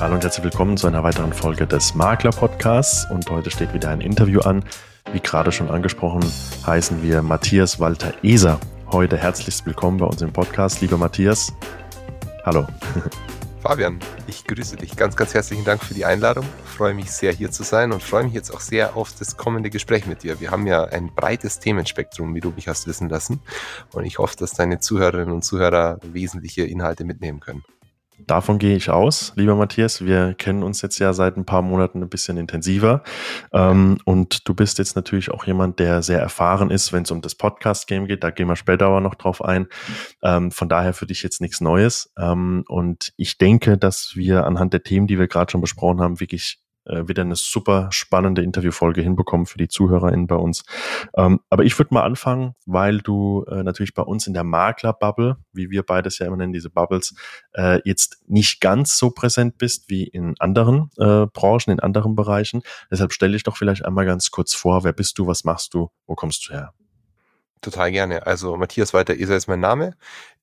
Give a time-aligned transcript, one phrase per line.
[0.00, 3.04] Hallo und herzlich willkommen zu einer weiteren Folge des Makler Podcasts.
[3.10, 4.64] Und heute steht wieder ein Interview an.
[5.12, 6.22] Wie gerade schon angesprochen,
[6.66, 8.58] heißen wir Matthias Walter Eser.
[8.90, 10.80] Heute herzlichst willkommen bei uns im Podcast.
[10.80, 11.52] Lieber Matthias,
[12.46, 12.66] hallo.
[13.60, 14.96] Fabian, ich grüße dich.
[14.96, 16.46] Ganz, ganz herzlichen Dank für die Einladung.
[16.64, 19.36] Ich freue mich sehr, hier zu sein und freue mich jetzt auch sehr auf das
[19.36, 20.40] kommende Gespräch mit dir.
[20.40, 23.42] Wir haben ja ein breites Themenspektrum, wie du mich hast wissen lassen.
[23.92, 27.64] Und ich hoffe, dass deine Zuhörerinnen und Zuhörer wesentliche Inhalte mitnehmen können.
[28.26, 30.04] Davon gehe ich aus, lieber Matthias.
[30.04, 33.02] Wir kennen uns jetzt ja seit ein paar Monaten ein bisschen intensiver.
[33.52, 37.20] Ähm, und du bist jetzt natürlich auch jemand, der sehr erfahren ist, wenn es um
[37.20, 38.24] das Podcast-Game geht.
[38.24, 39.66] Da gehen wir später aber noch drauf ein.
[40.22, 42.12] Ähm, von daher für dich jetzt nichts Neues.
[42.18, 46.20] Ähm, und ich denke, dass wir anhand der Themen, die wir gerade schon besprochen haben,
[46.20, 50.64] wirklich äh, wieder eine super spannende Interviewfolge hinbekommen für die ZuhörerInnen bei uns.
[51.16, 55.36] Ähm, aber ich würde mal anfangen, weil du äh, natürlich bei uns in der Makler-Bubble,
[55.52, 57.14] wie wir beides ja immer nennen, diese Bubbles,
[57.54, 62.62] äh, jetzt nicht ganz so präsent bist wie in anderen äh, Branchen, in anderen Bereichen.
[62.90, 65.90] Deshalb stelle ich doch vielleicht einmal ganz kurz vor, wer bist du, was machst du,
[66.06, 66.74] wo kommst du her?
[67.62, 68.26] Total gerne.
[68.26, 69.94] Also Matthias Walter Eser ist mein Name.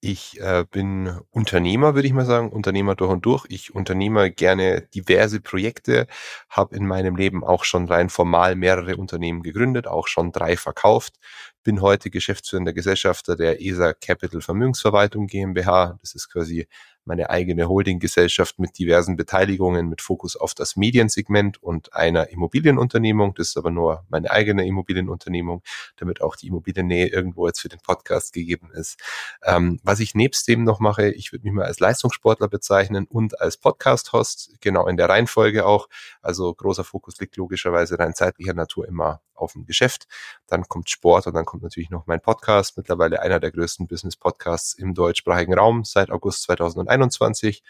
[0.01, 3.45] Ich äh, bin Unternehmer, würde ich mal sagen, Unternehmer durch und durch.
[3.49, 6.05] Ich unternehme gerne diverse Projekte,
[6.47, 11.15] habe in meinem Leben auch schon rein formal mehrere Unternehmen gegründet, auch schon drei verkauft.
[11.63, 15.97] Bin heute geschäftsführender Gesellschafter der ESA Capital Vermögensverwaltung GmbH.
[16.01, 16.67] Das ist quasi
[17.07, 23.33] meine eigene Holdinggesellschaft mit diversen Beteiligungen mit Fokus auf das Mediensegment und einer Immobilienunternehmung.
[23.35, 25.63] Das ist aber nur meine eigene Immobilienunternehmung,
[25.95, 28.99] damit auch die Immobiliennähe irgendwo jetzt für den Podcast gegeben ist.
[29.43, 33.39] Ähm, was ich nebst dem noch mache, ich würde mich mal als Leistungssportler bezeichnen und
[33.41, 35.87] als Podcast-Host, genau in der Reihenfolge auch.
[36.21, 40.07] Also großer Fokus liegt logischerweise rein zeitlicher Natur immer auf dem Geschäft.
[40.47, 44.73] Dann kommt Sport und dann kommt natürlich noch mein Podcast, mittlerweile einer der größten Business-Podcasts
[44.73, 47.63] im deutschsprachigen Raum seit August 2021.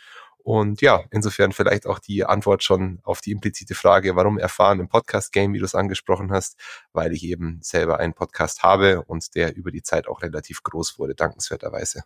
[0.48, 4.88] Und ja, insofern vielleicht auch die Antwort schon auf die implizite Frage, warum erfahren im
[4.88, 6.58] Podcast-Game, wie du es angesprochen hast,
[6.94, 11.00] weil ich eben selber einen Podcast habe und der über die Zeit auch relativ groß
[11.00, 12.04] wurde, dankenswerterweise.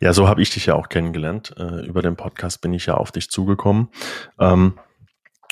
[0.00, 1.54] Ja, so habe ich dich ja auch kennengelernt.
[1.56, 3.88] Äh, über den Podcast bin ich ja auf dich zugekommen.
[4.38, 4.78] Ähm,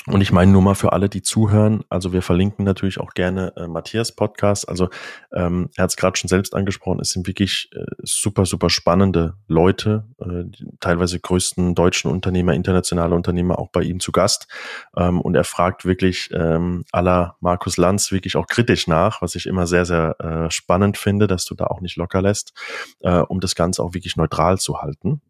[0.09, 3.53] und ich meine nur mal für alle, die zuhören, also wir verlinken natürlich auch gerne
[3.57, 4.67] äh, Matthias Podcast.
[4.69, 4.89] Also
[5.33, 9.35] ähm, er hat es gerade schon selbst angesprochen, es sind wirklich äh, super, super spannende
[9.47, 10.45] Leute, äh,
[10.79, 14.47] teilweise größten deutschen Unternehmer, internationale Unternehmer auch bei ihm zu Gast.
[14.95, 19.45] Ähm, und er fragt wirklich ähm, aller Markus Lanz wirklich auch kritisch nach, was ich
[19.45, 22.53] immer sehr, sehr äh, spannend finde, dass du da auch nicht locker lässt,
[23.01, 25.21] äh, um das Ganze auch wirklich neutral zu halten.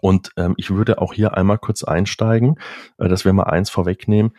[0.00, 2.58] Und ähm, ich würde auch hier einmal kurz einsteigen,
[2.98, 4.32] äh, dass wir mal eins vorwegnehmen.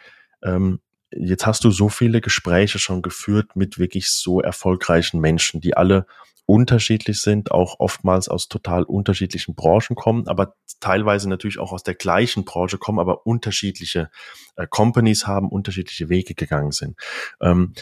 [0.44, 0.80] Ähm,
[1.12, 6.06] jetzt hast du so viele Gespräche schon geführt mit wirklich so erfolgreichen Menschen, die alle
[6.46, 11.94] unterschiedlich sind, auch oftmals aus total unterschiedlichen Branchen kommen, aber teilweise natürlich auch aus der
[11.94, 14.10] gleichen Branche kommen, aber unterschiedliche
[14.56, 16.98] äh, Companies haben, unterschiedliche Wege gegangen sind.
[17.40, 17.74] Ähm,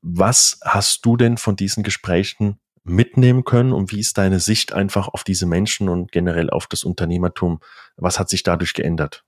[0.00, 5.08] was hast du denn von diesen Gesprächen mitnehmen können und wie ist deine Sicht einfach
[5.08, 7.60] auf diese Menschen und generell auf das Unternehmertum?
[7.96, 9.24] Was hat sich dadurch geändert?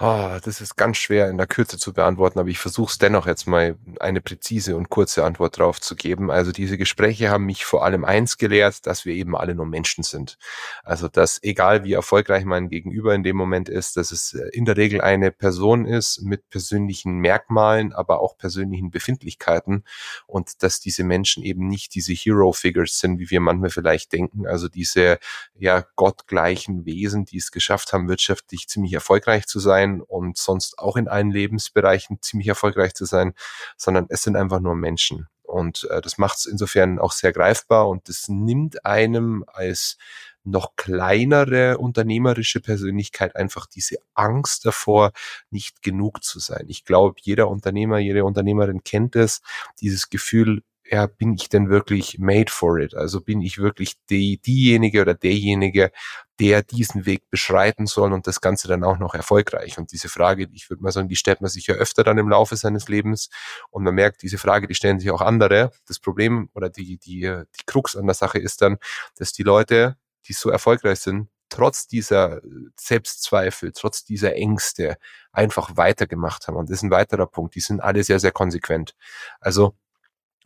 [0.00, 3.28] Oh, das ist ganz schwer in der Kürze zu beantworten, aber ich versuche es dennoch
[3.28, 6.32] jetzt mal eine präzise und kurze Antwort drauf zu geben.
[6.32, 10.02] Also diese Gespräche haben mich vor allem eins gelehrt, dass wir eben alle nur Menschen
[10.02, 10.36] sind.
[10.82, 14.64] Also dass egal wie erfolgreich mein Gegenüber in dem Moment ist, dass es äh, in
[14.64, 19.84] der Regel eine Person ist mit persönlichen Merkmalen, aber auch persönlichen Befindlichkeiten
[20.26, 24.44] und dass diese Menschen eben nicht diese Hero-Figures sind, wie wir manchmal vielleicht denken.
[24.48, 25.20] Also diese
[25.56, 30.78] ja gottgleichen Wesen, die es geschafft haben, wirtschaftlich ziemlich erfolgreich zu sein sein und sonst
[30.78, 33.34] auch in allen Lebensbereichen ziemlich erfolgreich zu sein,
[33.76, 35.28] sondern es sind einfach nur Menschen.
[35.42, 39.98] Und äh, das macht es insofern auch sehr greifbar und das nimmt einem als
[40.42, 45.12] noch kleinere unternehmerische Persönlichkeit einfach diese Angst davor,
[45.50, 46.66] nicht genug zu sein.
[46.68, 49.40] Ich glaube, jeder Unternehmer, jede Unternehmerin kennt es,
[49.80, 52.94] dieses Gefühl, ja, bin ich denn wirklich made for it?
[52.94, 55.90] Also bin ich wirklich die, diejenige oder derjenige,
[56.38, 59.78] der diesen Weg beschreiten soll und das Ganze dann auch noch erfolgreich?
[59.78, 62.28] Und diese Frage, ich würde mal sagen, die stellt man sich ja öfter dann im
[62.28, 63.30] Laufe seines Lebens
[63.70, 65.70] und man merkt, diese Frage, die stellen sich auch andere.
[65.86, 68.76] Das Problem oder die, die, die Krux an der Sache ist dann,
[69.16, 69.96] dass die Leute,
[70.28, 72.40] die so erfolgreich sind, trotz dieser
[72.76, 74.96] Selbstzweifel, trotz dieser Ängste
[75.32, 76.56] einfach weitergemacht haben.
[76.56, 77.54] Und das ist ein weiterer Punkt.
[77.54, 78.94] Die sind alle sehr, sehr konsequent.
[79.40, 79.76] Also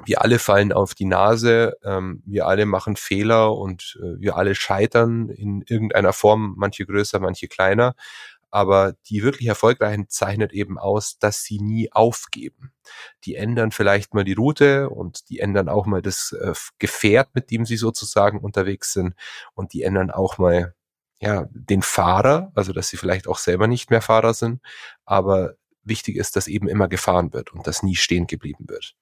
[0.05, 4.55] wir alle fallen auf die Nase, ähm, wir alle machen Fehler und äh, wir alle
[4.55, 7.95] scheitern in irgendeiner Form, manche größer, manche kleiner.
[8.51, 12.73] Aber die wirklich Erfolgreichen zeichnet eben aus, dass sie nie aufgeben.
[13.25, 17.51] Die ändern vielleicht mal die Route und die ändern auch mal das äh, Gefährt, mit
[17.51, 19.15] dem sie sozusagen unterwegs sind
[19.55, 20.75] und die ändern auch mal
[21.21, 24.61] ja, den Fahrer, also dass sie vielleicht auch selber nicht mehr Fahrer sind,
[25.05, 25.55] aber
[25.85, 28.95] wichtig ist, dass eben immer gefahren wird und dass nie stehen geblieben wird.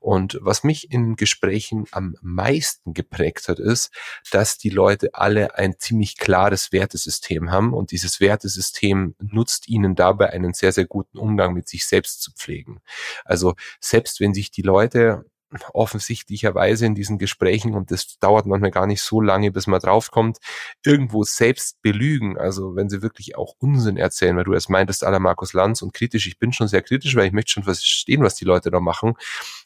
[0.00, 3.90] Und was mich in Gesprächen am meisten geprägt hat, ist,
[4.30, 10.30] dass die Leute alle ein ziemlich klares Wertesystem haben und dieses Wertesystem nutzt ihnen dabei
[10.30, 12.80] einen sehr, sehr guten Umgang mit sich selbst zu pflegen.
[13.24, 15.24] Also selbst wenn sich die Leute
[15.72, 20.38] offensichtlicherweise in diesen Gesprächen, und das dauert manchmal gar nicht so lange, bis man draufkommt,
[20.84, 22.38] irgendwo selbst belügen.
[22.38, 25.92] Also wenn sie wirklich auch Unsinn erzählen, weil du erst meintest, aller Markus Lanz und
[25.94, 28.80] kritisch, ich bin schon sehr kritisch, weil ich möchte schon verstehen, was die Leute da
[28.80, 29.14] machen.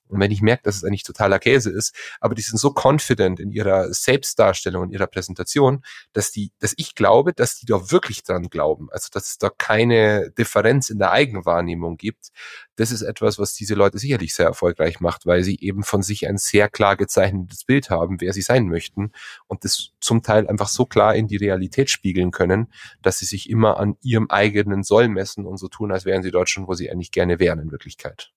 [0.09, 3.41] Und wenn ich merke, dass es eigentlich totaler Käse ist, aber die sind so confident
[3.41, 8.23] in ihrer Selbstdarstellung, in ihrer Präsentation, dass die, dass ich glaube, dass die da wirklich
[8.23, 8.89] dran glauben.
[8.91, 12.29] Also, dass es da keine Differenz in der Eigenwahrnehmung gibt.
[12.77, 16.29] Das ist etwas, was diese Leute sicherlich sehr erfolgreich macht, weil sie eben von sich
[16.29, 19.13] ein sehr klar gezeichnetes Bild haben, wer sie sein möchten
[19.47, 23.49] und das zum Teil einfach so klar in die Realität spiegeln können, dass sie sich
[23.49, 26.75] immer an ihrem eigenen Soll messen und so tun, als wären sie dort schon, wo
[26.75, 28.33] sie eigentlich gerne wären in Wirklichkeit.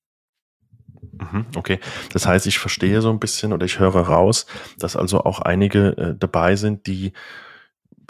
[1.20, 1.80] Mhm, okay,
[2.14, 4.46] das heißt, ich verstehe so ein bisschen oder ich höre raus,
[4.78, 7.14] dass also auch einige äh, dabei sind, die,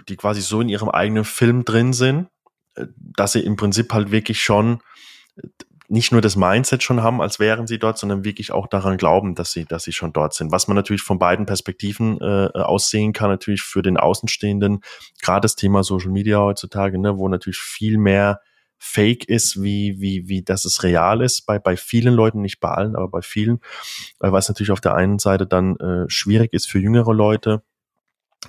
[0.07, 2.27] die quasi so in ihrem eigenen Film drin sind,
[2.75, 4.79] äh, dass sie im Prinzip halt wirklich schon
[5.38, 5.47] äh,
[5.91, 9.33] nicht nur das Mindset schon haben, als wären sie dort, sondern wirklich auch daran glauben,
[9.33, 10.51] dass sie, dass sie schon dort sind.
[10.51, 14.81] Was man natürlich von beiden Perspektiven äh, aussehen kann, natürlich für den Außenstehenden,
[15.19, 18.39] gerade das Thema Social Media heutzutage, ne, wo natürlich viel mehr
[18.79, 22.69] fake ist, wie, wie, wie dass es real ist, bei, bei vielen Leuten, nicht bei
[22.69, 23.59] allen, aber bei vielen,
[24.21, 27.61] äh, was natürlich auf der einen Seite dann äh, schwierig ist für jüngere Leute,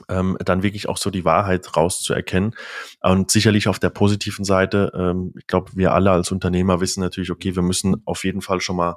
[0.08, 2.54] ähm, dann wirklich auch so die Wahrheit rauszuerkennen.
[3.00, 7.32] Und sicherlich auf der positiven Seite, ähm, ich glaube, wir alle als Unternehmer wissen natürlich,
[7.32, 8.96] okay, wir müssen auf jeden Fall schon mal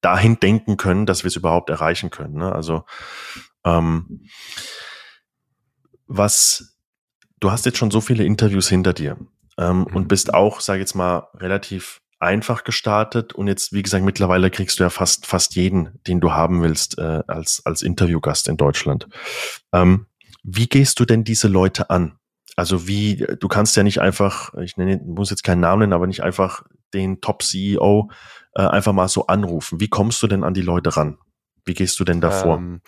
[0.00, 2.34] dahin denken können, dass wir es überhaupt erreichen können.
[2.34, 2.52] Ne?
[2.52, 2.84] Also
[3.64, 4.28] ähm,
[6.06, 6.76] was
[7.40, 9.16] du hast jetzt schon so viele Interviews hinter dir
[9.58, 14.50] ähm, und bist auch, sage jetzt mal, relativ einfach gestartet und jetzt, wie gesagt, mittlerweile
[14.50, 18.56] kriegst du ja fast fast jeden, den du haben willst, äh, als als Interviewgast in
[18.56, 19.08] Deutschland.
[19.72, 20.06] Ähm,
[20.44, 22.18] wie gehst du denn diese Leute an?
[22.56, 26.06] Also wie, du kannst ja nicht einfach, ich nenne, muss jetzt keinen Namen nennen, aber
[26.06, 28.10] nicht einfach den Top-CEO
[28.54, 29.80] äh, einfach mal so anrufen.
[29.80, 31.18] Wie kommst du denn an die Leute ran?
[31.64, 32.58] Wie gehst du denn davor?
[32.58, 32.82] Ähm,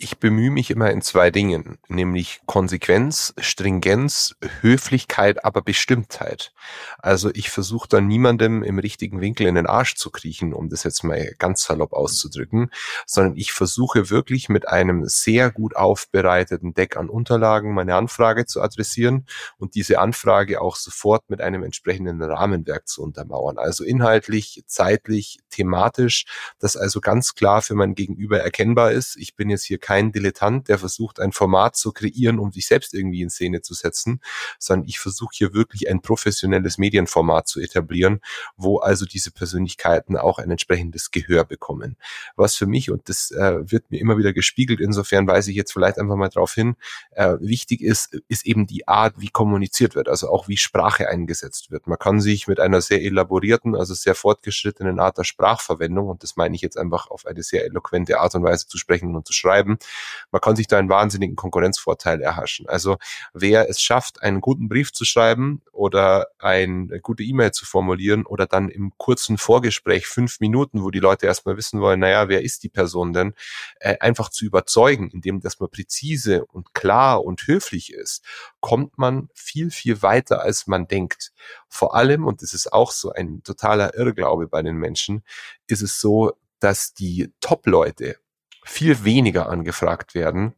[0.00, 6.52] ich bemühe mich immer in zwei Dingen, nämlich Konsequenz, Stringenz, Höflichkeit, aber Bestimmtheit.
[6.98, 10.84] Also ich versuche dann niemandem im richtigen Winkel in den Arsch zu kriechen, um das
[10.84, 12.70] jetzt mal ganz salopp auszudrücken,
[13.06, 18.62] sondern ich versuche wirklich mit einem sehr gut aufbereiteten Deck an Unterlagen meine Anfrage zu
[18.62, 19.26] adressieren
[19.58, 23.58] und diese Anfrage auch sofort mit einem entsprechenden Rahmenwerk zu untermauern.
[23.58, 26.24] Also inhaltlich, zeitlich, thematisch,
[26.60, 29.16] das also ganz klar für mein Gegenüber erkennbar ist.
[29.16, 32.92] Ich bin jetzt hier kein Dilettant, der versucht, ein Format zu kreieren, um sich selbst
[32.92, 34.20] irgendwie in Szene zu setzen,
[34.58, 38.20] sondern ich versuche hier wirklich ein professionelles Medienformat zu etablieren,
[38.58, 41.96] wo also diese Persönlichkeiten auch ein entsprechendes Gehör bekommen.
[42.36, 45.72] Was für mich, und das äh, wird mir immer wieder gespiegelt, insofern weise ich jetzt
[45.72, 46.76] vielleicht einfach mal darauf hin,
[47.12, 51.70] äh, wichtig ist, ist eben die Art, wie kommuniziert wird, also auch wie Sprache eingesetzt
[51.70, 51.86] wird.
[51.86, 56.36] Man kann sich mit einer sehr elaborierten, also sehr fortgeschrittenen Art der Sprachverwendung, und das
[56.36, 59.32] meine ich jetzt einfach auf eine sehr eloquente Art und Weise zu sprechen und zu
[59.32, 59.77] schreiben,
[60.30, 62.68] man kann sich da einen wahnsinnigen Konkurrenzvorteil erhaschen.
[62.68, 62.96] Also
[63.32, 68.46] wer es schafft, einen guten Brief zu schreiben oder eine gute E-Mail zu formulieren oder
[68.46, 72.62] dann im kurzen Vorgespräch fünf Minuten, wo die Leute erstmal wissen wollen, naja, wer ist
[72.62, 73.34] die Person denn,
[73.80, 78.24] äh, einfach zu überzeugen, indem dass man präzise und klar und höflich ist,
[78.60, 81.32] kommt man viel, viel weiter, als man denkt.
[81.68, 85.22] Vor allem, und das ist auch so ein totaler Irrglaube bei den Menschen,
[85.66, 88.16] ist es so, dass die Top-Leute
[88.68, 90.54] viel weniger angefragt werden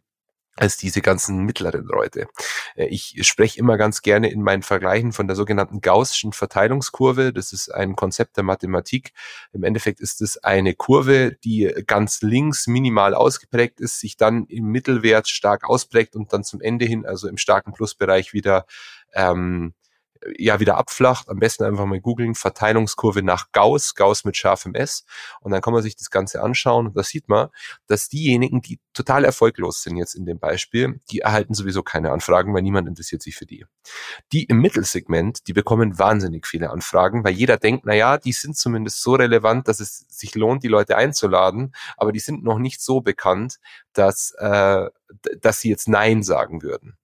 [0.56, 2.26] als diese ganzen mittleren Leute.
[2.74, 7.32] Äh, ich spreche immer ganz gerne in meinen Vergleichen von der sogenannten Gaußschen Verteilungskurve.
[7.32, 9.12] Das ist ein Konzept der Mathematik.
[9.52, 14.66] Im Endeffekt ist es eine Kurve, die ganz links minimal ausgeprägt ist, sich dann im
[14.66, 18.66] Mittelwert stark ausprägt und dann zum Ende hin, also im starken Plusbereich wieder
[19.14, 19.72] ähm,
[20.36, 21.28] ja wieder abflacht.
[21.28, 25.04] Am besten einfach mal googeln, Verteilungskurve nach Gauss, Gauss mit scharfem S.
[25.40, 27.48] Und dann kann man sich das Ganze anschauen und da sieht man,
[27.86, 32.54] dass diejenigen, die total erfolglos sind jetzt in dem Beispiel, die erhalten sowieso keine Anfragen,
[32.54, 33.64] weil niemand interessiert sich für die.
[34.32, 38.56] Die im Mittelsegment, die bekommen wahnsinnig viele Anfragen, weil jeder denkt, na ja, die sind
[38.56, 42.80] zumindest so relevant, dass es sich lohnt, die Leute einzuladen, aber die sind noch nicht
[42.80, 43.58] so bekannt,
[43.92, 44.86] dass, äh,
[45.40, 46.96] dass sie jetzt Nein sagen würden.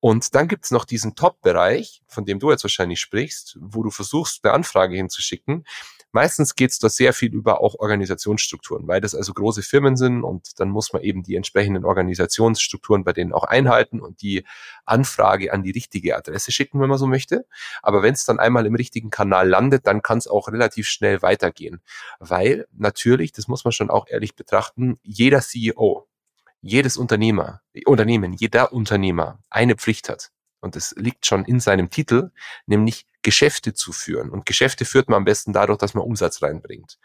[0.00, 4.44] Und dann gibt's noch diesen Top-Bereich, von dem du jetzt wahrscheinlich sprichst, wo du versuchst,
[4.44, 5.64] eine Anfrage hinzuschicken,
[6.12, 10.22] Meistens geht es da sehr viel über auch Organisationsstrukturen, weil das also große Firmen sind
[10.22, 14.44] und dann muss man eben die entsprechenden Organisationsstrukturen bei denen auch einhalten und die
[14.84, 17.46] Anfrage an die richtige Adresse schicken, wenn man so möchte.
[17.82, 21.22] Aber wenn es dann einmal im richtigen Kanal landet, dann kann es auch relativ schnell
[21.22, 21.80] weitergehen,
[22.18, 26.06] weil natürlich, das muss man schon auch ehrlich betrachten, jeder CEO,
[26.62, 30.30] jedes Unternehmer, Unternehmen, jeder Unternehmer eine Pflicht hat.
[30.60, 32.30] Und es liegt schon in seinem Titel,
[32.66, 34.30] nämlich Geschäfte zu führen.
[34.30, 36.98] Und Geschäfte führt man am besten dadurch, dass man Umsatz reinbringt.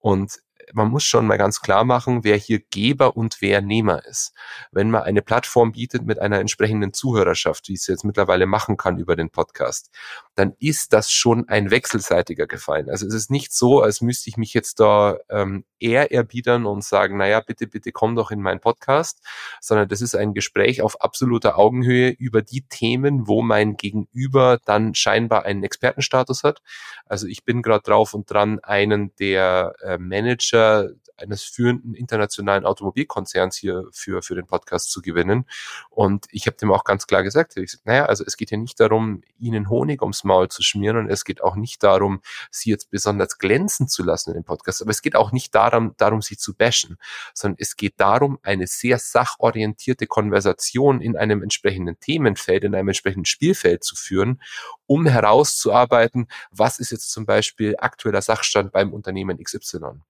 [0.00, 0.40] Und
[0.72, 4.32] man muss schon mal ganz klar machen, wer hier Geber und wer Nehmer ist.
[4.70, 8.98] Wenn man eine Plattform bietet mit einer entsprechenden Zuhörerschaft, wie es jetzt mittlerweile machen kann
[8.98, 9.90] über den Podcast,
[10.34, 12.88] dann ist das schon ein wechselseitiger Gefallen.
[12.88, 16.84] Also es ist nicht so, als müsste ich mich jetzt da ähm, eher erbiedern und
[16.84, 19.20] sagen, naja, bitte, bitte komm doch in meinen Podcast,
[19.60, 24.94] sondern das ist ein Gespräch auf absoluter Augenhöhe über die Themen, wo mein Gegenüber dann
[24.94, 26.62] scheinbar einen Expertenstatus hat.
[27.06, 33.56] Also ich bin gerade drauf und dran, einen der äh, Manager eines führenden internationalen Automobilkonzerns
[33.56, 35.46] hier für, für den Podcast zu gewinnen.
[35.90, 38.58] Und ich habe dem auch ganz klar gesagt, ich gesagt, naja, also es geht hier
[38.58, 42.70] nicht darum, ihnen Honig ums Maul zu schmieren und es geht auch nicht darum, sie
[42.70, 46.22] jetzt besonders glänzen zu lassen in dem Podcast, aber es geht auch nicht darum, darum
[46.22, 46.98] sie zu bashen,
[47.34, 53.26] sondern es geht darum, eine sehr sachorientierte Konversation in einem entsprechenden Themenfeld, in einem entsprechenden
[53.26, 54.42] Spielfeld zu führen,
[54.86, 60.02] um herauszuarbeiten, was ist jetzt zum Beispiel aktueller Sachstand beim Unternehmen XY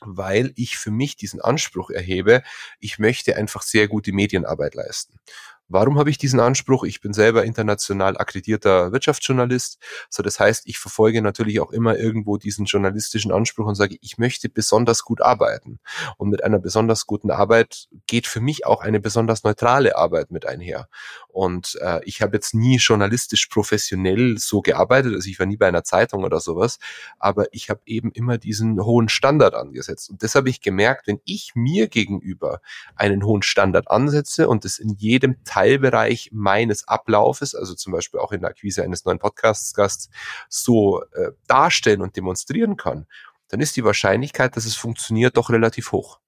[0.00, 2.42] weil ich für mich diesen Anspruch erhebe,
[2.80, 5.18] ich möchte einfach sehr gute Medienarbeit leisten.
[5.68, 6.84] Warum habe ich diesen Anspruch?
[6.84, 9.78] Ich bin selber international akkreditierter Wirtschaftsjournalist.
[10.08, 14.16] So, das heißt, ich verfolge natürlich auch immer irgendwo diesen journalistischen Anspruch und sage, ich
[14.16, 15.80] möchte besonders gut arbeiten.
[16.18, 20.46] Und mit einer besonders guten Arbeit geht für mich auch eine besonders neutrale Arbeit mit
[20.46, 20.88] einher.
[21.28, 25.66] Und äh, ich habe jetzt nie journalistisch professionell so gearbeitet, also ich war nie bei
[25.66, 26.78] einer Zeitung oder sowas,
[27.18, 30.10] aber ich habe eben immer diesen hohen Standard angesetzt.
[30.10, 32.60] Und das habe ich gemerkt, wenn ich mir gegenüber
[32.94, 38.32] einen hohen Standard ansetze und es in jedem Teilbereich meines Ablaufes, also zum Beispiel auch
[38.32, 40.10] in der Akquise eines neuen Podcasts-Gasts,
[40.50, 43.06] so äh, darstellen und demonstrieren kann,
[43.48, 46.20] dann ist die Wahrscheinlichkeit, dass es funktioniert, doch relativ hoch.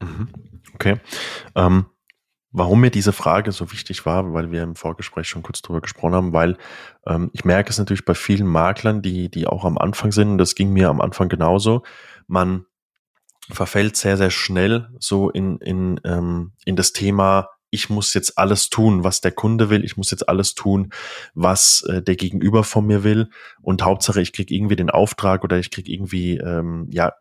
[0.00, 0.28] Mhm.
[0.72, 1.00] Okay.
[1.54, 1.84] Ähm,
[2.50, 6.14] warum mir diese Frage so wichtig war, weil wir im Vorgespräch schon kurz drüber gesprochen
[6.14, 6.56] haben, weil
[7.06, 10.38] ähm, ich merke es natürlich bei vielen Maklern, die, die auch am Anfang sind, und
[10.38, 11.82] das ging mir am Anfang genauso,
[12.26, 12.64] man
[13.50, 18.70] verfällt sehr, sehr schnell so in, in, ähm, in das Thema, ich muss jetzt alles
[18.70, 20.90] tun, was der Kunde will, ich muss jetzt alles tun,
[21.34, 23.28] was äh, der Gegenüber von mir will.
[23.60, 27.14] Und Hauptsache, ich kriege irgendwie den Auftrag oder ich kriege irgendwie, ähm, ja,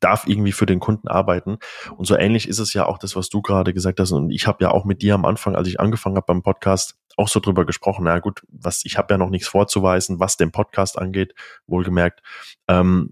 [0.00, 1.58] darf irgendwie für den Kunden arbeiten.
[1.96, 4.12] Und so ähnlich ist es ja auch das, was du gerade gesagt hast.
[4.12, 6.96] Und ich habe ja auch mit dir am Anfang, als ich angefangen habe beim Podcast,
[7.18, 8.04] auch so drüber gesprochen.
[8.04, 11.34] Na gut, was ich habe ja noch nichts vorzuweisen, was den Podcast angeht,
[11.66, 12.22] wohlgemerkt.
[12.68, 13.10] Ähm,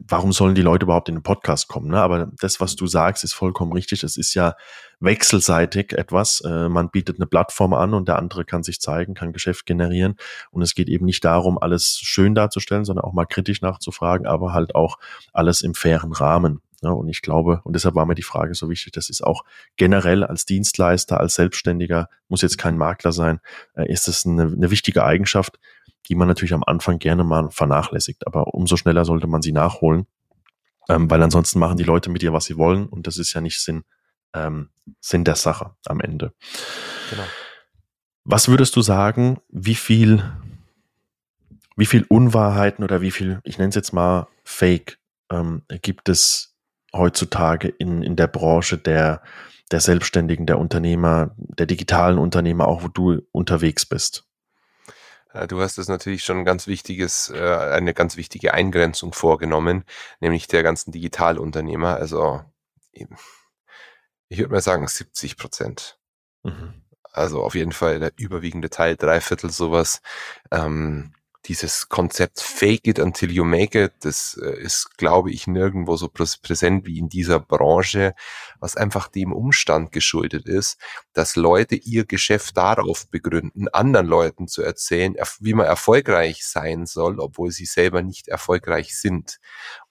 [0.00, 1.88] warum sollen die Leute überhaupt in den Podcast kommen?
[1.88, 2.00] Ne?
[2.00, 4.02] Aber das, was du sagst, ist vollkommen richtig.
[4.02, 4.56] Es ist ja
[4.98, 6.40] wechselseitig etwas.
[6.40, 10.16] Äh, man bietet eine Plattform an und der andere kann sich zeigen, kann Geschäft generieren.
[10.50, 14.52] Und es geht eben nicht darum, alles schön darzustellen, sondern auch mal kritisch nachzufragen, aber
[14.52, 14.98] halt auch
[15.32, 16.23] alles im fairen Rahmen.
[16.84, 19.44] Ja, und ich glaube, und deshalb war mir die Frage so wichtig, das ist auch
[19.76, 23.40] generell als Dienstleister, als Selbstständiger, muss jetzt kein Makler sein,
[23.74, 25.58] äh, ist es eine, eine wichtige Eigenschaft,
[26.08, 28.26] die man natürlich am Anfang gerne mal vernachlässigt.
[28.26, 30.06] Aber umso schneller sollte man sie nachholen,
[30.90, 32.84] ähm, weil ansonsten machen die Leute mit dir, was sie wollen.
[32.86, 33.84] Und das ist ja nicht Sinn,
[34.34, 34.68] ähm,
[35.00, 36.34] Sinn der Sache am Ende.
[37.08, 37.24] Genau.
[38.24, 40.22] Was würdest du sagen, wie viel,
[41.76, 44.98] wie viel Unwahrheiten oder wie viel, ich nenne es jetzt mal Fake,
[45.30, 46.54] ähm, gibt es
[46.92, 49.22] heutzutage in, in der Branche der,
[49.70, 54.24] der Selbstständigen, der Unternehmer, der digitalen Unternehmer, auch wo du unterwegs bist?
[55.48, 59.84] Du hast das natürlich schon ein ganz wichtiges, äh, eine ganz wichtige Eingrenzung vorgenommen,
[60.20, 61.96] nämlich der ganzen Digitalunternehmer.
[61.96, 62.42] Also
[62.92, 65.98] ich würde mal sagen 70 Prozent.
[66.44, 66.82] Mhm.
[67.12, 70.02] Also auf jeden Fall der überwiegende Teil, drei Viertel sowas.
[70.52, 71.14] Ähm,
[71.46, 76.08] dieses Konzept Fake it until you make it, das äh, ist, glaube ich, nirgendwo so
[76.08, 78.14] präsent wie in dieser Branche,
[78.60, 80.78] was einfach dem Umstand geschuldet ist,
[81.12, 87.20] dass Leute ihr Geschäft darauf begründen, anderen Leuten zu erzählen, wie man erfolgreich sein soll,
[87.20, 89.38] obwohl sie selber nicht erfolgreich sind.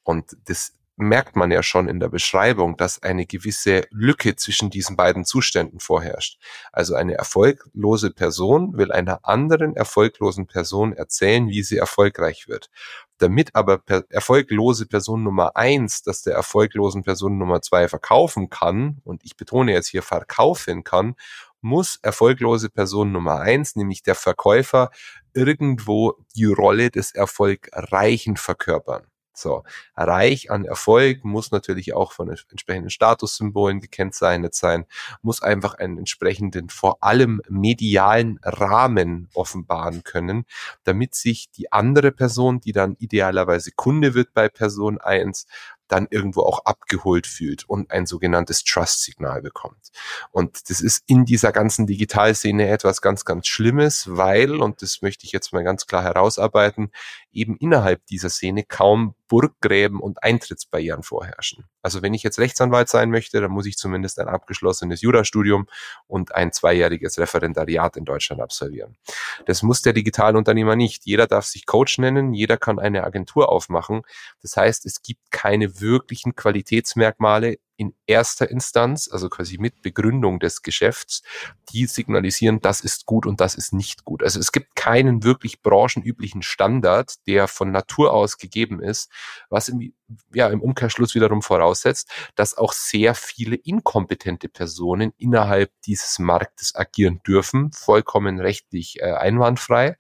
[0.03, 4.95] Und das merkt man ja schon in der Beschreibung, dass eine gewisse Lücke zwischen diesen
[4.95, 6.39] beiden Zuständen vorherrscht.
[6.71, 12.69] Also eine erfolglose Person will einer anderen erfolglosen Person erzählen, wie sie erfolgreich wird.
[13.17, 19.01] Damit aber per erfolglose Person Nummer eins, dass der erfolglosen Person Nummer zwei verkaufen kann,
[19.03, 21.15] und ich betone jetzt hier verkaufen kann,
[21.62, 24.91] muss erfolglose Person Nummer eins, nämlich der Verkäufer,
[25.33, 29.07] irgendwo die Rolle des Erfolgreichen verkörpern.
[29.33, 29.63] So,
[29.95, 34.85] reich an Erfolg muss natürlich auch von entsprechenden Statussymbolen gekennzeichnet sein,
[35.21, 40.45] muss einfach einen entsprechenden, vor allem medialen Rahmen offenbaren können,
[40.83, 45.47] damit sich die andere Person, die dann idealerweise Kunde wird bei Person eins
[45.93, 49.91] dann irgendwo auch abgeholt fühlt und ein sogenanntes Trust-Signal bekommt.
[50.31, 55.25] Und das ist in dieser ganzen Digitalszene etwas ganz, ganz Schlimmes, weil, und das möchte
[55.25, 56.91] ich jetzt mal ganz klar herausarbeiten,
[57.31, 61.65] eben innerhalb dieser Szene kaum Burggräben und Eintrittsbarrieren vorherrschen.
[61.83, 65.67] Also wenn ich jetzt Rechtsanwalt sein möchte, dann muss ich zumindest ein abgeschlossenes Jurastudium
[66.07, 68.97] und ein zweijähriges Referendariat in Deutschland absolvieren.
[69.45, 71.05] Das muss der Digitalunternehmer nicht.
[71.05, 74.01] Jeder darf sich Coach nennen, jeder kann eine Agentur aufmachen.
[74.41, 80.61] Das heißt, es gibt keine wirklichen Qualitätsmerkmale in erster Instanz, also quasi mit Begründung des
[80.61, 81.23] Geschäfts,
[81.71, 84.23] die signalisieren, das ist gut und das ist nicht gut.
[84.23, 89.09] Also es gibt keinen wirklich branchenüblichen Standard, der von Natur aus gegeben ist,
[89.49, 89.93] was im,
[90.33, 97.21] ja, im Umkehrschluss wiederum voraussetzt, dass auch sehr viele inkompetente Personen innerhalb dieses Marktes agieren
[97.25, 99.97] dürfen, vollkommen rechtlich äh, einwandfrei.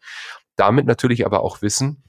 [0.55, 2.03] Damit natürlich aber auch wissen,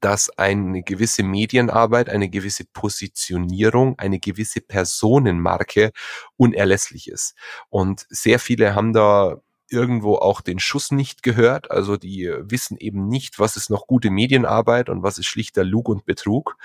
[0.00, 5.92] dass eine gewisse Medienarbeit, eine gewisse Positionierung, eine gewisse Personenmarke
[6.36, 7.34] unerlässlich ist.
[7.68, 9.40] Und sehr viele haben da
[9.74, 11.70] irgendwo auch den Schuss nicht gehört.
[11.70, 15.88] Also die wissen eben nicht, was ist noch gute Medienarbeit und was ist schlichter Lug
[15.88, 16.56] und Betrug.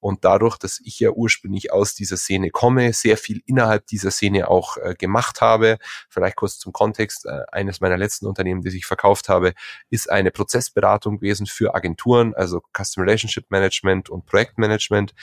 [0.00, 4.48] Und dadurch, dass ich ja ursprünglich aus dieser Szene komme, sehr viel innerhalb dieser Szene
[4.48, 5.78] auch äh, gemacht habe,
[6.10, 9.54] vielleicht kurz zum Kontext, äh, eines meiner letzten Unternehmen, die ich verkauft habe,
[9.88, 15.14] ist eine Prozessberatung gewesen für Agenturen, also Customer Relationship Management und Projektmanagement.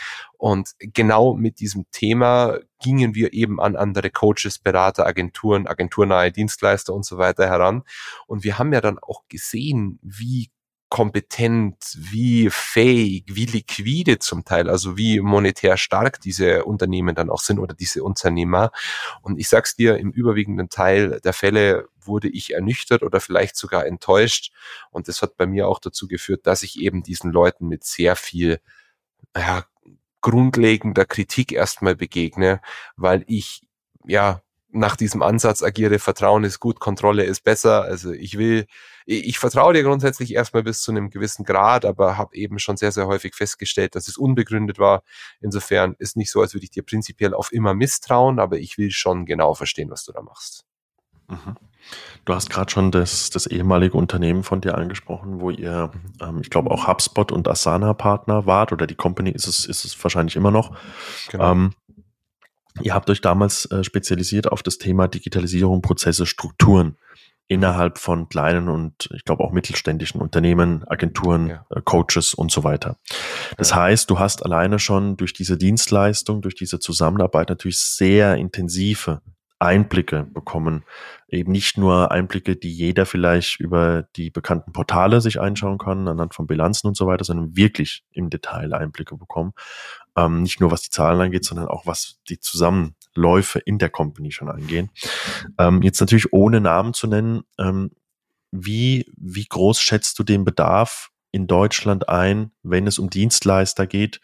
[0.44, 6.94] Und genau mit diesem Thema gingen wir eben an andere Coaches, Berater, Agenturen, agenturnahe Dienstleister
[6.94, 7.84] und so weiter heran.
[8.28, 10.52] Und wir haben ja dann auch gesehen, wie
[10.90, 17.40] kompetent, wie fähig, wie liquide zum Teil, also wie monetär stark diese Unternehmen dann auch
[17.40, 18.72] sind oder diese Unternehmer.
[19.22, 23.86] Und ich sag's dir, im überwiegenden Teil der Fälle wurde ich ernüchtert oder vielleicht sogar
[23.86, 24.52] enttäuscht.
[24.92, 28.18] Und das hat bei mir auch dazu geführt, dass ich eben diesen Leuten mit sehr
[28.18, 28.60] viel
[29.38, 29.64] ja,
[30.24, 32.62] grundlegender Kritik erstmal begegne,
[32.96, 33.62] weil ich
[34.08, 34.42] ja
[34.76, 37.84] nach diesem Ansatz agiere, Vertrauen ist gut, Kontrolle ist besser.
[37.84, 38.66] Also ich will,
[39.06, 42.78] ich, ich vertraue dir grundsätzlich erstmal bis zu einem gewissen Grad, aber habe eben schon
[42.78, 45.04] sehr, sehr häufig festgestellt, dass es unbegründet war.
[45.42, 48.90] Insofern ist nicht so, als würde ich dir prinzipiell auf immer misstrauen, aber ich will
[48.90, 50.66] schon genau verstehen, was du da machst.
[51.28, 51.56] Mhm.
[52.26, 56.50] Du hast gerade schon das, das ehemalige Unternehmen von dir angesprochen, wo ihr, ähm, ich
[56.50, 60.38] glaube, auch HubSpot und Asana Partner wart oder die Company ist es, ist es wahrscheinlich
[60.38, 60.78] immer noch.
[61.30, 61.52] Genau.
[61.52, 61.74] Ähm,
[62.82, 66.98] Ihr habt euch damals äh, spezialisiert auf das Thema Digitalisierung, Prozesse, Strukturen
[67.48, 71.66] innerhalb von kleinen und ich glaube auch mittelständischen Unternehmen, Agenturen, ja.
[71.70, 72.98] äh, Coaches und so weiter.
[73.58, 73.78] Das ja.
[73.78, 79.22] heißt, du hast alleine schon durch diese Dienstleistung, durch diese Zusammenarbeit natürlich sehr intensive
[79.64, 80.84] Einblicke bekommen.
[81.28, 86.36] Eben nicht nur Einblicke, die jeder vielleicht über die bekannten Portale sich einschauen kann, anhand
[86.36, 89.54] von Bilanzen und so weiter, sondern wirklich im Detail Einblicke bekommen.
[90.16, 94.32] Ähm, nicht nur was die Zahlen angeht, sondern auch was die Zusammenläufe in der Company
[94.32, 94.92] schon angehen.
[95.58, 97.92] Ähm, jetzt natürlich ohne Namen zu nennen, ähm,
[98.52, 104.22] wie, wie groß schätzt du den Bedarf in Deutschland ein, wenn es um Dienstleister geht,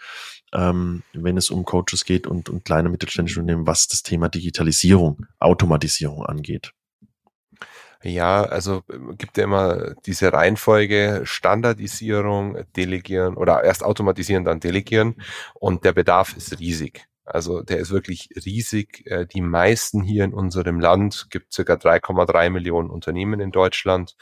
[0.53, 5.25] ähm, wenn es um Coaches geht und, und kleine mittelständische Unternehmen, was das Thema Digitalisierung,
[5.39, 6.73] Automatisierung angeht?
[8.01, 15.15] Ja, also ähm, gibt ja immer diese Reihenfolge Standardisierung, Delegieren oder erst automatisieren, dann delegieren
[15.55, 17.07] und der Bedarf ist riesig.
[17.29, 19.05] Also der ist wirklich riesig.
[19.05, 24.15] Äh, die meisten hier in unserem Land gibt circa 3,3 Millionen Unternehmen in Deutschland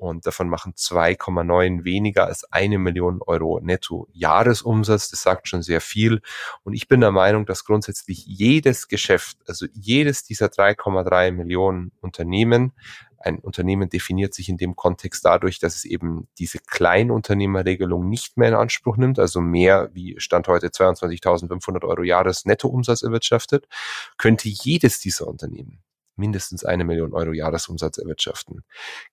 [0.00, 5.10] und davon machen 2,9 weniger als eine Million Euro netto Jahresumsatz.
[5.10, 6.22] Das sagt schon sehr viel.
[6.64, 12.72] Und ich bin der Meinung, dass grundsätzlich jedes Geschäft, also jedes dieser 3,3 Millionen Unternehmen,
[13.20, 18.48] ein Unternehmen definiert sich in dem Kontext dadurch, dass es eben diese Kleinunternehmerregelung nicht mehr
[18.48, 23.68] in Anspruch nimmt, also mehr wie Stand heute 22.500 Euro Jahresnettoumsatz erwirtschaftet,
[24.16, 25.82] könnte jedes dieser Unternehmen
[26.20, 28.62] mindestens eine Million Euro Jahresumsatz erwirtschaften.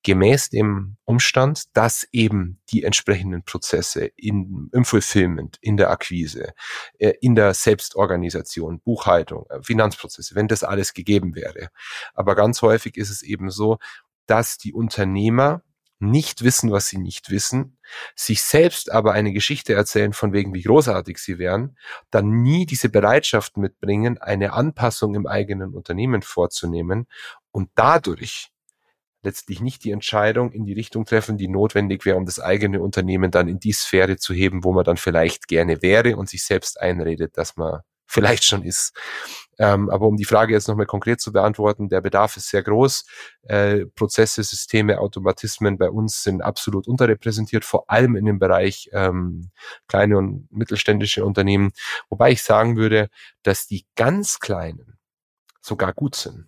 [0.03, 6.53] Gemäß dem Umstand, dass eben die entsprechenden Prozesse in, im Fulfillment, in der Akquise,
[6.99, 11.69] äh, in der Selbstorganisation, Buchhaltung, äh, Finanzprozesse, wenn das alles gegeben wäre.
[12.13, 13.79] Aber ganz häufig ist es eben so,
[14.27, 15.63] dass die Unternehmer
[15.99, 17.77] nicht wissen, was sie nicht wissen,
[18.15, 21.77] sich selbst aber eine Geschichte erzählen von wegen, wie großartig sie wären,
[22.11, 27.07] dann nie diese Bereitschaft mitbringen, eine Anpassung im eigenen Unternehmen vorzunehmen
[27.51, 28.51] und dadurch
[29.23, 33.31] letztlich nicht die Entscheidung in die Richtung treffen, die notwendig wäre, um das eigene Unternehmen
[33.31, 36.79] dann in die Sphäre zu heben, wo man dann vielleicht gerne wäre und sich selbst
[36.79, 38.93] einredet, dass man vielleicht schon ist.
[39.59, 43.05] Ähm, aber um die Frage jetzt nochmal konkret zu beantworten, der Bedarf ist sehr groß.
[43.43, 49.49] Äh, Prozesse, Systeme, Automatismen bei uns sind absolut unterrepräsentiert, vor allem in dem Bereich ähm,
[49.87, 51.71] kleine und mittelständische Unternehmen.
[52.09, 53.09] Wobei ich sagen würde,
[53.43, 54.97] dass die ganz kleinen
[55.61, 56.47] sogar gut sind.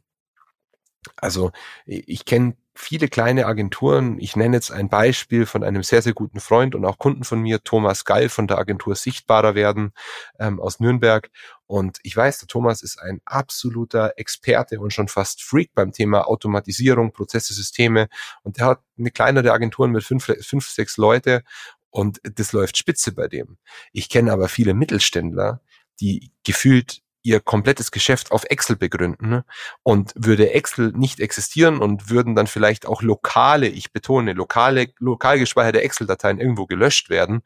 [1.15, 1.51] Also
[1.85, 4.17] ich kenne viele kleine Agenturen.
[4.19, 7.41] Ich nenne jetzt ein Beispiel von einem sehr, sehr guten Freund und auch Kunden von
[7.41, 9.91] mir, Thomas Gall von der Agentur Sichtbarer werden
[10.39, 11.29] ähm, aus Nürnberg.
[11.67, 16.27] Und ich weiß, der Thomas ist ein absoluter Experte und schon fast Freak beim Thema
[16.27, 18.07] Automatisierung, Prozesse, Systeme.
[18.43, 21.43] Und der hat eine kleinere Agentur mit fünf, fünf sechs Leute
[21.89, 23.57] und das läuft spitze bei dem.
[23.91, 25.61] Ich kenne aber viele Mittelständler,
[25.99, 29.45] die gefühlt ihr komplettes Geschäft auf Excel begründen ne?
[29.83, 35.39] und würde Excel nicht existieren und würden dann vielleicht auch lokale, ich betone, lokale, lokal
[35.39, 37.41] gespeicherte Excel-Dateien irgendwo gelöscht werden,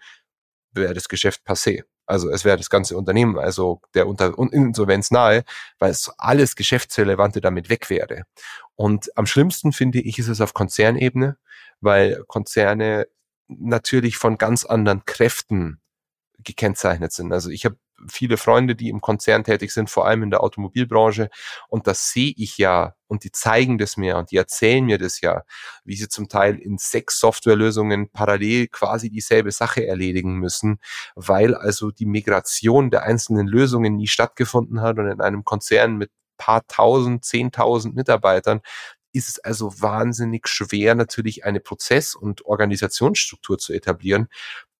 [0.71, 1.83] wäre das Geschäft passé.
[2.05, 5.43] Also es wäre das ganze Unternehmen, also der Unter Insolvenz nahe,
[5.79, 8.23] weil es alles Geschäftsrelevante damit weg wäre.
[8.75, 11.37] Und am schlimmsten finde ich, ist es auf Konzernebene,
[11.79, 13.07] weil Konzerne
[13.47, 15.79] natürlich von ganz anderen Kräften
[16.43, 17.31] gekennzeichnet sind.
[17.31, 17.77] Also ich habe
[18.09, 21.29] viele Freunde, die im Konzern tätig sind, vor allem in der Automobilbranche.
[21.69, 25.21] Und das sehe ich ja und die zeigen das mir und die erzählen mir das
[25.21, 25.43] ja,
[25.83, 30.79] wie sie zum Teil in sechs Softwarelösungen parallel quasi dieselbe Sache erledigen müssen,
[31.15, 36.11] weil also die Migration der einzelnen Lösungen nie stattgefunden hat und in einem Konzern mit
[36.37, 38.61] paar tausend, zehntausend Mitarbeitern
[39.13, 44.27] ist es also wahnsinnig schwer, natürlich eine Prozess- und Organisationsstruktur zu etablieren,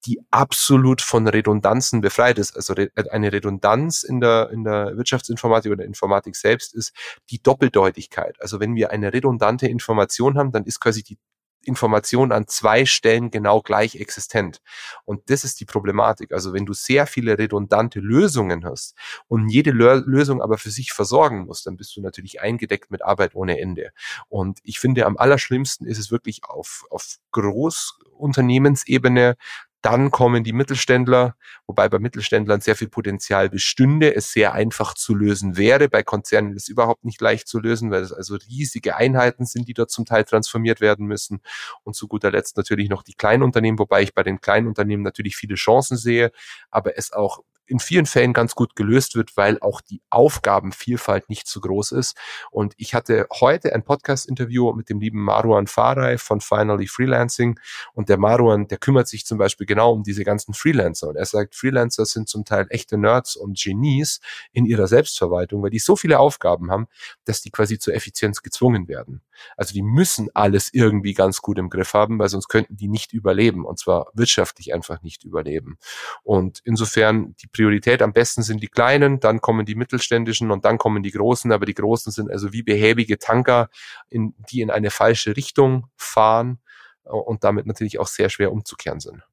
[0.06, 2.56] die absolut von Redundanzen befreit ist.
[2.56, 2.76] Also
[3.12, 6.94] eine Redundanz in der, in der Wirtschaftsinformatik oder Informatik selbst ist
[7.30, 8.42] die Doppeldeutigkeit.
[8.42, 11.18] Also wenn wir eine redundante Information haben, dann ist quasi die
[11.66, 14.62] Information an zwei Stellen genau gleich existent.
[15.06, 16.32] Und das ist die Problematik.
[16.32, 18.96] Also wenn du sehr viele redundante Lösungen hast
[19.28, 23.36] und jede Lösung aber für sich versorgen musst, dann bist du natürlich eingedeckt mit Arbeit
[23.36, 23.92] ohne Ende.
[24.30, 29.36] Und ich finde, am allerschlimmsten ist es wirklich auf, auf Großunternehmensebene,
[29.84, 31.36] dann kommen die Mittelständler,
[31.68, 35.90] wobei bei Mittelständlern sehr viel Potenzial bestünde, es sehr einfach zu lösen wäre.
[35.90, 39.68] Bei Konzernen ist es überhaupt nicht leicht zu lösen, weil es also riesige Einheiten sind,
[39.68, 41.42] die dort zum Teil transformiert werden müssen.
[41.84, 45.56] Und zu guter Letzt natürlich noch die Kleinunternehmen, wobei ich bei den Kleinunternehmen natürlich viele
[45.56, 46.32] Chancen sehe,
[46.72, 51.48] aber es auch in vielen Fällen ganz gut gelöst wird, weil auch die Aufgabenvielfalt nicht
[51.48, 52.18] so groß ist.
[52.52, 57.60] Und ich hatte heute ein Podcast-Interview mit dem lieben Maruan Faray von Finally Freelancing.
[57.94, 61.10] Und der Maruan, der kümmert sich zum Beispiel genau um diese ganzen Freelancer.
[61.10, 64.20] Und er sagt, Freelancer sind zum Teil echte Nerds und Genies
[64.52, 66.88] in ihrer Selbstverwaltung, weil die so viele Aufgaben haben,
[67.26, 69.22] dass die quasi zur Effizienz gezwungen werden.
[69.58, 73.14] Also die müssen alles irgendwie ganz gut im Griff haben, weil sonst könnten die nicht
[73.14, 73.66] überleben.
[73.66, 75.78] Und zwar wirtschaftlich einfach nicht überleben.
[76.24, 80.78] Und insofern die Priorität am besten sind die kleinen, dann kommen die mittelständischen und dann
[80.78, 83.70] kommen die großen, aber die großen sind also wie behäbige Tanker,
[84.10, 86.60] in, die in eine falsche Richtung fahren
[87.06, 89.24] äh, und damit natürlich auch sehr schwer umzukehren sind.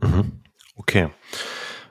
[0.00, 0.42] Mhm.
[0.74, 1.10] Okay.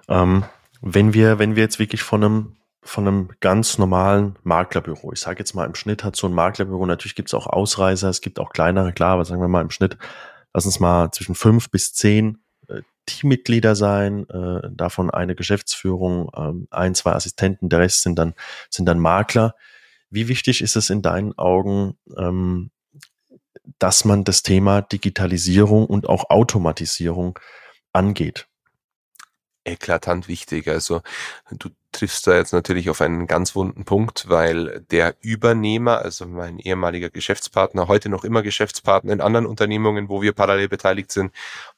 [0.08, 0.44] Ähm,
[0.82, 5.12] wenn wir, wenn wir jetzt wirklich von einem von einem ganz normalen Maklerbüro.
[5.12, 8.10] Ich sage jetzt mal, im Schnitt hat so ein Maklerbüro, natürlich gibt es auch Ausreißer,
[8.10, 9.98] es gibt auch kleinere, klar, aber sagen wir mal im Schnitt,
[10.54, 12.45] lass uns mal zwischen fünf bis zehn
[13.06, 18.34] Teammitglieder sein, äh, davon eine Geschäftsführung, ähm, ein, zwei Assistenten, der Rest sind dann,
[18.70, 19.56] sind dann Makler.
[20.10, 22.72] Wie wichtig ist es in deinen Augen, ähm,
[23.80, 27.40] dass man das Thema Digitalisierung und auch Automatisierung
[27.94, 28.48] angeht?
[29.64, 30.68] Eklatant wichtig.
[30.68, 31.02] Also
[31.52, 36.60] du triffst da jetzt natürlich auf einen ganz wunden Punkt, weil der Übernehmer, also mein
[36.60, 41.32] ehemaliger Geschäftspartner, heute noch immer Geschäftspartner in anderen Unternehmungen, wo wir parallel beteiligt sind,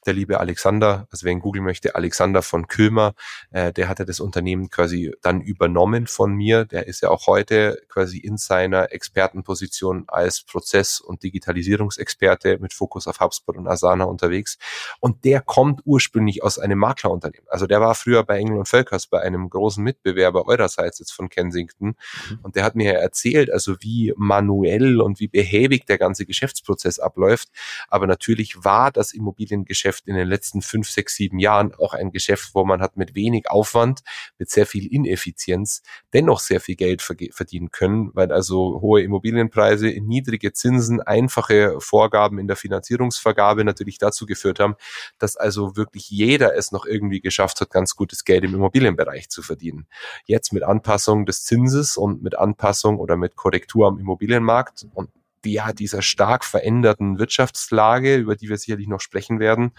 [0.07, 3.13] der liebe Alexander, also wer Google möchte, Alexander von Kömer,
[3.51, 6.65] äh, der hatte das Unternehmen quasi dann übernommen von mir.
[6.65, 13.07] Der ist ja auch heute quasi in seiner Expertenposition als Prozess- und Digitalisierungsexperte mit Fokus
[13.07, 14.57] auf HubSpot und Asana unterwegs.
[14.99, 17.47] Und der kommt ursprünglich aus einem Maklerunternehmen.
[17.49, 21.11] Also der war früher bei Engel und Völkers bei einem großen Mitbewerber Mitbewerber eurerseits jetzt
[21.11, 21.95] von Kensington.
[22.29, 22.39] Mhm.
[22.41, 26.99] Und der hat mir ja erzählt, also wie manuell und wie behäbig der ganze Geschäftsprozess
[26.99, 27.49] abläuft.
[27.87, 32.51] Aber natürlich war das Immobiliengeschäft in den letzten fünf, sechs, sieben Jahren auch ein Geschäft,
[32.53, 34.01] wo man hat mit wenig Aufwand,
[34.37, 35.81] mit sehr viel Ineffizienz
[36.13, 42.47] dennoch sehr viel Geld verdienen können, weil also hohe Immobilienpreise, niedrige Zinsen, einfache Vorgaben in
[42.47, 44.75] der Finanzierungsvergabe natürlich dazu geführt haben,
[45.19, 49.41] dass also wirklich jeder es noch irgendwie geschafft hat, ganz gutes Geld im Immobilienbereich zu
[49.41, 49.87] verdienen.
[50.25, 55.09] Jetzt mit Anpassung des Zinses und mit Anpassung oder mit Korrektur am Immobilienmarkt und
[55.45, 59.71] ja, dieser stark veränderten Wirtschaftslage, über die wir sicherlich noch sprechen werden,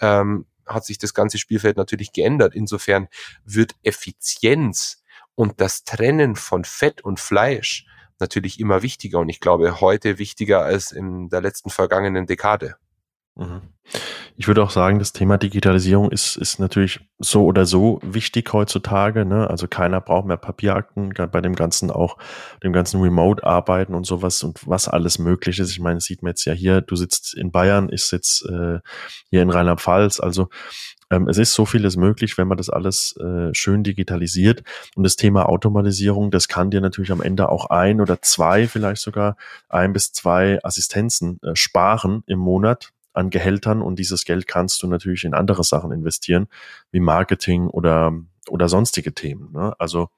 [0.00, 2.54] ähm, hat sich das ganze Spielfeld natürlich geändert.
[2.54, 3.08] Insofern
[3.44, 5.02] wird Effizienz
[5.34, 7.86] und das Trennen von Fett und Fleisch
[8.18, 12.76] natürlich immer wichtiger und ich glaube heute wichtiger als in der letzten vergangenen Dekade.
[14.36, 19.24] Ich würde auch sagen, das Thema Digitalisierung ist, ist natürlich so oder so wichtig heutzutage.
[19.24, 19.48] Ne?
[19.50, 22.16] Also keiner braucht mehr Papierakten, bei dem ganzen auch,
[22.62, 25.70] dem ganzen Remote-Arbeiten und sowas und was alles möglich ist.
[25.70, 28.88] Ich meine, das sieht man jetzt ja hier, du sitzt in Bayern, ich sitze äh,
[29.30, 30.20] hier in Rheinland-Pfalz.
[30.20, 30.48] Also
[31.10, 34.62] ähm, es ist so vieles möglich, wenn man das alles äh, schön digitalisiert.
[34.94, 39.02] Und das Thema Automatisierung, das kann dir natürlich am Ende auch ein oder zwei, vielleicht
[39.02, 39.36] sogar
[39.68, 44.86] ein bis zwei Assistenzen äh, sparen im Monat an Gehältern und dieses Geld kannst du
[44.86, 46.48] natürlich in andere Sachen investieren,
[46.90, 48.12] wie Marketing oder,
[48.48, 49.52] oder sonstige Themen.
[49.52, 49.74] Ne?
[49.78, 50.08] Also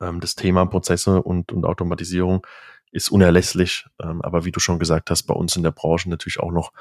[0.00, 2.46] ähm, das Thema Prozesse und, und Automatisierung
[2.92, 6.40] ist unerlässlich, ähm, aber wie du schon gesagt hast, bei uns in der Branche natürlich
[6.40, 6.72] auch noch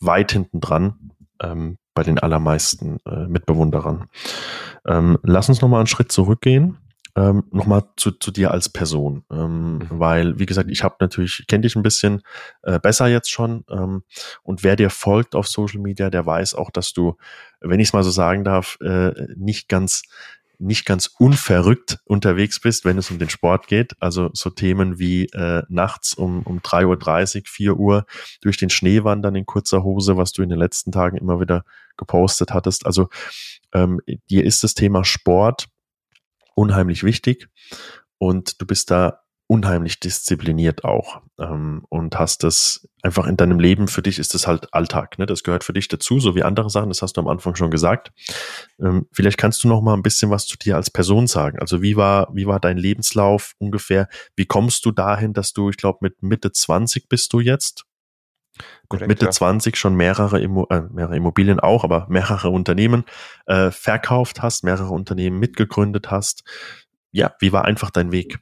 [0.00, 4.08] weit hinten dran ähm, bei den allermeisten äh, Mitbewunderern.
[4.86, 6.78] Ähm, lass uns nochmal einen Schritt zurückgehen
[7.16, 9.86] ähm, nochmal zu, zu dir als Person, ähm, mhm.
[9.90, 12.22] weil, wie gesagt, ich habe natürlich, kenne dich ein bisschen
[12.62, 14.02] äh, besser jetzt schon ähm,
[14.42, 17.16] und wer dir folgt auf Social Media, der weiß auch, dass du,
[17.60, 20.02] wenn ich es mal so sagen darf, äh, nicht ganz
[20.62, 23.94] nicht ganz unverrückt unterwegs bist, wenn es um den Sport geht.
[23.98, 28.06] Also so Themen wie äh, nachts um, um 3.30 Uhr, 4 Uhr
[28.40, 31.64] durch den Schnee wandern in kurzer Hose, was du in den letzten Tagen immer wieder
[31.96, 32.86] gepostet hattest.
[32.86, 33.08] Also
[33.74, 35.66] ähm, dir ist das Thema Sport
[36.54, 37.48] unheimlich wichtig
[38.18, 43.86] und du bist da unheimlich diszipliniert auch ähm, und hast das einfach in deinem Leben,
[43.86, 45.26] für dich ist das halt Alltag, ne?
[45.26, 47.70] das gehört für dich dazu, so wie andere Sachen, das hast du am Anfang schon
[47.70, 48.12] gesagt.
[48.80, 51.82] Ähm, vielleicht kannst du noch mal ein bisschen was zu dir als Person sagen, also
[51.82, 55.98] wie war, wie war dein Lebenslauf ungefähr, wie kommst du dahin, dass du, ich glaube
[56.00, 57.84] mit Mitte 20 bist du jetzt,
[58.88, 59.30] Korrekt, Mitte ja.
[59.30, 63.04] 20 schon mehrere, Immo äh, mehrere Immobilien auch, aber mehrere Unternehmen
[63.46, 66.44] äh, verkauft hast, mehrere Unternehmen mitgegründet hast.
[67.10, 68.38] Ja, wie war einfach dein Weg?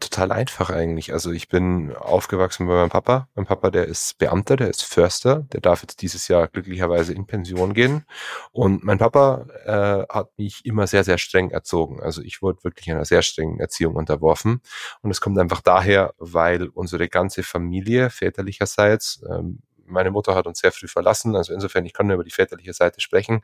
[0.00, 1.12] Total einfach eigentlich.
[1.12, 3.28] Also ich bin aufgewachsen bei meinem Papa.
[3.34, 7.26] Mein Papa, der ist Beamter, der ist Förster, der darf jetzt dieses Jahr glücklicherweise in
[7.26, 8.04] Pension gehen.
[8.52, 12.02] Und mein Papa äh, hat mich immer sehr, sehr streng erzogen.
[12.02, 14.60] Also ich wurde wirklich einer sehr strengen Erziehung unterworfen.
[15.02, 20.60] Und es kommt einfach daher, weil unsere ganze Familie väterlicherseits, ähm, meine Mutter hat uns
[20.60, 23.42] sehr früh verlassen, also insofern, ich kann nur über die väterliche Seite sprechen,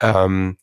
[0.00, 0.56] ähm,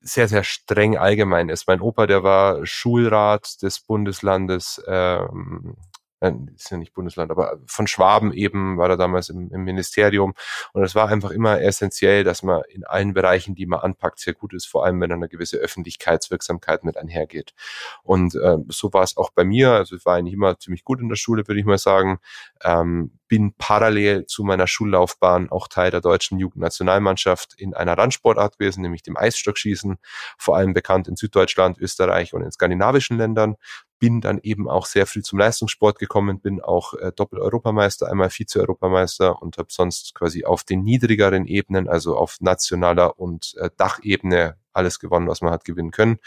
[0.00, 1.68] sehr, sehr streng allgemein ist.
[1.68, 5.91] Mein Opa, der war Schulrat des Bundeslandes ähm, äh,
[6.54, 10.34] ist ja nicht Bundesland, aber von Schwaben eben war er damals im, im Ministerium.
[10.72, 14.34] Und es war einfach immer essentiell, dass man in allen Bereichen, die man anpackt, sehr
[14.34, 17.54] gut ist, vor allem wenn eine gewisse Öffentlichkeitswirksamkeit mit einhergeht.
[18.02, 19.72] Und äh, so war es auch bei mir.
[19.72, 22.18] Also ich war eigentlich immer ziemlich gut in der Schule, würde ich mal sagen.
[22.62, 28.82] Ähm, bin parallel zu meiner Schullaufbahn auch Teil der deutschen Jugendnationalmannschaft in einer Randsportart gewesen,
[28.82, 29.96] nämlich dem Eisstockschießen,
[30.36, 33.56] vor allem bekannt in Süddeutschland, Österreich und in skandinavischen Ländern
[34.02, 39.40] bin dann eben auch sehr früh zum Leistungssport gekommen, bin auch äh, Doppel-Europameister, einmal Vize-Europameister
[39.40, 44.98] und habe sonst quasi auf den niedrigeren Ebenen, also auf nationaler und äh, Dachebene alles
[44.98, 46.18] gewonnen, was man hat gewinnen können,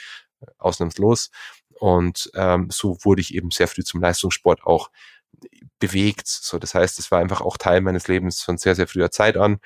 [0.58, 1.32] ausnahmslos.
[1.78, 4.90] Und ähm, so wurde ich eben sehr früh zum Leistungssport auch
[5.80, 6.28] bewegt.
[6.28, 9.38] So, das heißt, es war einfach auch Teil meines Lebens von sehr, sehr früher Zeit
[9.38, 9.60] an.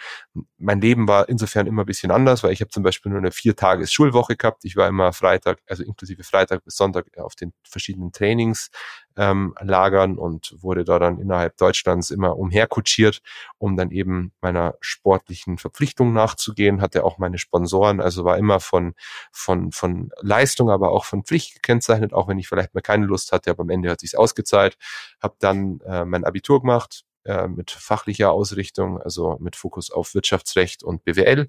[0.57, 3.31] Mein Leben war insofern immer ein bisschen anders, weil ich habe zum Beispiel nur eine
[3.31, 4.65] vier Tages Schulwoche gehabt.
[4.65, 8.69] Ich war immer Freitag, also inklusive Freitag bis Sonntag auf den verschiedenen Trainings
[9.17, 13.21] ähm, lagern und wurde da dann innerhalb Deutschlands immer umherkutschiert,
[13.57, 18.93] um dann eben meiner sportlichen Verpflichtung nachzugehen, hatte auch meine Sponsoren, also war immer von,
[19.31, 23.31] von, von Leistung, aber auch von Pflicht gekennzeichnet, auch wenn ich vielleicht mal keine Lust
[23.31, 24.77] hatte, aber am Ende hat sich's ausgezahlt,
[25.21, 30.83] habe dann äh, mein Abitur gemacht, äh, mit fachlicher Ausrichtung, also mit Fokus auf Wirtschaftsrecht
[30.83, 31.47] und BWL.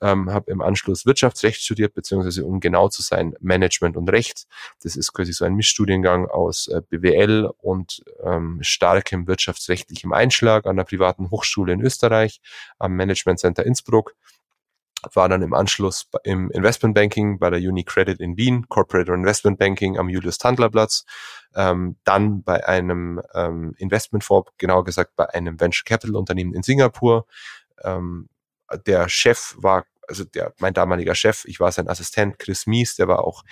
[0.00, 4.46] Ähm, habe im Anschluss Wirtschaftsrecht studiert, beziehungsweise um genau zu sein, Management und Recht.
[4.82, 10.76] Das ist quasi so ein Mischstudiengang aus äh, BWL und ähm, starkem wirtschaftsrechtlichem Einschlag an
[10.76, 12.40] der privaten Hochschule in Österreich,
[12.78, 14.16] am Management Center Innsbruck
[15.12, 20.08] war dann im Anschluss im Investmentbanking bei der UniCredit in Wien, Corporate Investment Banking am
[20.08, 21.04] Julius-Tandler-Platz,
[21.54, 27.26] ähm, dann bei einem ähm, Investmentfonds, genauer gesagt bei einem Venture Capital Unternehmen in Singapur.
[27.82, 28.28] Ähm,
[28.86, 33.08] der Chef war, also der, mein damaliger Chef, ich war sein Assistent, Chris Mies, der
[33.08, 33.42] war auch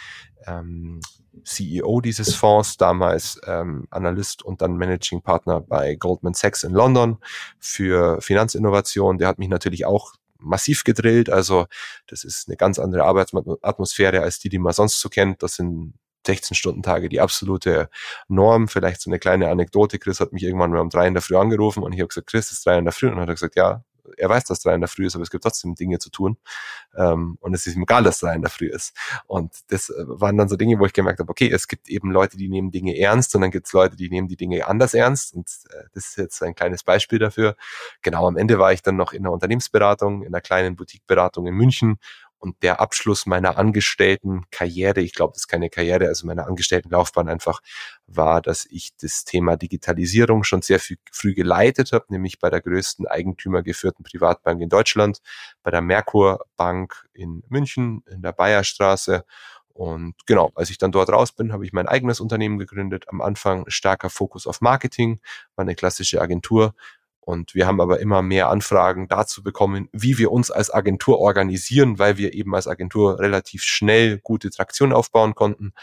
[0.47, 1.01] ähm,
[1.45, 7.19] CEO dieses Fonds, damals ähm, Analyst und dann Managing Partner bei Goldman Sachs in London
[7.59, 9.19] für Finanzinnovation.
[9.19, 11.31] Der hat mich natürlich auch massiv gedrillt.
[11.31, 11.67] Also
[12.07, 15.43] das ist eine ganz andere Arbeitsatmosphäre als die, die man sonst so kennt.
[15.43, 15.95] Das sind
[16.27, 17.89] 16-Stunden-Tage die absolute
[18.29, 18.69] Norm.
[18.69, 19.99] Vielleicht so eine kleine Anekdote.
[19.99, 22.29] Chris hat mich irgendwann mal um drei in der Früh angerufen und ich habe gesagt,
[22.29, 23.07] Chris, ist drei in der Früh.
[23.07, 23.85] Und dann hat er gesagt, ja,
[24.17, 26.37] er weiß, dass drei in der Früh ist, aber es gibt trotzdem Dinge zu tun.
[26.97, 28.97] Ähm, und es ist ihm egal, dass drei in der Früh ist.
[29.27, 32.11] Und das äh, waren dann so Dinge, wo ich gemerkt habe, okay, es gibt eben
[32.11, 34.95] Leute, die nehmen Dinge ernst und dann gibt es Leute, die nehmen die Dinge anders
[34.95, 35.35] ernst.
[35.35, 37.57] Und äh, das ist jetzt ein kleines Beispiel dafür.
[38.03, 41.55] Genau, am Ende war ich dann noch in einer Unternehmensberatung, in einer kleinen Boutique-Beratung in
[41.55, 41.99] München
[42.39, 46.91] und der Abschluss meiner angestellten Karriere, ich glaube, das ist keine Karriere, also meiner angestellten
[46.91, 47.61] Laufbahn einfach
[48.07, 52.61] war, dass ich das Thema Digitalisierung schon sehr früh, früh geleitet habe, nämlich bei der
[52.61, 55.19] größten eigentümergeführten Privatbank in Deutschland,
[55.63, 59.25] bei der Merkur Bank in München, in der Bayerstraße.
[59.79, 63.05] Und genau, als ich dann dort raus bin, habe ich mein eigenes Unternehmen gegründet.
[63.09, 65.21] Am Anfang starker Fokus auf Marketing,
[65.55, 66.75] war eine klassische Agentur,
[67.29, 71.99] und wir haben aber immer mehr Anfragen dazu bekommen, wie wir uns als Agentur organisieren,
[71.99, 75.75] weil wir eben als Agentur relativ schnell gute Traktion aufbauen konnten.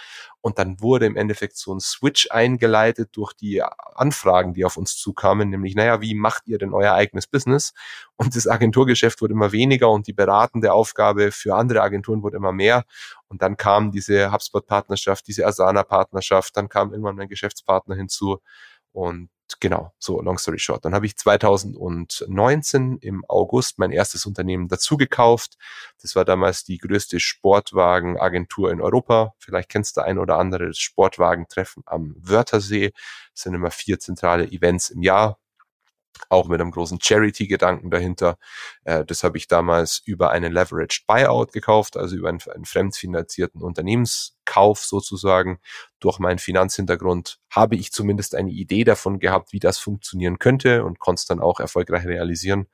[0.42, 4.98] Und dann wurde im Endeffekt so ein Switch eingeleitet durch die Anfragen, die auf uns
[4.98, 7.74] zukamen, nämlich, naja, wie macht ihr denn euer eigenes Business?
[8.16, 12.54] Und das Agenturgeschäft wurde immer weniger und die beratende Aufgabe für andere Agenturen wurde immer
[12.54, 12.86] mehr.
[13.28, 18.40] Und dann kam diese HubSpot-Partnerschaft, diese Asana-Partnerschaft, dann kam irgendwann mein Geschäftspartner hinzu.
[18.94, 19.30] Und
[19.60, 20.86] genau, so long story short.
[20.86, 25.58] Dann habe ich 2019 im August mein erstes Unternehmen dazu gekauft.
[26.02, 29.34] Das war damals die größte Sportwagenagentur in Europa.
[29.40, 32.92] Vielleicht kennst du ein oder andere das Sportwagentreffen am Wörthersee.
[33.34, 35.38] Das sind immer vier zentrale Events im Jahr
[36.30, 38.38] auch mit einem großen Charity-Gedanken dahinter.
[38.84, 43.62] Äh, das habe ich damals über einen Leveraged Buyout gekauft, also über einen, einen fremdfinanzierten
[43.62, 45.60] Unternehmenskauf sozusagen.
[46.00, 51.00] Durch meinen Finanzhintergrund habe ich zumindest eine Idee davon gehabt, wie das funktionieren könnte und
[51.00, 52.68] konnte es dann auch erfolgreich realisieren.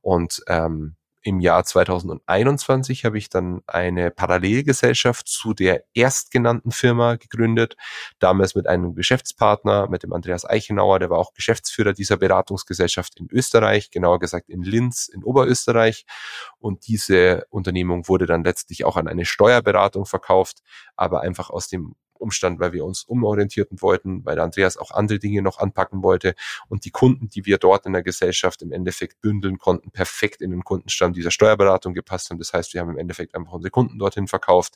[0.00, 7.76] Und ähm, im Jahr 2021 habe ich dann eine Parallelgesellschaft zu der erstgenannten Firma gegründet,
[8.18, 13.28] damals mit einem Geschäftspartner, mit dem Andreas Eichenauer, der war auch Geschäftsführer dieser Beratungsgesellschaft in
[13.30, 16.04] Österreich, genauer gesagt in Linz in Oberösterreich.
[16.58, 20.58] Und diese Unternehmung wurde dann letztlich auch an eine Steuerberatung verkauft,
[20.96, 25.42] aber einfach aus dem Umstand, weil wir uns umorientierten wollten, weil Andreas auch andere Dinge
[25.42, 26.34] noch anpacken wollte
[26.68, 30.50] und die Kunden, die wir dort in der Gesellschaft im Endeffekt bündeln konnten, perfekt in
[30.50, 32.38] den Kundenstamm dieser Steuerberatung gepasst haben.
[32.38, 34.74] Das heißt, wir haben im Endeffekt einfach unsere Kunden dorthin verkauft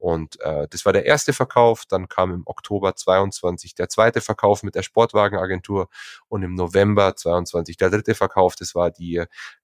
[0.00, 1.84] und äh, das war der erste Verkauf.
[1.84, 5.90] Dann kam im Oktober 22 der zweite Verkauf mit der Sportwagenagentur
[6.28, 8.56] und im November 22 der dritte Verkauf.
[8.56, 9.22] Das war die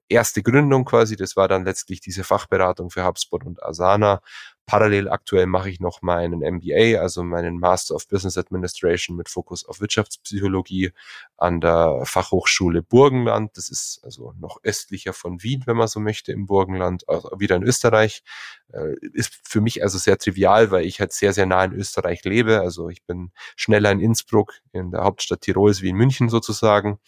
[0.08, 1.16] erste Gründung quasi.
[1.16, 4.20] Das war dann letztlich diese Fachberatung für HubSpot und Asana.
[4.66, 9.64] Parallel aktuell mache ich noch meinen MBA, also meinen Master of Business Administration mit Fokus
[9.64, 10.90] auf Wirtschaftspsychologie
[11.36, 13.56] an der Fachhochschule Burgenland.
[13.56, 17.54] Das ist also noch östlicher von Wien, wenn man so möchte, im Burgenland, also wieder
[17.54, 18.24] in Österreich.
[18.72, 22.24] Äh, ist für mich also sehr trivial, weil ich halt sehr, sehr nah in Österreich
[22.24, 22.60] lebe.
[22.60, 26.98] Also ich bin schneller in Innsbruck, in der Hauptstadt Tirols wie in München sozusagen.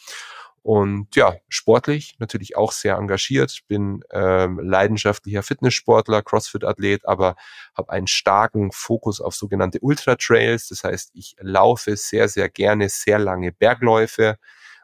[0.69, 7.37] Und ja, sportlich natürlich auch sehr engagiert, bin ähm, leidenschaftlicher Fitnesssportler, Crossfit-Athlet, aber
[7.75, 10.69] habe einen starken Fokus auf sogenannte Ultra-Trails.
[10.69, 14.37] Das heißt, ich laufe sehr, sehr gerne sehr lange Bergläufe.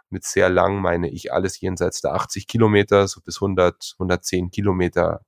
[0.09, 5.21] Mit sehr lang meine ich alles jenseits der 80 Kilometer, so bis 100, 110 Kilometer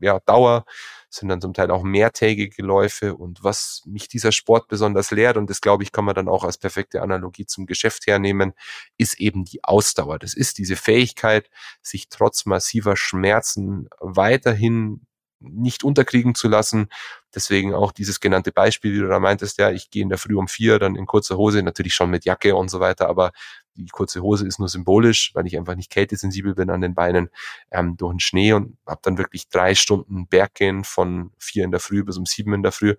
[0.00, 0.64] ja, Dauer,
[1.14, 3.14] sind dann zum Teil auch mehrtägige Läufe.
[3.14, 6.44] Und was mich dieser Sport besonders lehrt, und das glaube ich, kann man dann auch
[6.44, 8.54] als perfekte Analogie zum Geschäft hernehmen,
[8.98, 10.18] ist eben die Ausdauer.
[10.18, 11.50] Das ist diese Fähigkeit,
[11.82, 15.06] sich trotz massiver Schmerzen weiterhin
[15.42, 16.88] nicht unterkriegen zu lassen.
[17.34, 20.36] Deswegen auch dieses genannte Beispiel, wie du da meintest, ja, ich gehe in der Früh
[20.36, 23.32] um vier, dann in kurzer Hose, natürlich schon mit Jacke und so weiter, aber
[23.74, 27.30] die kurze Hose ist nur symbolisch, weil ich einfach nicht kältesensibel bin an den Beinen,
[27.70, 31.80] ähm, durch den Schnee und habe dann wirklich drei Stunden Berggehen von vier in der
[31.80, 32.94] Früh bis um sieben in der Früh.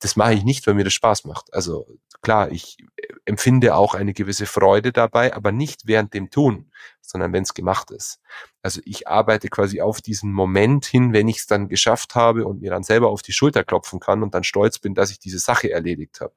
[0.00, 1.52] Das mache ich nicht, weil mir das Spaß macht.
[1.54, 1.86] Also
[2.22, 2.76] klar, ich
[3.24, 7.90] empfinde auch eine gewisse Freude dabei, aber nicht während dem Tun, sondern wenn es gemacht
[7.90, 8.20] ist.
[8.62, 12.60] Also ich arbeite quasi auf diesen Moment hin, wenn ich es dann geschafft habe und
[12.60, 15.38] mir dann selber auf die Schulter klopfen kann und dann stolz bin, dass ich diese
[15.38, 16.34] Sache erledigt habe.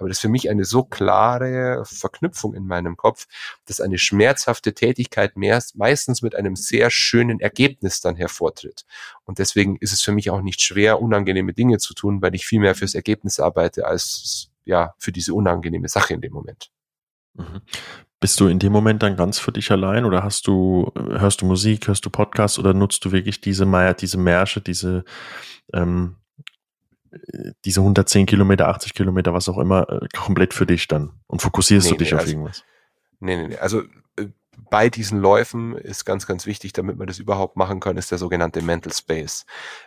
[0.00, 3.26] Aber das ist für mich eine so klare Verknüpfung in meinem Kopf,
[3.66, 8.86] dass eine schmerzhafte Tätigkeit mehr, meistens mit einem sehr schönen Ergebnis dann hervortritt.
[9.24, 12.46] Und deswegen ist es für mich auch nicht schwer, unangenehme Dinge zu tun, weil ich
[12.46, 16.70] viel mehr fürs Ergebnis arbeite als ja für diese unangenehme Sache in dem Moment.
[17.34, 17.60] Mhm.
[18.20, 21.46] Bist du in dem Moment dann ganz für dich allein oder hast du, hörst du
[21.46, 25.04] Musik, hörst du Podcasts oder nutzt du wirklich diese Meier, diese Märsche, diese,
[25.72, 26.16] ähm,
[27.64, 31.86] diese 110 Kilometer, 80 Kilometer, was auch immer, äh, komplett für dich dann und fokussierst
[31.86, 32.64] nee, du dich nee, auf also, irgendwas?
[33.20, 33.56] Nee, nee, nee.
[33.56, 33.82] Also
[34.16, 34.28] äh,
[34.70, 38.18] bei diesen Läufen ist ganz, ganz wichtig, damit man das überhaupt machen kann, ist der
[38.18, 39.44] sogenannte Mental Space.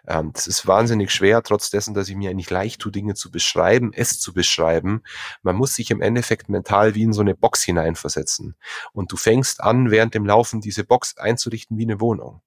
[0.07, 3.32] Ähm, das ist wahnsinnig schwer, trotz dessen, dass ich mir eigentlich leicht tue, Dinge zu
[3.32, 5.01] beschreiben, es zu beschreiben.
[5.41, 8.55] Man muss sich im Endeffekt mental wie in so eine Box hineinversetzen.
[8.91, 12.41] Und du fängst an, während dem Laufen diese Box einzurichten wie eine Wohnung.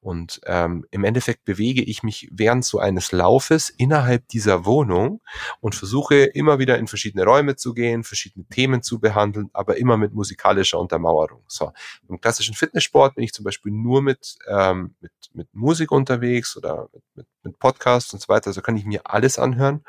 [0.00, 5.20] Und ähm, im Endeffekt bewege ich mich während so eines Laufes innerhalb dieser Wohnung
[5.60, 9.96] und versuche immer wieder in verschiedene Räume zu gehen, verschiedene Themen zu behandeln, aber immer
[9.96, 11.44] mit musikalischer Untermauerung.
[11.48, 11.72] So,
[12.08, 16.88] im klassischen Fitnesssport bin ich zum Beispiel nur mit, ähm, mit, mit Musik unterwegs oder
[17.14, 18.48] mit, mit, Podcasts und so weiter.
[18.48, 19.82] Also kann ich mir alles anhören.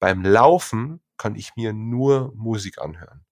[0.00, 3.24] Beim Laufen kann ich mir nur Musik anhören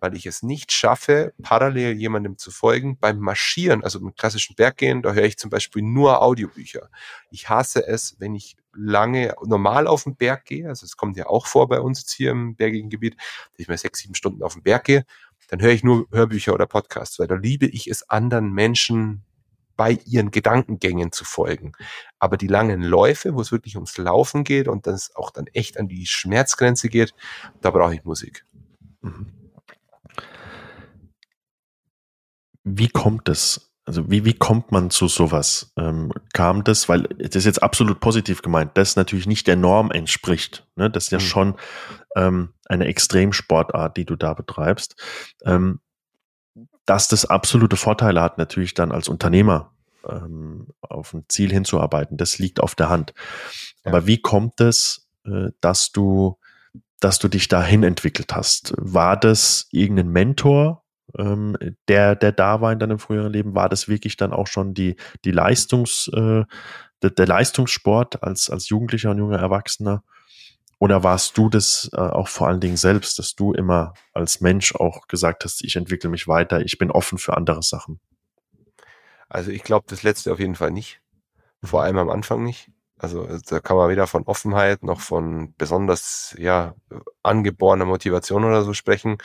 [0.00, 2.98] weil ich es nicht schaffe, parallel jemandem zu folgen.
[2.98, 6.90] Beim Marschieren, also im klassischen Berggehen, da höre ich zum Beispiel nur Audiobücher.
[7.30, 11.26] Ich hasse es, wenn ich lange normal auf den Berg gehe, also es kommt ja
[11.26, 14.42] auch vor bei uns jetzt hier im bergigen Gebiet, dass ich mal sechs, sieben Stunden
[14.42, 15.04] auf den Berg gehe,
[15.48, 19.24] dann höre ich nur Hörbücher oder Podcasts, weil da liebe ich es, anderen Menschen
[19.76, 21.72] bei ihren Gedankengängen zu folgen.
[22.18, 25.78] Aber die langen Läufe, wo es wirklich ums Laufen geht und das auch dann echt
[25.78, 27.14] an die Schmerzgrenze geht,
[27.60, 28.44] da brauche ich Musik.
[29.02, 29.45] Mhm.
[32.68, 33.70] Wie kommt es?
[33.84, 35.72] Also wie, wie kommt man zu sowas?
[35.76, 39.92] Ähm, kam das, weil das ist jetzt absolut positiv gemeint, das natürlich nicht der Norm
[39.92, 40.66] entspricht.
[40.74, 40.90] Ne?
[40.90, 41.22] Das ist ja mhm.
[41.22, 41.54] schon
[42.16, 45.00] ähm, eine Extremsportart, die du da betreibst.
[45.44, 45.78] Ähm,
[46.86, 49.72] dass das absolute Vorteile hat, natürlich dann als Unternehmer
[50.08, 53.14] ähm, auf ein Ziel hinzuarbeiten, das liegt auf der Hand.
[53.84, 53.92] Ja.
[53.92, 56.38] Aber wie kommt es, äh, dass du,
[56.98, 58.74] dass du dich dahin entwickelt hast?
[58.76, 60.82] War das irgendein Mentor,
[61.18, 61.56] ähm,
[61.88, 64.96] der, der da war in deinem früheren Leben, war das wirklich dann auch schon die,
[65.24, 66.44] die Leistungs, äh,
[67.02, 70.02] der, der Leistungssport als, als Jugendlicher und junger Erwachsener?
[70.78, 74.74] Oder warst du das äh, auch vor allen Dingen selbst, dass du immer als Mensch
[74.74, 78.00] auch gesagt hast, ich entwickle mich weiter, ich bin offen für andere Sachen?
[79.28, 81.00] Also ich glaube das letzte auf jeden Fall nicht.
[81.62, 82.70] Vor allem am Anfang nicht.
[82.98, 86.74] Also da kann man weder von Offenheit noch von besonders ja
[87.22, 89.18] angeborener Motivation oder so sprechen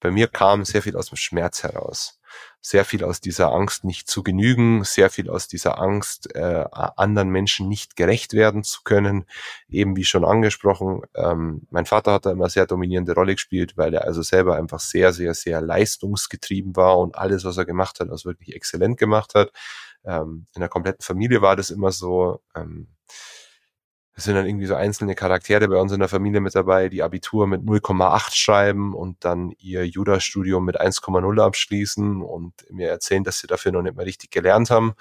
[0.00, 2.18] bei mir kam sehr viel aus dem Schmerz heraus.
[2.62, 7.30] Sehr viel aus dieser Angst, nicht zu genügen, sehr viel aus dieser Angst, äh, anderen
[7.30, 9.26] Menschen nicht gerecht werden zu können.
[9.68, 13.94] Eben wie schon angesprochen, ähm, mein Vater hat da immer sehr dominierende Rolle gespielt, weil
[13.94, 18.10] er also selber einfach sehr, sehr, sehr leistungsgetrieben war und alles, was er gemacht hat,
[18.10, 19.52] also wirklich exzellent gemacht hat.
[20.04, 22.40] Ähm, in der kompletten Familie war das immer so.
[22.54, 22.88] Ähm,
[24.14, 27.02] es sind dann irgendwie so einzelne Charaktere bei uns in der Familie mit dabei, die
[27.02, 33.38] Abitur mit 0,8 schreiben und dann ihr Jura-Studium mit 1,0 abschließen und mir erzählen, dass
[33.38, 34.94] sie dafür noch nicht mal richtig gelernt haben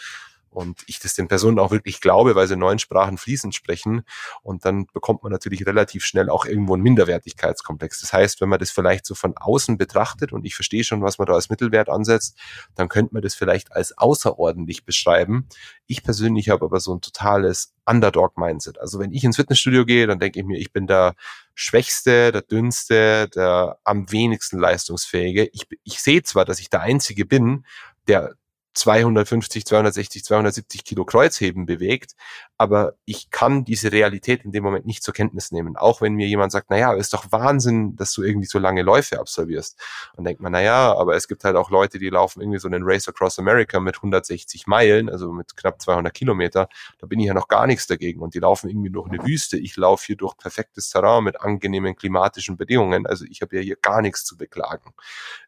[0.49, 4.03] und ich das den Personen auch wirklich glaube, weil sie neun Sprachen fließend sprechen
[4.41, 8.01] und dann bekommt man natürlich relativ schnell auch irgendwo einen Minderwertigkeitskomplex.
[8.01, 11.17] Das heißt, wenn man das vielleicht so von außen betrachtet und ich verstehe schon, was
[11.17, 12.37] man da als Mittelwert ansetzt,
[12.75, 15.47] dann könnte man das vielleicht als außerordentlich beschreiben.
[15.87, 18.79] Ich persönlich habe aber so ein totales Underdog-Mindset.
[18.79, 21.15] Also wenn ich ins Fitnessstudio gehe, dann denke ich mir, ich bin der
[21.55, 25.49] Schwächste, der Dünnste, der am wenigsten leistungsfähige.
[25.51, 27.65] Ich, ich sehe zwar, dass ich der Einzige bin,
[28.07, 28.35] der
[28.79, 32.15] 250, 260, 270 Kilo Kreuzheben bewegt,
[32.57, 35.75] aber ich kann diese Realität in dem Moment nicht zur Kenntnis nehmen.
[35.75, 39.19] Auch wenn mir jemand sagt, naja, ist doch Wahnsinn, dass du irgendwie so lange Läufe
[39.19, 39.77] absolvierst.
[40.15, 42.83] Und denkt man, naja, aber es gibt halt auch Leute, die laufen irgendwie so einen
[42.83, 46.69] Race Across America mit 160 Meilen, also mit knapp 200 Kilometer.
[46.99, 48.21] Da bin ich ja noch gar nichts dagegen.
[48.21, 49.57] Und die laufen irgendwie durch eine Wüste.
[49.57, 53.07] Ich laufe hier durch perfektes Terrain mit angenehmen klimatischen Bedingungen.
[53.07, 54.93] Also ich habe ja hier gar nichts zu beklagen.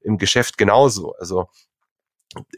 [0.02, 1.16] Im Geschäft genauso.
[1.16, 1.48] Also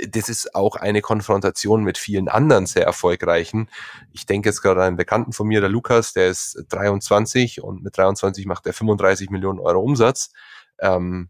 [0.07, 3.69] das ist auch eine Konfrontation mit vielen anderen sehr erfolgreichen.
[4.11, 7.83] Ich denke jetzt gerade an einen Bekannten von mir, der Lukas, der ist 23 und
[7.83, 10.31] mit 23 macht er 35 Millionen Euro Umsatz.
[10.79, 11.29] Ähm,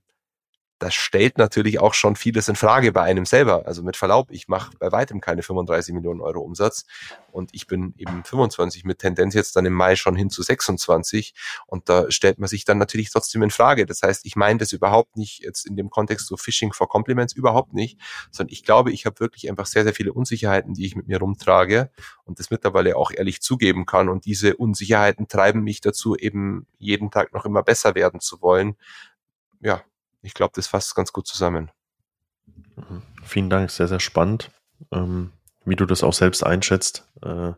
[0.83, 3.65] das stellt natürlich auch schon vieles in Frage bei einem selber.
[3.65, 6.85] Also mit Verlaub, ich mache bei weitem keine 35 Millionen Euro Umsatz
[7.31, 11.35] und ich bin eben 25 mit Tendenz jetzt dann im Mai schon hin zu 26
[11.67, 13.85] und da stellt man sich dann natürlich trotzdem in Frage.
[13.85, 17.31] Das heißt, ich meine das überhaupt nicht jetzt in dem Kontext so Phishing for Compliments
[17.31, 17.97] überhaupt nicht,
[18.29, 21.19] sondern ich glaube, ich habe wirklich einfach sehr, sehr viele Unsicherheiten, die ich mit mir
[21.19, 21.91] rumtrage
[22.25, 27.09] und das mittlerweile auch ehrlich zugeben kann und diese Unsicherheiten treiben mich dazu, eben jeden
[27.09, 28.75] Tag noch immer besser werden zu wollen.
[29.61, 29.81] Ja,
[30.23, 31.69] ich glaube, das fasst ganz gut zusammen.
[32.75, 33.03] Mhm.
[33.23, 34.49] Vielen Dank, sehr, sehr spannend,
[34.91, 35.31] ähm,
[35.65, 37.51] wie du das auch selbst einschätzt, äh,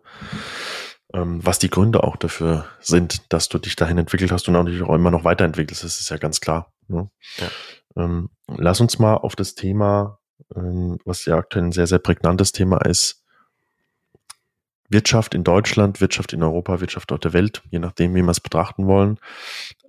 [1.13, 4.63] ähm, was die Gründe auch dafür sind, dass du dich dahin entwickelt hast und auch
[4.63, 5.84] natürlich auch immer noch weiterentwickelst.
[5.84, 6.74] Das ist ja ganz klar.
[6.88, 7.09] Ne?
[7.38, 8.03] Ja.
[8.03, 10.20] Ähm, lass uns mal auf das Thema,
[10.55, 13.24] ähm, was ja aktuell ein sehr, sehr prägnantes Thema ist,
[14.89, 18.39] Wirtschaft in Deutschland, Wirtschaft in Europa, Wirtschaft auf der Welt, je nachdem, wie wir es
[18.39, 19.20] betrachten wollen.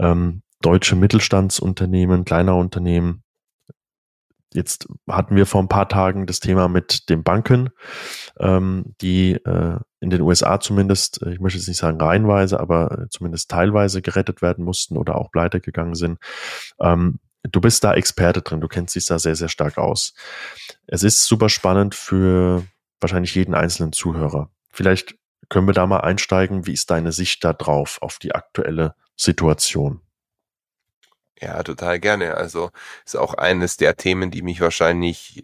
[0.00, 3.22] Ähm, deutsche Mittelstandsunternehmen, kleiner Unternehmen.
[4.52, 7.70] Jetzt hatten wir vor ein paar Tagen das Thema mit den Banken,
[8.38, 13.06] ähm, die äh, in den USA zumindest, äh, ich möchte jetzt nicht sagen reihenweise, aber
[13.10, 16.18] zumindest teilweise gerettet werden mussten oder auch pleite gegangen sind.
[16.80, 20.14] Ähm, du bist da Experte drin, du kennst dich da sehr, sehr stark aus.
[20.86, 22.64] Es ist super spannend für
[23.00, 24.50] wahrscheinlich jeden einzelnen Zuhörer.
[24.70, 25.16] Vielleicht
[25.48, 26.66] können wir da mal einsteigen.
[26.66, 30.00] Wie ist deine Sicht da drauf, auf die aktuelle Situation?
[31.40, 32.34] Ja, total gerne.
[32.36, 32.70] Also
[33.04, 35.42] ist auch eines der Themen, die mich wahrscheinlich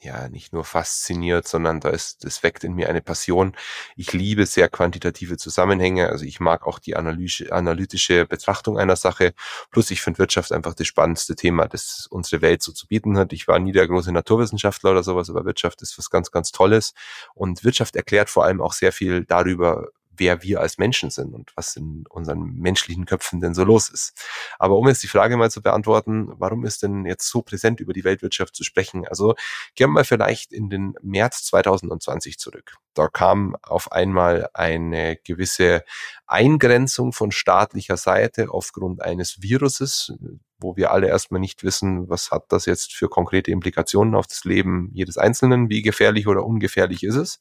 [0.00, 3.56] ja nicht nur fasziniert, sondern da ist, das weckt in mir eine Passion.
[3.96, 9.32] Ich liebe sehr quantitative Zusammenhänge, also ich mag auch die analytische, analytische Betrachtung einer Sache.
[9.70, 13.32] Plus ich finde Wirtschaft einfach das spannendste Thema, das unsere Welt so zu bieten hat.
[13.32, 16.92] Ich war nie der große Naturwissenschaftler oder sowas, aber Wirtschaft ist was ganz, ganz Tolles.
[17.34, 21.52] Und Wirtschaft erklärt vor allem auch sehr viel darüber, wer wir als Menschen sind und
[21.56, 24.12] was in unseren menschlichen Köpfen denn so los ist.
[24.58, 27.92] Aber um jetzt die Frage mal zu beantworten, warum ist denn jetzt so präsent über
[27.92, 29.06] die Weltwirtschaft zu sprechen?
[29.06, 29.34] Also
[29.74, 32.76] gehen wir vielleicht in den März 2020 zurück.
[32.94, 35.84] Da kam auf einmal eine gewisse
[36.26, 40.12] Eingrenzung von staatlicher Seite aufgrund eines Viruses,
[40.58, 44.44] wo wir alle erstmal nicht wissen, was hat das jetzt für konkrete Implikationen auf das
[44.44, 47.40] Leben jedes Einzelnen, wie gefährlich oder ungefährlich ist es.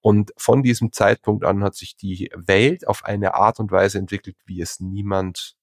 [0.00, 4.36] Und von diesem Zeitpunkt an hat sich die Welt auf eine Art und Weise entwickelt,
[4.46, 5.56] wie es niemand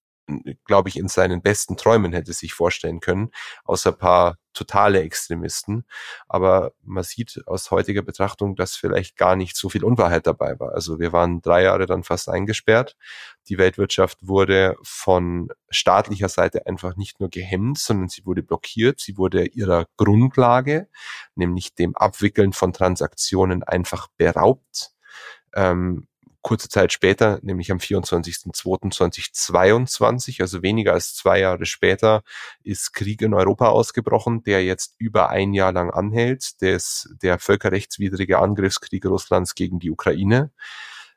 [0.66, 3.32] glaube ich, in seinen besten Träumen hätte sich vorstellen können,
[3.66, 5.86] außer paar totale Extremisten.
[6.28, 10.74] Aber man sieht aus heutiger Betrachtung, dass vielleicht gar nicht so viel Unwahrheit dabei war.
[10.74, 12.96] Also wir waren drei Jahre dann fast eingesperrt.
[13.50, 19.00] Die Weltwirtschaft wurde von staatlicher Seite einfach nicht nur gehemmt, sondern sie wurde blockiert.
[19.00, 20.88] Sie wurde ihrer Grundlage,
[21.36, 24.92] nämlich dem Abwickeln von Transaktionen, einfach beraubt.
[25.56, 26.08] Ähm,
[26.44, 32.22] kurze Zeit später, nämlich am 24.02.2022, also weniger als zwei Jahre später,
[32.64, 38.38] ist Krieg in Europa ausgebrochen, der jetzt über ein Jahr lang anhält, des, der völkerrechtswidrige
[38.38, 40.52] Angriffskrieg Russlands gegen die Ukraine.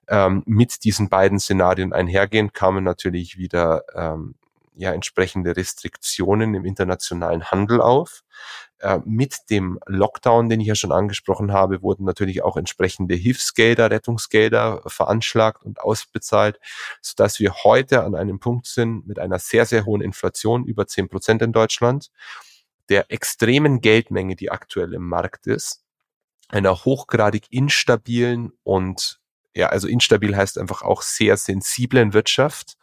[0.08, 4.36] Ähm, mit diesen beiden Szenarien einhergehend kamen natürlich wieder ähm,
[4.76, 8.22] ja entsprechende Restriktionen im internationalen Handel auf.
[8.78, 13.90] Äh, mit dem Lockdown, den ich ja schon angesprochen habe, wurden natürlich auch entsprechende Hilfsgelder,
[13.90, 16.60] Rettungsgelder veranschlagt und ausbezahlt,
[17.00, 21.08] sodass wir heute an einem Punkt sind mit einer sehr, sehr hohen Inflation, über zehn
[21.08, 22.10] Prozent in Deutschland,
[22.90, 25.82] der extremen Geldmenge, die aktuell im Markt ist,
[26.48, 29.20] einer hochgradig instabilen und
[29.54, 32.76] ja, also instabil heißt einfach auch sehr sensiblen Wirtschaft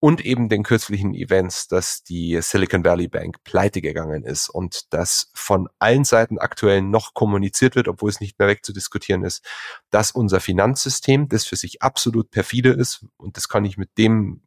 [0.00, 5.30] und eben den kürzlichen Events, dass die Silicon Valley Bank pleite gegangen ist und dass
[5.34, 9.44] von allen Seiten aktuell noch kommuniziert wird, obwohl es nicht mehr wegzudiskutieren ist,
[9.90, 14.42] dass unser Finanzsystem, das für sich absolut perfide ist, und das kann ich mit dem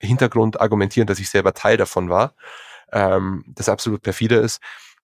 [0.00, 2.34] Hintergrund argumentieren, dass ich selber Teil davon war,
[2.92, 4.60] ähm, das absolut perfide ist,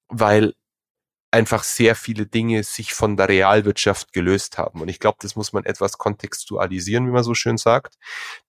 [0.08, 0.54] weil
[1.30, 4.80] einfach sehr viele Dinge sich von der Realwirtschaft gelöst haben.
[4.80, 7.96] Und ich glaube, das muss man etwas kontextualisieren, wie man so schön sagt.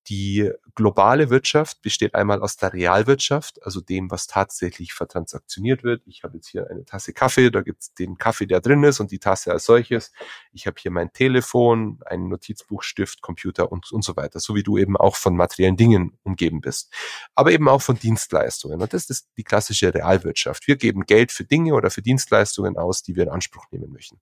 [0.08, 6.02] Die globale Wirtschaft besteht einmal aus der Realwirtschaft, also dem, was tatsächlich vertransaktioniert wird.
[6.08, 9.00] Ich habe jetzt hier eine Tasse Kaffee, da gibt es den Kaffee, der drin ist
[9.00, 10.12] und die Tasse als solches.
[10.52, 14.64] Ich habe hier mein Telefon, einen Notizbuch, Stift, Computer und, und so weiter, so wie
[14.64, 16.92] du eben auch von materiellen Dingen umgeben bist.
[17.36, 18.82] Aber eben auch von Dienstleistungen.
[18.82, 20.66] Und das ist die klassische Realwirtschaft.
[20.66, 24.20] Wir geben Geld für Dinge oder für Dienstleistungen aus, die wir in Anspruch nehmen möchten.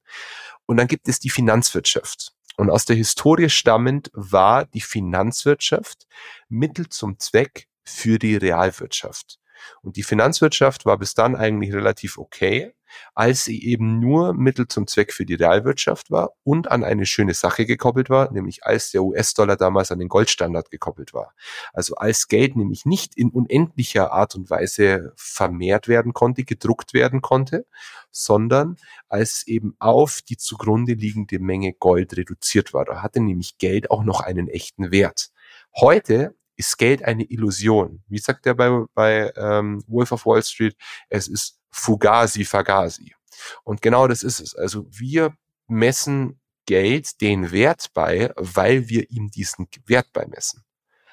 [0.66, 2.34] Und dann gibt es die Finanzwirtschaft.
[2.58, 6.08] Und aus der Historie stammend war die Finanzwirtschaft
[6.50, 9.40] Mittel zum Zweck für die Realwirtschaft.
[9.82, 12.74] Und die Finanzwirtschaft war bis dann eigentlich relativ okay,
[13.14, 17.34] als sie eben nur Mittel zum Zweck für die Realwirtschaft war und an eine schöne
[17.34, 21.34] Sache gekoppelt war, nämlich als der US-Dollar damals an den Goldstandard gekoppelt war.
[21.74, 27.22] Also als Geld nämlich nicht in unendlicher Art und Weise vermehrt werden konnte, gedruckt werden
[27.22, 27.66] konnte,
[28.12, 28.78] sondern
[29.10, 32.86] als eben auf die zugrunde liegende Menge Gold reduziert war.
[32.86, 35.30] Da hatte nämlich Geld auch noch einen echten Wert.
[35.76, 38.04] Heute ist Geld eine Illusion.
[38.08, 40.76] Wie sagt er bei, bei ähm, Wolf of Wall Street?
[41.08, 43.16] Es ist Fugazi Fagasi.
[43.64, 44.56] Und genau das ist es.
[44.56, 45.36] Also wir
[45.68, 50.64] messen Geld den Wert bei, weil wir ihm diesen Wert beimessen.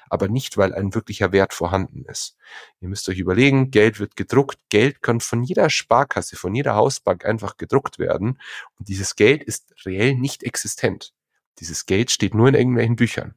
[0.09, 2.37] Aber nicht, weil ein wirklicher Wert vorhanden ist.
[2.79, 4.57] Ihr müsst euch überlegen, Geld wird gedruckt.
[4.69, 8.39] Geld kann von jeder Sparkasse, von jeder Hausbank einfach gedruckt werden.
[8.77, 11.13] Und dieses Geld ist reell nicht existent.
[11.59, 13.35] Dieses Geld steht nur in irgendwelchen Büchern.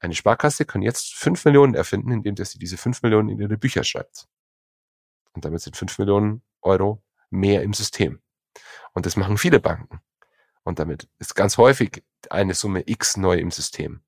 [0.00, 3.84] Eine Sparkasse kann jetzt fünf Millionen erfinden, indem sie diese fünf Millionen in ihre Bücher
[3.84, 4.26] schreibt.
[5.32, 8.20] Und damit sind fünf Millionen Euro mehr im System.
[8.92, 10.00] Und das machen viele Banken.
[10.64, 14.02] Und damit ist ganz häufig eine Summe X neu im System.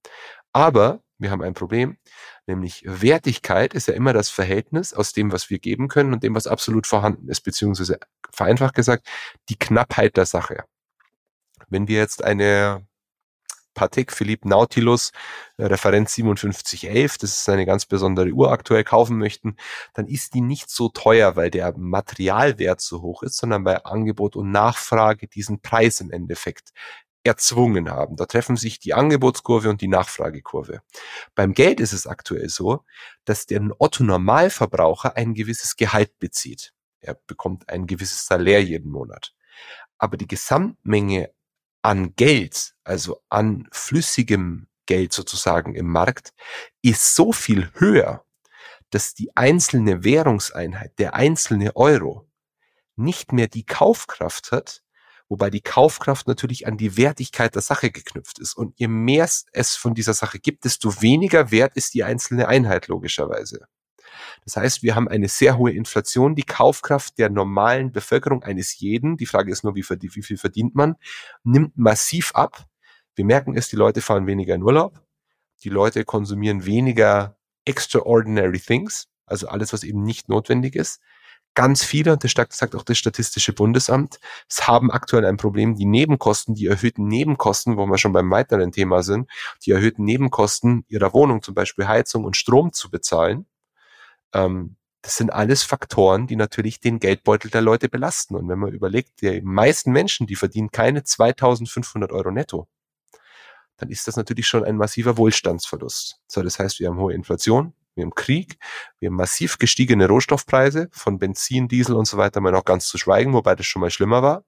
[0.52, 1.98] Aber wir haben ein Problem,
[2.46, 6.34] nämlich Wertigkeit ist ja immer das Verhältnis aus dem, was wir geben können und dem,
[6.34, 7.98] was absolut vorhanden ist, beziehungsweise
[8.32, 9.06] vereinfacht gesagt,
[9.48, 10.64] die Knappheit der Sache.
[11.68, 12.87] Wenn wir jetzt eine
[13.78, 15.12] Patek Philippe Nautilus
[15.56, 19.54] äh, Referenz 5711, das ist eine ganz besondere Uhr aktuell kaufen möchten,
[19.94, 24.34] dann ist die nicht so teuer, weil der Materialwert so hoch ist, sondern weil Angebot
[24.34, 26.70] und Nachfrage diesen Preis im Endeffekt
[27.22, 28.16] erzwungen haben.
[28.16, 30.80] Da treffen sich die Angebotskurve und die Nachfragekurve.
[31.36, 32.84] Beim Geld ist es aktuell so,
[33.24, 36.72] dass der Otto Normalverbraucher ein gewisses Gehalt bezieht.
[37.00, 39.34] Er bekommt ein gewisses Salär jeden Monat.
[39.98, 41.30] Aber die Gesamtmenge
[41.82, 46.32] an Geld, also an flüssigem Geld sozusagen im Markt,
[46.82, 48.24] ist so viel höher,
[48.90, 52.28] dass die einzelne Währungseinheit, der einzelne Euro,
[52.96, 54.82] nicht mehr die Kaufkraft hat,
[55.28, 58.54] wobei die Kaufkraft natürlich an die Wertigkeit der Sache geknüpft ist.
[58.54, 62.88] Und je mehr es von dieser Sache gibt, desto weniger wert ist die einzelne Einheit
[62.88, 63.66] logischerweise.
[64.44, 66.34] Das heißt, wir haben eine sehr hohe Inflation.
[66.34, 70.74] Die Kaufkraft der normalen Bevölkerung eines jeden, die Frage ist nur, wie, wie viel verdient
[70.74, 70.96] man,
[71.44, 72.66] nimmt massiv ab.
[73.14, 75.02] Wir merken es, die Leute fahren weniger in Urlaub.
[75.64, 81.00] Die Leute konsumieren weniger extraordinary things, also alles, was eben nicht notwendig ist.
[81.54, 85.86] Ganz viele, und das sagt auch das Statistische Bundesamt, es haben aktuell ein Problem, die
[85.86, 89.28] Nebenkosten, die erhöhten Nebenkosten, wo wir schon beim weiteren Thema sind,
[89.66, 93.46] die erhöhten Nebenkosten ihrer Wohnung, zum Beispiel Heizung und Strom zu bezahlen.
[94.32, 98.34] Ähm, das sind alles Faktoren, die natürlich den Geldbeutel der Leute belasten.
[98.34, 102.68] Und wenn man überlegt, die meisten Menschen, die verdienen keine 2500 Euro netto,
[103.76, 106.20] dann ist das natürlich schon ein massiver Wohlstandsverlust.
[106.26, 108.58] So, das heißt, wir haben hohe Inflation, wir haben Krieg,
[108.98, 112.98] wir haben massiv gestiegene Rohstoffpreise von Benzin, Diesel und so weiter, mal noch ganz zu
[112.98, 114.44] schweigen, wobei das schon mal schlimmer war.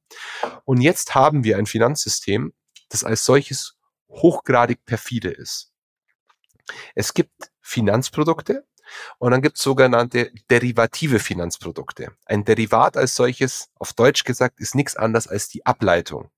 [0.64, 2.52] Und jetzt haben wir ein Finanzsystem,
[2.88, 3.76] das als solches
[4.08, 5.72] hochgradig perfide ist.
[6.94, 8.66] Es gibt Finanzprodukte,
[9.18, 12.12] und dann gibt es sogenannte derivative Finanzprodukte.
[12.26, 16.30] Ein Derivat als solches, auf Deutsch gesagt, ist nichts anderes als die Ableitung.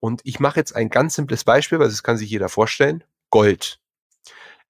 [0.00, 3.04] Und ich mache jetzt ein ganz simples Beispiel, weil das kann sich jeder vorstellen.
[3.30, 3.80] Gold.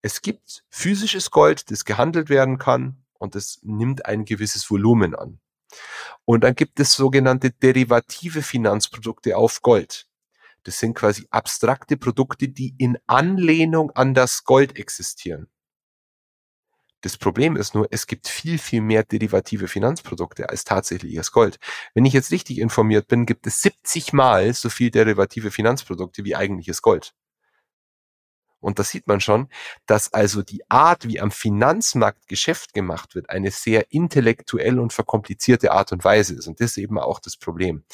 [0.01, 5.41] Es gibt physisches Gold, das gehandelt werden kann und das nimmt ein gewisses Volumen an.
[6.25, 10.07] Und dann gibt es sogenannte derivative Finanzprodukte auf Gold.
[10.65, 15.49] Das sind quasi abstrakte Produkte, die in Anlehnung an das Gold existieren.
[17.01, 21.59] Das Problem ist nur, es gibt viel, viel mehr derivative Finanzprodukte als tatsächliches Gold.
[21.95, 26.35] Wenn ich jetzt richtig informiert bin, gibt es 70 mal so viel derivative Finanzprodukte wie
[26.35, 27.15] eigentliches Gold.
[28.61, 29.49] Und da sieht man schon,
[29.87, 35.71] dass also die Art, wie am Finanzmarkt Geschäft gemacht wird, eine sehr intellektuell und verkomplizierte
[35.71, 36.49] Art und Weise ist.
[36.49, 37.85] Und das ist eben auch das Problem.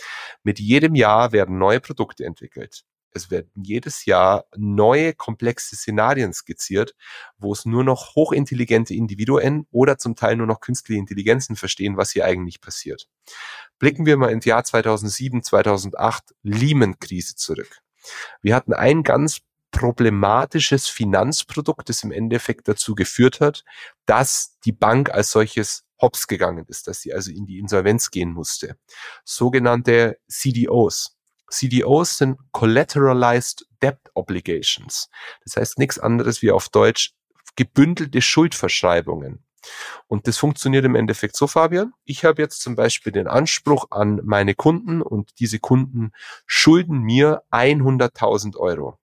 [0.43, 2.85] Mit jedem Jahr werden neue Produkte entwickelt.
[3.15, 6.95] Es werden jedes Jahr neue komplexe Szenarien skizziert,
[7.39, 12.11] wo es nur noch hochintelligente Individuen oder zum Teil nur noch künstliche Intelligenzen verstehen, was
[12.11, 13.09] hier eigentlich passiert.
[13.79, 17.81] Blicken wir mal ins Jahr 2007, 2008, Lehman-Krise zurück.
[18.43, 19.39] Wir hatten ein ganz
[19.71, 23.65] problematisches Finanzprodukt, das im Endeffekt dazu geführt hat,
[24.07, 28.33] dass die Bank als solches hops gegangen ist, dass sie also in die Insolvenz gehen
[28.33, 28.77] musste.
[29.25, 31.14] Sogenannte CDOs,
[31.55, 35.09] CDOs sind Collateralized Debt Obligations.
[35.45, 37.13] Das heißt nichts anderes wie auf Deutsch
[37.57, 39.45] gebündelte Schuldverschreibungen.
[40.09, 41.95] Und das funktioniert im Endeffekt so, Fabian.
[42.05, 46.13] Ich habe jetzt zum Beispiel den Anspruch an meine Kunden und diese Kunden
[46.47, 48.99] schulden mir 100.000 Euro.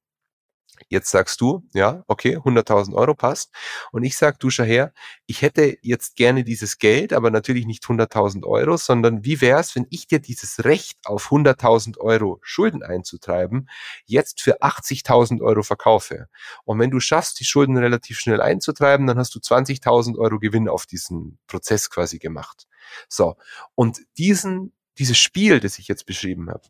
[0.89, 3.53] Jetzt sagst du, ja, okay, 100.000 Euro passt.
[3.91, 4.93] Und ich sag, du schau her,
[5.25, 9.87] ich hätte jetzt gerne dieses Geld, aber natürlich nicht 100.000 Euro, sondern wie wär's, wenn
[9.89, 13.69] ich dir dieses Recht auf 100.000 Euro Schulden einzutreiben,
[14.05, 16.27] jetzt für 80.000 Euro verkaufe?
[16.63, 20.69] Und wenn du schaffst, die Schulden relativ schnell einzutreiben, dann hast du 20.000 Euro Gewinn
[20.69, 22.67] auf diesen Prozess quasi gemacht.
[23.07, 23.35] So.
[23.75, 26.63] Und diesen, dieses Spiel, das ich jetzt beschrieben habe,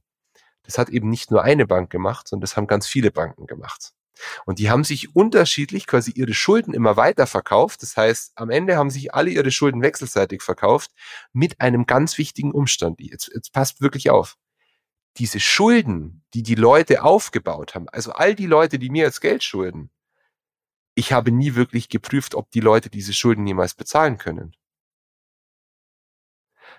[0.64, 3.94] das hat eben nicht nur eine Bank gemacht, sondern das haben ganz viele Banken gemacht.
[4.46, 7.82] Und die haben sich unterschiedlich quasi ihre Schulden immer weiter verkauft.
[7.82, 10.92] Das heißt, am Ende haben sich alle ihre Schulden wechselseitig verkauft
[11.34, 13.00] mit einem ganz wichtigen Umstand.
[13.00, 14.38] Jetzt, jetzt passt wirklich auf.
[15.18, 19.44] Diese Schulden, die die Leute aufgebaut haben, also all die Leute, die mir jetzt Geld
[19.44, 19.92] schulden,
[20.96, 24.56] ich habe nie wirklich geprüft, ob die Leute diese Schulden jemals bezahlen können.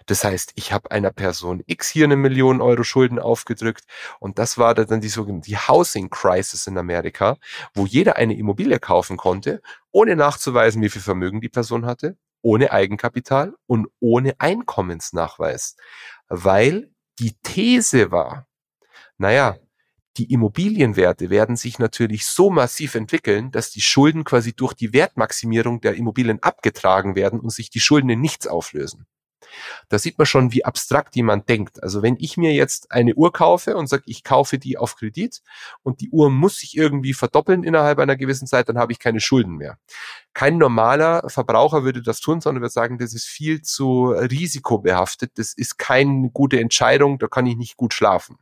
[0.07, 3.85] Das heißt, ich habe einer Person X hier eine Million Euro Schulden aufgedrückt
[4.21, 7.37] und das war dann die sogenannte die Housing Crisis in Amerika,
[7.75, 12.73] wo jeder eine Immobilie kaufen konnte, ohne nachzuweisen, wie viel Vermögen die Person hatte, ohne
[12.73, 15.77] Eigenkapital und ohne Einkommensnachweis.
[16.29, 18.47] Weil die These war,
[19.19, 19.57] naja,
[20.19, 25.81] die Immobilienwerte werden sich natürlich so massiv entwickeln, dass die Schulden quasi durch die Wertmaximierung
[25.81, 29.07] der Immobilien abgetragen werden und sich die Schulden in nichts auflösen.
[29.89, 31.83] Da sieht man schon, wie abstrakt jemand denkt.
[31.83, 35.43] Also wenn ich mir jetzt eine Uhr kaufe und sage, ich kaufe die auf Kredit
[35.83, 39.21] und die Uhr muss sich irgendwie verdoppeln innerhalb einer gewissen Zeit, dann habe ich keine
[39.21, 39.79] Schulden mehr.
[40.35, 45.53] Kein normaler Verbraucher würde das tun, sondern würde sagen, das ist viel zu risikobehaftet, das
[45.55, 48.39] ist keine gute Entscheidung, da kann ich nicht gut schlafen.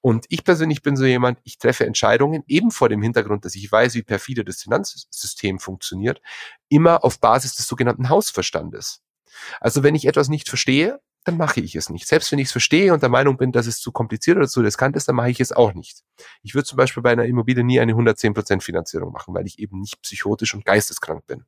[0.00, 3.70] Und ich persönlich bin so jemand, ich treffe Entscheidungen eben vor dem Hintergrund, dass ich
[3.70, 6.20] weiß, wie perfide das Finanzsystem funktioniert,
[6.68, 9.03] immer auf Basis des sogenannten Hausverstandes.
[9.60, 12.06] Also wenn ich etwas nicht verstehe, dann mache ich es nicht.
[12.06, 14.60] Selbst wenn ich es verstehe und der Meinung bin, dass es zu kompliziert oder zu
[14.60, 16.02] riskant ist, dann mache ich es auch nicht.
[16.42, 19.80] Ich würde zum Beispiel bei einer Immobilie nie eine 110% Finanzierung machen, weil ich eben
[19.80, 21.44] nicht psychotisch und geisteskrank bin,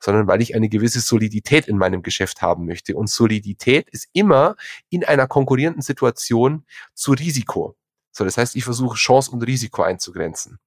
[0.00, 2.96] sondern weil ich eine gewisse Solidität in meinem Geschäft haben möchte.
[2.96, 4.56] Und Solidität ist immer
[4.90, 7.76] in einer konkurrierenden Situation zu Risiko.
[8.12, 10.58] So, das heißt, ich versuche Chance und Risiko einzugrenzen.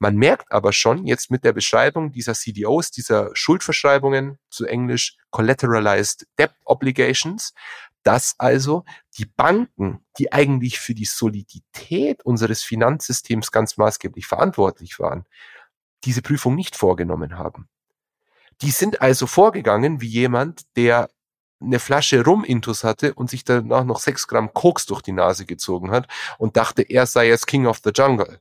[0.00, 6.26] Man merkt aber schon jetzt mit der Beschreibung dieser CDOs, dieser Schuldverschreibungen zu Englisch Collateralized
[6.38, 7.54] Debt Obligations,
[8.02, 8.84] dass also
[9.16, 15.24] die Banken, die eigentlich für die Solidität unseres Finanzsystems ganz maßgeblich verantwortlich waren,
[16.04, 17.68] diese Prüfung nicht vorgenommen haben.
[18.60, 21.10] Die sind also vorgegangen wie jemand, der
[21.60, 25.90] eine Flasche Rum-Intus hatte und sich danach noch sechs Gramm Koks durch die Nase gezogen
[25.90, 26.06] hat
[26.38, 28.40] und dachte, er sei jetzt King of the Jungle.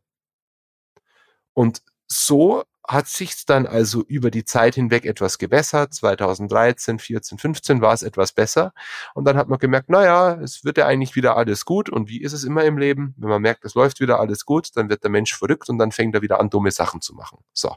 [1.53, 5.93] Und so hat sich dann also über die Zeit hinweg etwas gebessert.
[5.93, 8.73] 2013, 14, 15 war es etwas besser.
[9.13, 11.89] Und dann hat man gemerkt, naja, es wird ja eigentlich wieder alles gut.
[11.89, 13.13] Und wie ist es immer im Leben?
[13.17, 15.91] Wenn man merkt, es läuft wieder alles gut, dann wird der Mensch verrückt und dann
[15.91, 17.39] fängt er wieder an, dumme Sachen zu machen.
[17.53, 17.75] So.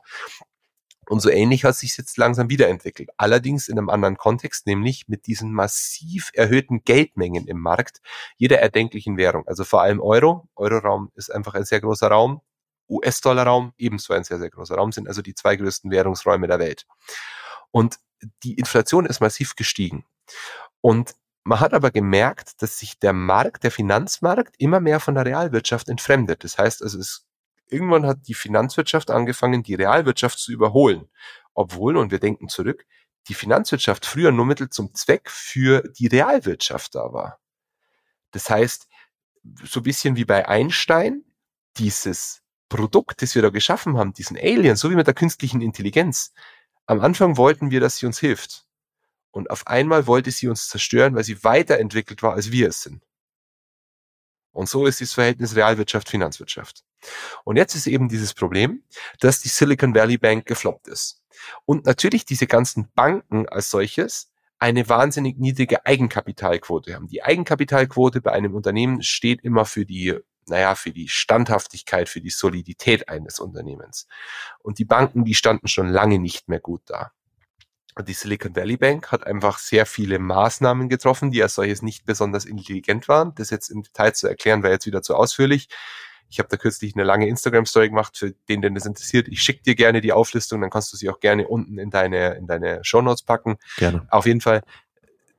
[1.11, 3.11] Und so ähnlich hat sich jetzt langsam wiederentwickelt.
[3.17, 8.01] Allerdings in einem anderen Kontext, nämlich mit diesen massiv erhöhten Geldmengen im Markt
[8.37, 9.45] jeder erdenklichen Währung.
[9.49, 10.49] Also vor allem Euro.
[10.55, 12.43] Euroraum ist einfach ein sehr großer Raum.
[12.89, 16.87] US-Dollar-Raum ebenso ein sehr, sehr großer Raum sind also die zwei größten Währungsräume der Welt.
[17.73, 17.97] Und
[18.45, 20.05] die Inflation ist massiv gestiegen.
[20.81, 25.25] Und man hat aber gemerkt, dass sich der Markt, der Finanzmarkt immer mehr von der
[25.25, 26.45] Realwirtschaft entfremdet.
[26.45, 27.27] Das heißt also, es
[27.71, 31.09] Irgendwann hat die Finanzwirtschaft angefangen, die Realwirtschaft zu überholen.
[31.55, 32.85] Obwohl, und wir denken zurück,
[33.29, 37.39] die Finanzwirtschaft früher nur Mittel zum Zweck für die Realwirtschaft da war.
[38.33, 38.89] Das heißt,
[39.65, 41.25] so ein bisschen wie bei Einstein,
[41.77, 46.33] dieses Produkt, das wir da geschaffen haben, diesen Alien, so wie mit der künstlichen Intelligenz.
[46.87, 48.67] Am Anfang wollten wir, dass sie uns hilft.
[49.33, 53.05] Und auf einmal wollte sie uns zerstören, weil sie weiterentwickelt war, als wir es sind.
[54.53, 56.85] Und so ist das Verhältnis Realwirtschaft, Finanzwirtschaft.
[57.45, 58.83] Und jetzt ist eben dieses Problem,
[59.21, 61.23] dass die Silicon Valley Bank gefloppt ist.
[61.65, 67.09] Und natürlich diese ganzen Banken als solches eine wahnsinnig niedrige Eigenkapitalquote haben.
[67.09, 72.31] Die Eigenkapitalquote bei einem Unternehmen steht immer für die, naja, für die Standhaftigkeit, für die
[72.31, 74.07] Solidität eines Unternehmens.
[74.59, 77.13] Und die Banken, die standen schon lange nicht mehr gut da.
[78.03, 82.45] Die Silicon Valley Bank hat einfach sehr viele Maßnahmen getroffen, die als solches nicht besonders
[82.45, 83.35] intelligent waren.
[83.35, 85.69] Das jetzt im Detail zu erklären, wäre jetzt wieder zu ausführlich.
[86.31, 89.29] Ich habe da kürzlich eine lange Instagram-Story gemacht, für den, den das interessiert.
[89.29, 92.35] Ich schicke dir gerne die Auflistung, dann kannst du sie auch gerne unten in deine,
[92.35, 93.59] in deine Show Notes packen.
[93.77, 94.07] Gerne.
[94.11, 94.63] Auf jeden Fall,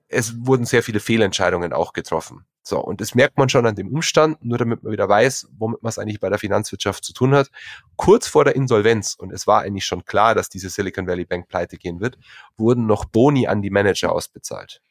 [0.10, 2.46] es wurden sehr viele Fehlentscheidungen auch getroffen.
[2.64, 5.82] So, und das merkt man schon an dem Umstand, nur damit man wieder weiß, womit
[5.82, 7.50] man es eigentlich bei der Finanzwirtschaft zu tun hat.
[7.96, 11.48] Kurz vor der Insolvenz, und es war eigentlich schon klar, dass diese Silicon Valley Bank
[11.48, 12.20] pleite gehen wird,
[12.58, 14.82] wurden noch Boni an die Manager ausbezahlt.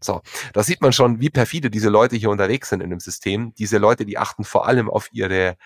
[0.00, 0.22] So,
[0.52, 3.54] da sieht man schon, wie perfide diese Leute hier unterwegs sind in dem System.
[3.54, 5.56] Diese Leute, die achten vor allem auf ihre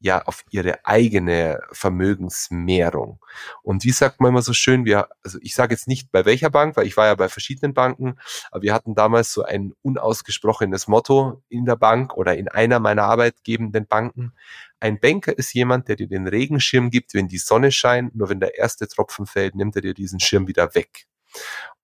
[0.00, 3.20] ja auf ihre eigene Vermögensmehrung.
[3.62, 6.50] Und wie sagt man immer so schön, wir, also ich sage jetzt nicht bei welcher
[6.50, 8.16] Bank, weil ich war ja bei verschiedenen Banken,
[8.50, 13.04] aber wir hatten damals so ein unausgesprochenes Motto in der Bank oder in einer meiner
[13.04, 14.32] arbeitgebenden Banken.
[14.80, 18.40] Ein Banker ist jemand, der dir den Regenschirm gibt, wenn die Sonne scheint, nur wenn
[18.40, 21.06] der erste Tropfen fällt, nimmt er dir diesen Schirm wieder weg.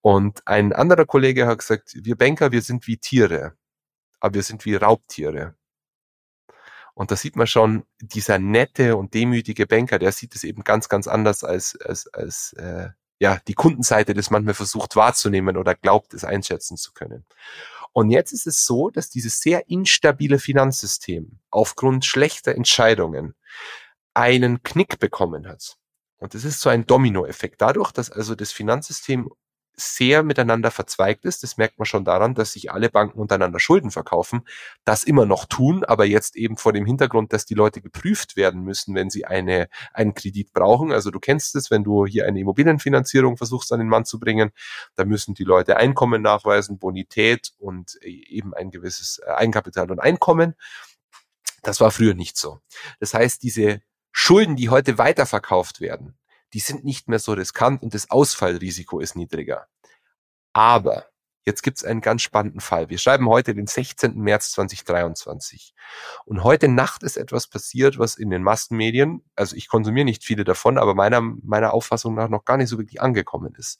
[0.01, 3.53] Und ein anderer Kollege hat gesagt, wir Banker, wir sind wie Tiere,
[4.19, 5.55] aber wir sind wie Raubtiere.
[6.93, 10.89] Und da sieht man schon, dieser nette und demütige Banker, der sieht es eben ganz,
[10.89, 12.89] ganz anders als, als, als äh,
[13.19, 17.25] ja, die Kundenseite das manchmal versucht wahrzunehmen oder glaubt, es einschätzen zu können.
[17.93, 23.35] Und jetzt ist es so, dass dieses sehr instabile Finanzsystem aufgrund schlechter Entscheidungen
[24.13, 25.77] einen Knick bekommen hat.
[26.17, 27.61] Und das ist so ein Dominoeffekt.
[27.61, 29.29] Dadurch, dass also das Finanzsystem
[29.79, 31.43] sehr miteinander verzweigt ist.
[31.43, 34.41] Das merkt man schon daran, dass sich alle Banken untereinander Schulden verkaufen,
[34.85, 38.61] das immer noch tun, aber jetzt eben vor dem Hintergrund, dass die Leute geprüft werden
[38.63, 40.91] müssen, wenn sie eine, einen Kredit brauchen.
[40.91, 44.49] Also du kennst es, wenn du hier eine Immobilienfinanzierung versuchst an den Mann zu bringen,
[44.95, 50.55] da müssen die Leute Einkommen nachweisen, Bonität und eben ein gewisses äh, Eigenkapital und Einkommen.
[51.61, 52.59] Das war früher nicht so.
[52.99, 53.81] Das heißt, diese
[54.19, 56.17] Schulden, die heute weiterverkauft werden,
[56.51, 59.67] die sind nicht mehr so riskant und das Ausfallrisiko ist niedriger.
[60.53, 61.05] Aber
[61.45, 62.89] jetzt gibt es einen ganz spannenden Fall.
[62.89, 64.15] Wir schreiben heute den 16.
[64.15, 65.75] März 2023.
[66.25, 70.43] Und heute Nacht ist etwas passiert, was in den Massenmedien, also ich konsumiere nicht viele
[70.43, 73.79] davon, aber meiner, meiner Auffassung nach noch gar nicht so wirklich angekommen ist.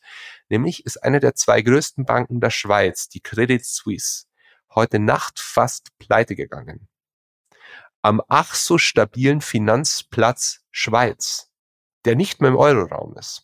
[0.49, 4.25] Nämlich ist eine der zwei größten Banken der Schweiz, die Credit Suisse,
[4.75, 6.88] heute Nacht fast pleite gegangen.
[8.08, 11.51] Am ach so stabilen Finanzplatz Schweiz
[12.05, 13.43] der nicht mehr im Euroraum ist.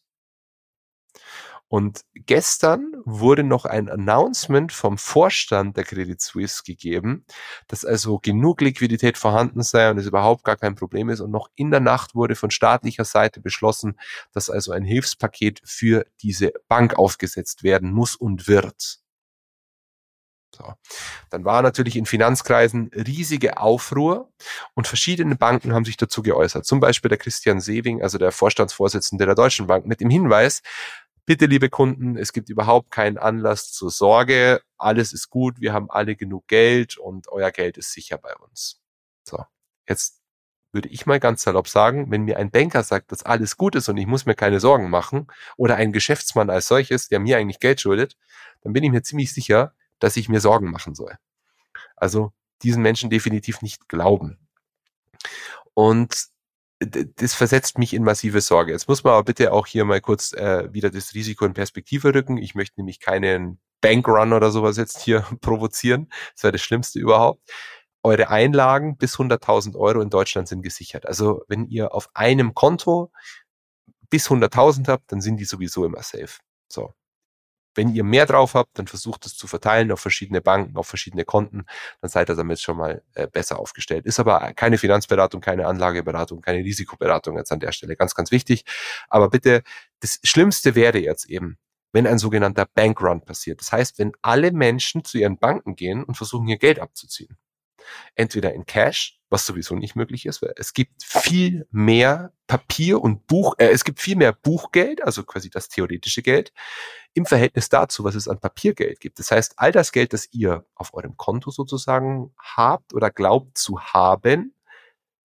[1.68, 7.26] Und gestern wurde noch ein Announcement vom Vorstand der Credit Suisse gegeben,
[7.68, 11.20] dass also genug Liquidität vorhanden sei und es überhaupt gar kein Problem ist.
[11.20, 14.00] Und noch in der Nacht wurde von staatlicher Seite beschlossen,
[14.32, 19.03] dass also ein Hilfspaket für diese Bank aufgesetzt werden muss und wird.
[20.56, 20.74] So.
[21.30, 24.32] Dann war natürlich in Finanzkreisen riesige Aufruhr
[24.76, 26.66] und verschiedene Banken haben sich dazu geäußert.
[26.66, 30.62] Zum Beispiel der Christian Sewing, also der Vorstandsvorsitzende der Deutschen Bank, mit dem Hinweis,
[31.26, 35.90] bitte liebe Kunden, es gibt überhaupt keinen Anlass zur Sorge, alles ist gut, wir haben
[35.90, 38.82] alle genug Geld und euer Geld ist sicher bei uns.
[39.24, 39.44] So,
[39.88, 40.20] jetzt
[40.72, 43.90] würde ich mal ganz salopp sagen, wenn mir ein Banker sagt, dass alles gut ist
[43.90, 47.60] und ich muss mir keine Sorgen machen, oder ein Geschäftsmann als solches, der mir eigentlich
[47.60, 48.18] Geld schuldet,
[48.62, 49.74] dann bin ich mir ziemlich sicher,
[50.04, 51.16] dass ich mir Sorgen machen soll.
[51.96, 54.38] Also diesen Menschen definitiv nicht glauben.
[55.74, 56.26] Und
[56.80, 58.74] das versetzt mich in massive Sorge.
[58.74, 62.14] Jetzt muss man aber bitte auch hier mal kurz äh, wieder das Risiko in Perspektive
[62.14, 62.38] rücken.
[62.38, 66.10] Ich möchte nämlich keinen Bankrun oder sowas jetzt hier provozieren.
[66.36, 67.50] Das wäre das Schlimmste überhaupt.
[68.04, 71.06] Eure Einlagen bis 100.000 Euro in Deutschland sind gesichert.
[71.06, 73.14] Also wenn ihr auf einem Konto
[74.10, 76.42] bis 100.000 habt, dann sind die sowieso immer safe.
[76.68, 76.94] So.
[77.76, 81.26] Wenn ihr mehr drauf habt, dann versucht es zu verteilen auf verschiedene Banken, auf verschiedene
[81.26, 81.66] Konten,
[82.02, 84.06] dann seid ihr damit schon mal äh, besser aufgestellt.
[84.06, 87.96] Ist aber keine Finanzberatung, keine Anlageberatung, keine Risikoberatung jetzt an der Stelle.
[87.96, 88.66] Ganz, ganz wichtig.
[89.10, 89.64] Aber bitte,
[90.00, 91.58] das Schlimmste wäre jetzt eben,
[91.94, 93.62] wenn ein sogenannter Bankrun passiert.
[93.62, 97.38] Das heißt, wenn alle Menschen zu ihren Banken gehen und versuchen, ihr Geld abzuziehen.
[98.16, 103.26] Entweder in Cash, was sowieso nicht möglich ist, weil es gibt viel mehr Papier und
[103.26, 106.54] Buch, äh, es gibt viel mehr Buchgeld, also quasi das theoretische Geld,
[107.16, 109.18] im Verhältnis dazu, was es an Papiergeld gibt.
[109.18, 113.82] Das heißt, all das Geld, das ihr auf eurem Konto sozusagen habt oder glaubt zu
[113.82, 114.56] haben,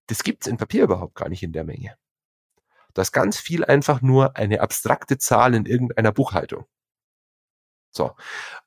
[0.06, 1.96] das gibt es in Papier überhaupt gar nicht in der Menge.
[2.94, 6.64] Das ganz viel einfach nur eine abstrakte Zahl in irgendeiner Buchhaltung.
[7.90, 8.16] So.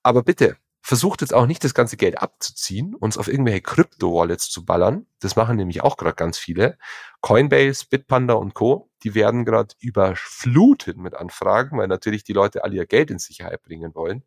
[0.04, 4.66] Aber bitte, versucht jetzt auch nicht das ganze Geld abzuziehen, uns auf irgendwelche Krypto-Wallets zu
[4.66, 5.06] ballern.
[5.20, 6.78] Das machen nämlich auch gerade ganz viele.
[7.22, 12.76] Coinbase, Bitpanda und Co., die werden gerade überflutet mit Anfragen, weil natürlich die Leute alle
[12.76, 14.24] ihr Geld in Sicherheit bringen wollen.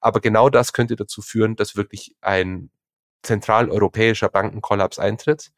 [0.00, 2.70] Aber genau das könnte dazu führen, dass wirklich ein
[3.22, 5.52] zentraleuropäischer Bankenkollaps eintritt,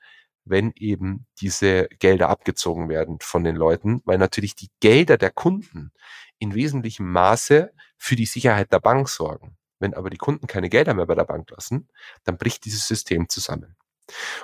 [0.45, 5.93] wenn eben diese Gelder abgezogen werden von den Leuten, weil natürlich die Gelder der Kunden
[6.39, 9.57] in wesentlichem Maße für die Sicherheit der Bank sorgen.
[9.79, 11.89] Wenn aber die Kunden keine Gelder mehr bei der Bank lassen,
[12.25, 13.77] dann bricht dieses System zusammen.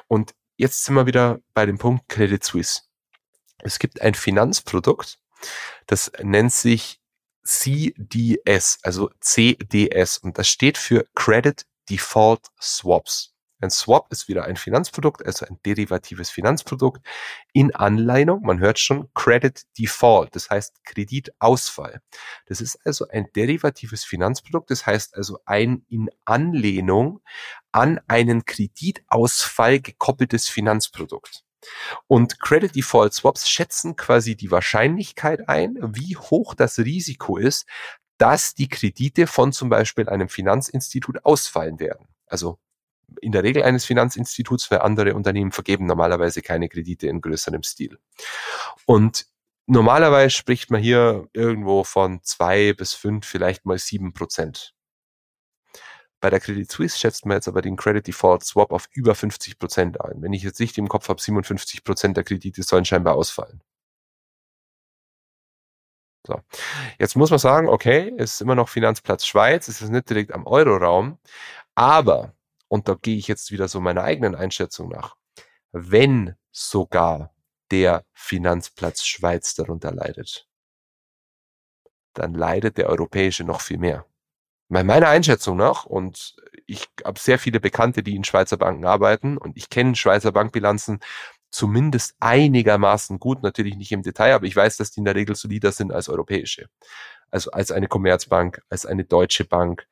[0.08, 2.82] Und jetzt sind wir wieder bei dem Punkt Credit Suisse.
[3.58, 5.18] Es gibt ein Finanzprodukt,
[5.86, 7.00] das nennt sich
[7.44, 13.31] CDS, also CDS, und das steht für Credit Default Swaps.
[13.62, 17.06] Ein Swap ist wieder ein Finanzprodukt, also ein derivatives Finanzprodukt
[17.52, 22.00] in Anlehnung, man hört schon, Credit Default, das heißt Kreditausfall.
[22.46, 27.20] Das ist also ein derivatives Finanzprodukt, das heißt also ein in Anlehnung
[27.70, 31.44] an einen Kreditausfall gekoppeltes Finanzprodukt.
[32.08, 37.66] Und Credit Default Swaps schätzen quasi die Wahrscheinlichkeit ein, wie hoch das Risiko ist,
[38.18, 42.08] dass die Kredite von zum Beispiel einem Finanzinstitut ausfallen werden.
[42.26, 42.58] Also
[43.20, 47.98] in der Regel eines Finanzinstituts, weil andere Unternehmen vergeben normalerweise keine Kredite in größerem Stil.
[48.86, 49.26] Und
[49.66, 54.74] normalerweise spricht man hier irgendwo von zwei bis fünf, vielleicht mal sieben Prozent.
[56.20, 59.58] Bei der Credit Suisse schätzt man jetzt aber den Credit Default Swap auf über 50
[59.58, 60.22] Prozent ein.
[60.22, 63.60] Wenn ich jetzt nicht im Kopf habe, 57 Prozent der Kredite sollen scheinbar ausfallen.
[66.24, 66.40] So.
[66.98, 70.32] Jetzt muss man sagen, okay, es ist immer noch Finanzplatz Schweiz, es ist nicht direkt
[70.32, 71.18] am Euroraum,
[71.74, 72.34] aber,
[72.72, 75.16] und da gehe ich jetzt wieder so meiner eigenen Einschätzung nach,
[75.72, 77.34] wenn sogar
[77.70, 80.48] der Finanzplatz Schweiz darunter leidet,
[82.14, 84.06] dann leidet der europäische noch viel mehr
[84.80, 86.34] meiner Einschätzung nach, und
[86.66, 91.00] ich habe sehr viele Bekannte, die in Schweizer Banken arbeiten, und ich kenne Schweizer Bankbilanzen
[91.50, 95.36] zumindest einigermaßen gut, natürlich nicht im Detail, aber ich weiß, dass die in der Regel
[95.36, 96.68] solider sind als europäische.
[97.30, 99.86] Also als eine Commerzbank, als eine deutsche Bank,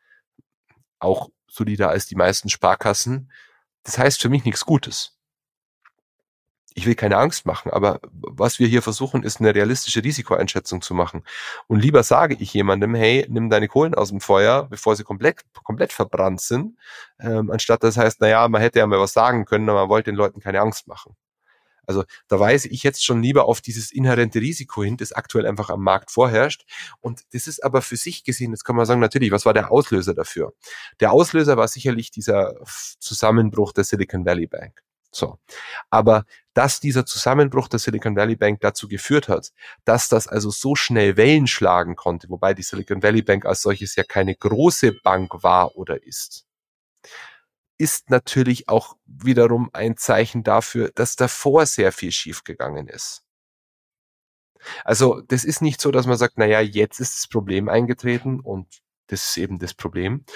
[0.99, 3.31] auch solider als die meisten Sparkassen.
[3.83, 5.21] Das heißt für mich nichts Gutes
[6.75, 10.95] ich will keine Angst machen, aber was wir hier versuchen, ist eine realistische Risikoeinschätzung zu
[10.95, 11.25] machen.
[11.67, 15.43] Und lieber sage ich jemandem, hey, nimm deine Kohlen aus dem Feuer, bevor sie komplett,
[15.65, 16.79] komplett verbrannt sind,
[17.19, 20.11] ähm, anstatt das heißt, naja, man hätte ja mal was sagen können, aber man wollte
[20.11, 21.17] den Leuten keine Angst machen.
[21.91, 25.71] Also da weise ich jetzt schon lieber auf dieses inhärente Risiko hin, das aktuell einfach
[25.71, 26.65] am Markt vorherrscht.
[27.01, 29.73] Und das ist aber für sich gesehen, jetzt kann man sagen, natürlich, was war der
[29.73, 30.53] Auslöser dafür?
[31.01, 32.55] Der Auslöser war sicherlich dieser
[33.01, 34.85] Zusammenbruch der Silicon Valley Bank.
[35.11, 35.41] So.
[35.91, 39.51] Aber dass dieser Zusammenbruch der Silicon Valley Bank dazu geführt hat,
[39.85, 43.97] dass das also so schnell Wellen schlagen konnte, wobei die Silicon Valley Bank als solches
[43.97, 46.47] ja keine große Bank war oder ist,
[47.81, 53.23] ist natürlich auch wiederum ein Zeichen dafür, dass davor sehr viel schiefgegangen ist.
[54.85, 58.39] Also das ist nicht so, dass man sagt, na ja, jetzt ist das Problem eingetreten
[58.41, 58.67] und
[59.07, 60.27] das ist eben das Problem.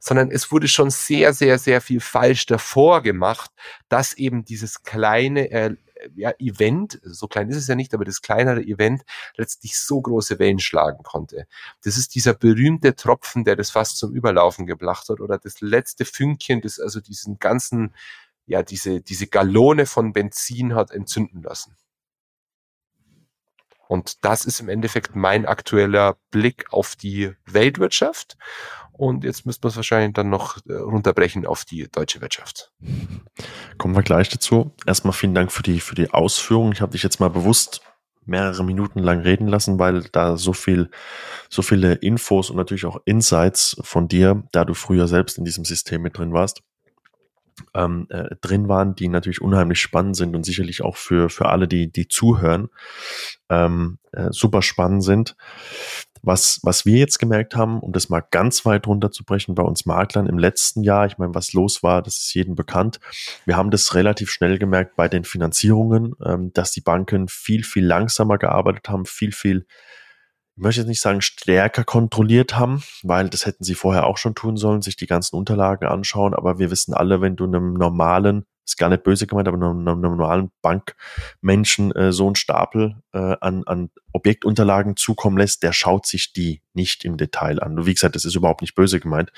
[0.00, 3.50] Sondern es wurde schon sehr, sehr, sehr viel falsch davor gemacht,
[3.90, 5.76] dass eben dieses kleine äh,
[6.14, 9.02] ja, Event, so klein ist es ja nicht, aber das kleinere Event
[9.36, 11.46] letztlich so große Wellen schlagen konnte.
[11.82, 16.04] Das ist dieser berühmte Tropfen, der das fast zum Überlaufen gebracht hat oder das letzte
[16.04, 17.94] Fünkchen, das also diesen ganzen,
[18.46, 21.76] ja, diese, diese Gallone von Benzin hat entzünden lassen.
[23.86, 28.36] Und das ist im Endeffekt mein aktueller Blick auf die Weltwirtschaft.
[28.96, 32.72] Und jetzt müsste man es wahrscheinlich dann noch äh, runterbrechen auf die deutsche Wirtschaft.
[33.76, 34.72] Kommen wir gleich dazu.
[34.86, 36.72] Erstmal vielen Dank für die, für die Ausführungen.
[36.72, 37.80] Ich habe dich jetzt mal bewusst
[38.24, 40.90] mehrere Minuten lang reden lassen, weil da so viel,
[41.50, 45.64] so viele Infos und natürlich auch Insights von dir, da du früher selbst in diesem
[45.64, 46.62] System mit drin warst,
[47.74, 51.68] ähm, äh, drin waren, die natürlich unheimlich spannend sind und sicherlich auch für, für alle,
[51.68, 52.68] die, die zuhören,
[53.48, 55.36] ähm, äh, super spannend sind.
[56.26, 60.26] Was, was wir jetzt gemerkt haben, um das mal ganz weit runterzubrechen bei uns Maklern
[60.26, 62.98] im letzten Jahr, ich meine, was los war, das ist jedem bekannt.
[63.44, 67.84] Wir haben das relativ schnell gemerkt bei den Finanzierungen, ähm, dass die Banken viel, viel
[67.84, 69.66] langsamer gearbeitet haben, viel, viel
[70.56, 74.36] ich möchte jetzt nicht sagen stärker kontrolliert haben, weil das hätten sie vorher auch schon
[74.36, 76.32] tun sollen, sich die ganzen Unterlagen anschauen.
[76.32, 79.86] Aber wir wissen alle, wenn du einem normalen, ist gar nicht böse gemeint, aber einem,
[79.86, 86.06] einem normalen Bankmenschen äh, so einen Stapel äh, an, an Objektunterlagen zukommen lässt, der schaut
[86.06, 87.84] sich die nicht im Detail an.
[87.84, 89.32] Wie gesagt, das ist überhaupt nicht böse gemeint.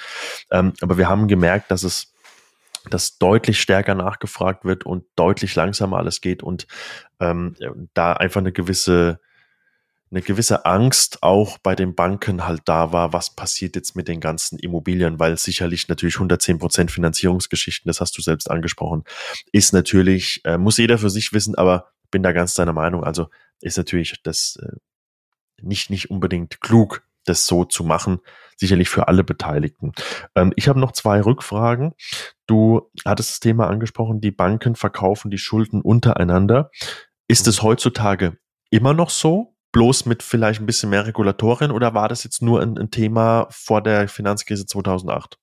[0.51, 2.13] Ähm, aber wir haben gemerkt, dass es
[2.89, 6.69] dass deutlich stärker nachgefragt wird und deutlich langsamer alles geht und
[7.19, 7.57] ähm,
[7.95, 9.19] da einfach eine gewisse
[10.17, 14.19] eine gewisse Angst auch bei den Banken halt da war, was passiert jetzt mit den
[14.19, 19.05] ganzen Immobilien, weil sicherlich natürlich 110 Prozent Finanzierungsgeschichten, das hast du selbst angesprochen,
[19.53, 23.05] ist natürlich, äh, muss jeder für sich wissen, aber bin da ganz deiner Meinung.
[23.05, 23.29] Also
[23.61, 24.77] ist natürlich das äh,
[25.61, 28.21] nicht, nicht unbedingt klug, das so zu machen,
[28.57, 29.93] sicherlich für alle Beteiligten.
[30.35, 31.93] Ähm, ich habe noch zwei Rückfragen.
[32.47, 36.71] Du hattest das Thema angesprochen, die Banken verkaufen die Schulden untereinander.
[37.29, 38.39] Ist es heutzutage
[38.71, 39.56] immer noch so?
[39.77, 43.47] Bloß mit vielleicht ein bisschen mehr Regulatorien oder war das jetzt nur ein, ein Thema
[43.51, 45.39] vor der Finanzkrise 2008?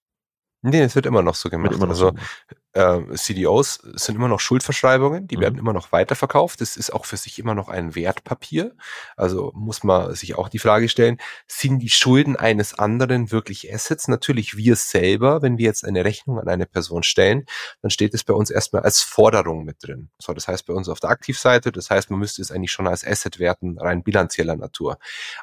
[0.63, 1.77] Nee, es wird immer noch so gemacht.
[1.77, 5.41] Noch also so äh, CDOs sind immer noch Schuldverschreibungen, die mhm.
[5.41, 6.59] werden immer noch weiterverkauft.
[6.59, 8.75] Das ist auch für sich immer noch ein Wertpapier.
[9.15, 11.17] Also muss man sich auch die Frage stellen,
[11.47, 14.07] sind die Schulden eines anderen wirklich Assets?
[14.07, 17.45] Natürlich wir selber, wenn wir jetzt eine Rechnung an eine Person stellen,
[17.81, 20.09] dann steht es bei uns erstmal als Forderung mit drin.
[20.17, 22.87] So, das heißt bei uns auf der Aktivseite, das heißt, man müsste es eigentlich schon
[22.87, 24.97] als Asset werten, rein bilanzieller Natur.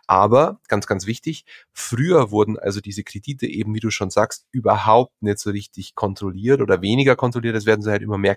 [0.09, 5.23] Aber, ganz, ganz wichtig, früher wurden also diese Kredite eben, wie du schon sagst, überhaupt
[5.23, 8.35] nicht so richtig kontrolliert oder weniger kontrolliert, es werden sie halt immer mehr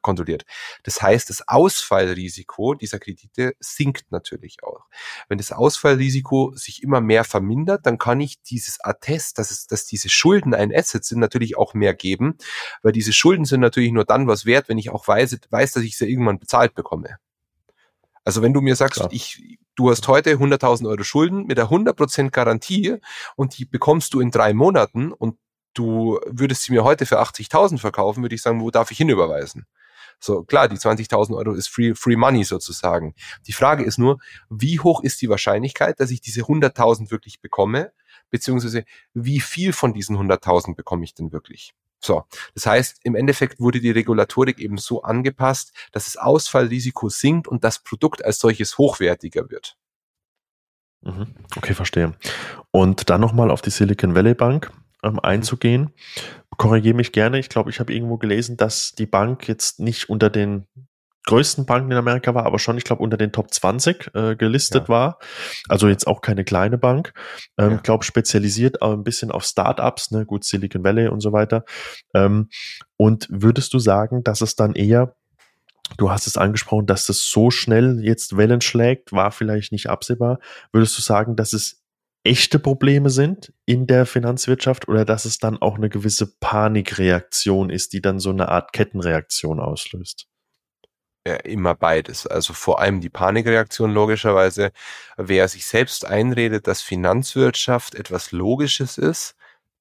[0.00, 0.46] kontrolliert.
[0.82, 4.86] Das heißt, das Ausfallrisiko dieser Kredite sinkt natürlich auch.
[5.28, 9.84] Wenn das Ausfallrisiko sich immer mehr vermindert, dann kann ich dieses Attest, dass, es, dass
[9.84, 12.38] diese Schulden ein Asset sind, natürlich auch mehr geben,
[12.82, 15.82] weil diese Schulden sind natürlich nur dann was wert, wenn ich auch weiß, weiß dass
[15.82, 17.18] ich sie irgendwann bezahlt bekomme.
[18.24, 19.12] Also wenn du mir sagst, Klar.
[19.12, 22.96] ich, du hast heute 100.000 Euro Schulden mit der 100% Garantie
[23.36, 25.36] und die bekommst du in drei Monaten und
[25.74, 29.66] du würdest sie mir heute für 80.000 verkaufen, würde ich sagen, wo darf ich hinüberweisen?
[30.20, 33.14] So, klar, die 20.000 Euro ist free, free money sozusagen.
[33.46, 34.18] Die Frage ist nur,
[34.48, 37.92] wie hoch ist die Wahrscheinlichkeit, dass ich diese 100.000 wirklich bekomme?
[38.30, 41.74] Beziehungsweise, wie viel von diesen 100.000 bekomme ich denn wirklich?
[42.00, 47.48] So, das heißt, im Endeffekt wurde die Regulatorik eben so angepasst, dass das Ausfallrisiko sinkt
[47.48, 49.76] und das Produkt als solches hochwertiger wird.
[51.00, 51.34] Mhm.
[51.56, 52.14] Okay, verstehe.
[52.70, 54.70] Und dann nochmal auf die Silicon Valley Bank
[55.04, 55.90] ähm, einzugehen.
[56.56, 57.38] Korrigiere mich gerne.
[57.38, 60.66] Ich glaube, ich habe irgendwo gelesen, dass die Bank jetzt nicht unter den
[61.26, 64.84] größten Banken in Amerika war, aber schon, ich glaube, unter den Top 20 äh, gelistet
[64.84, 64.88] ja.
[64.88, 65.18] war.
[65.68, 67.14] Also jetzt auch keine kleine Bank.
[67.58, 67.76] Ähm, ja.
[67.78, 71.64] glaube, spezialisiert auch ein bisschen auf Startups, ne, gut, Silicon Valley und so weiter.
[72.14, 72.48] Ähm,
[72.96, 75.14] und würdest du sagen, dass es dann eher
[75.98, 80.38] Du hast es angesprochen, dass das so schnell jetzt Wellen schlägt, war vielleicht nicht absehbar.
[80.72, 81.83] Würdest du sagen, dass es
[82.24, 87.92] echte Probleme sind in der Finanzwirtschaft oder dass es dann auch eine gewisse Panikreaktion ist,
[87.92, 90.26] die dann so eine Art Kettenreaktion auslöst?
[91.26, 92.26] Ja, immer beides.
[92.26, 94.72] Also vor allem die Panikreaktion logischerweise.
[95.16, 99.36] Wer sich selbst einredet, dass Finanzwirtschaft etwas Logisches ist,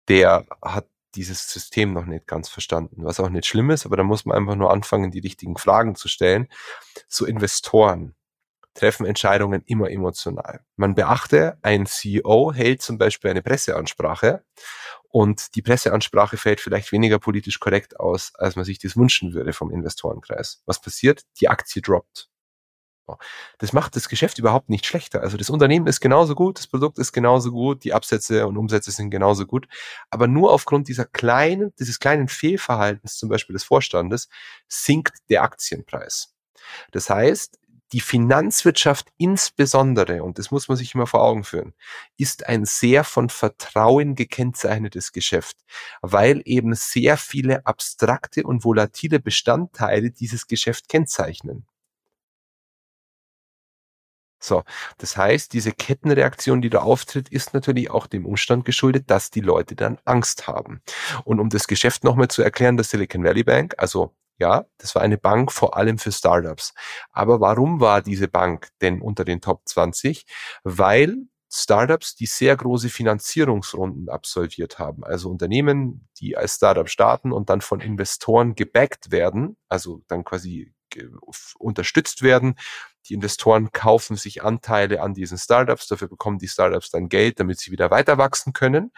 [0.08, 4.04] der hat dieses System noch nicht ganz verstanden, was auch nicht schlimm ist, aber da
[4.04, 6.48] muss man einfach nur anfangen, die richtigen Fragen zu stellen.
[7.08, 8.16] So Investoren
[8.74, 10.62] treffen Entscheidungen immer emotional.
[10.76, 14.44] Man beachte, ein CEO hält zum Beispiel eine Presseansprache
[15.10, 19.54] und die Presseansprache fällt vielleicht weniger politisch korrekt aus, als man sich das wünschen würde
[19.54, 20.64] vom Investorenkreis.
[20.66, 21.24] Was passiert?
[21.40, 22.30] Die Aktie droppt.
[23.58, 25.22] Das macht das Geschäft überhaupt nicht schlechter.
[25.22, 28.92] Also das Unternehmen ist genauso gut, das Produkt ist genauso gut, die Absätze und Umsätze
[28.92, 29.68] sind genauso gut.
[30.10, 34.30] Aber nur aufgrund dieser kleinen, dieses kleinen Fehlverhaltens, zum Beispiel des Vorstandes,
[34.68, 36.34] sinkt der Aktienpreis.
[36.92, 37.60] Das heißt,
[37.94, 41.74] die Finanzwirtschaft insbesondere, und das muss man sich immer vor Augen führen,
[42.18, 45.58] ist ein sehr von Vertrauen gekennzeichnetes Geschäft,
[46.02, 51.66] weil eben sehr viele abstrakte und volatile Bestandteile dieses Geschäft kennzeichnen.
[54.39, 54.64] So,
[54.98, 59.39] das heißt, diese Kettenreaktion, die da auftritt, ist natürlich auch dem Umstand geschuldet, dass die
[59.39, 60.82] Leute dann Angst haben.
[61.24, 65.02] Und um das Geschäft nochmal zu erklären, der Silicon Valley Bank, also ja, das war
[65.02, 66.74] eine Bank vor allem für Startups.
[67.12, 70.26] Aber warum war diese Bank denn unter den Top 20?
[70.64, 71.18] Weil
[71.56, 75.04] Startups, die sehr große Finanzierungsrunden absolviert haben.
[75.04, 80.74] Also Unternehmen, die als Startup starten und dann von Investoren gebackt werden, also dann quasi
[81.60, 82.56] unterstützt werden.
[83.08, 87.60] Die Investoren kaufen sich Anteile an diesen Startups, dafür bekommen die Startups dann Geld, damit
[87.60, 88.91] sie wieder weiter wachsen können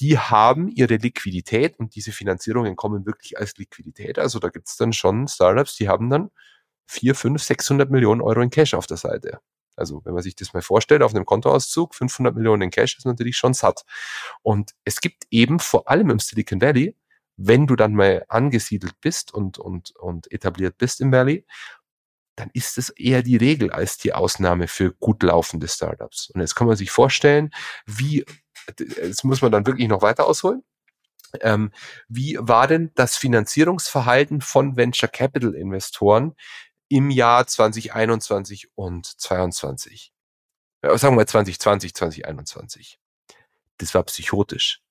[0.00, 4.18] die haben ihre Liquidität und diese Finanzierungen kommen wirklich als Liquidität.
[4.18, 6.30] Also da gibt's dann schon Startups, die haben dann
[6.86, 9.40] vier, fünf, 600 Millionen Euro in Cash auf der Seite.
[9.74, 13.06] Also wenn man sich das mal vorstellt, auf einem Kontoauszug, 500 Millionen in Cash ist
[13.06, 13.84] natürlich schon satt.
[14.42, 16.94] Und es gibt eben vor allem im Silicon Valley,
[17.38, 21.44] wenn du dann mal angesiedelt bist und, und, und etabliert bist im Valley,
[22.36, 26.30] dann ist es eher die Regel als die Ausnahme für gut laufende Startups.
[26.30, 27.50] Und jetzt kann man sich vorstellen,
[27.86, 28.24] wie
[28.76, 30.62] das muss man dann wirklich noch weiter ausholen.
[31.40, 31.72] Ähm,
[32.08, 36.34] wie war denn das Finanzierungsverhalten von Venture Capital Investoren
[36.88, 40.12] im Jahr 2021 und 2022?
[40.82, 42.98] Ja, sagen wir 2020, 2021.
[43.78, 44.82] Das war psychotisch.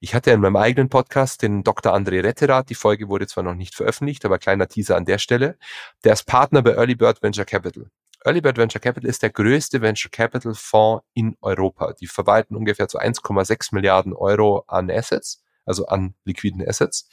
[0.00, 1.94] Ich hatte in meinem eigenen Podcast den Dr.
[1.94, 5.58] André Retterath, die Folge wurde zwar noch nicht veröffentlicht, aber kleiner Teaser an der Stelle.
[6.04, 7.90] Der ist Partner bei Early Bird Venture Capital.
[8.24, 11.92] Early Bird Venture Capital ist der größte Venture Capital Fonds in Europa.
[11.92, 17.06] Die verwalten ungefähr zu 1,6 Milliarden Euro an Assets, also an liquiden Assets.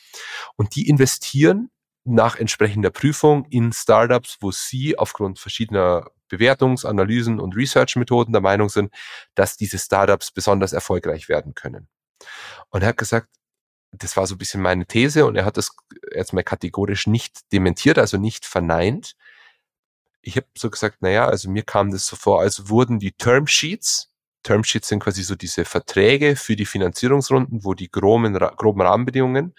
[0.55, 1.69] Und die investieren
[2.03, 8.93] nach entsprechender Prüfung in Startups, wo sie aufgrund verschiedener Bewertungsanalysen und Research-Methoden der Meinung sind,
[9.35, 11.89] dass diese Startups besonders erfolgreich werden können.
[12.69, 13.27] Und er hat gesagt,
[13.91, 15.71] das war so ein bisschen meine These und er hat das
[16.13, 19.15] jetzt mal kategorisch nicht dementiert, also nicht verneint.
[20.21, 24.11] Ich habe so gesagt, naja, also mir kam das so vor, als wurden die Termsheets,
[24.43, 29.53] Termsheets sind quasi so diese Verträge für die Finanzierungsrunden, wo die groben, groben Rahmenbedingungen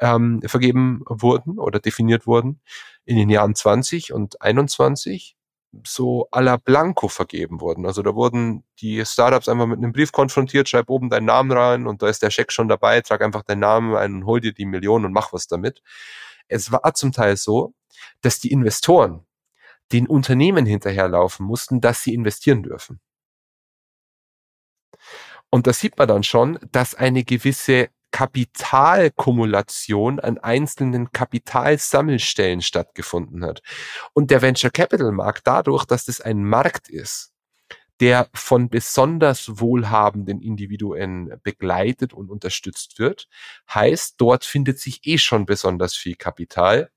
[0.00, 2.60] ähm, vergeben wurden oder definiert wurden
[3.04, 5.37] in den Jahren 20 und 21
[5.84, 7.86] so à la Blanco vergeben wurden.
[7.86, 11.86] Also da wurden die Startups einfach mit einem Brief konfrontiert, schreib oben deinen Namen rein
[11.86, 14.52] und da ist der Scheck schon dabei, trag einfach deinen Namen ein und hol dir
[14.52, 15.82] die Millionen und mach was damit.
[16.48, 17.74] Es war zum Teil so,
[18.22, 19.26] dass die Investoren
[19.92, 23.00] den Unternehmen hinterherlaufen mussten, dass sie investieren dürfen.
[25.50, 33.62] Und da sieht man dann schon, dass eine gewisse Kapitalkumulation an einzelnen Kapitalsammelstellen stattgefunden hat.
[34.12, 37.32] Und der Venture Capital Markt dadurch, dass das ein Markt ist,
[38.00, 43.28] der von besonders wohlhabenden Individuen begleitet und unterstützt wird,
[43.72, 46.90] heißt, dort findet sich eh schon besonders viel Kapital,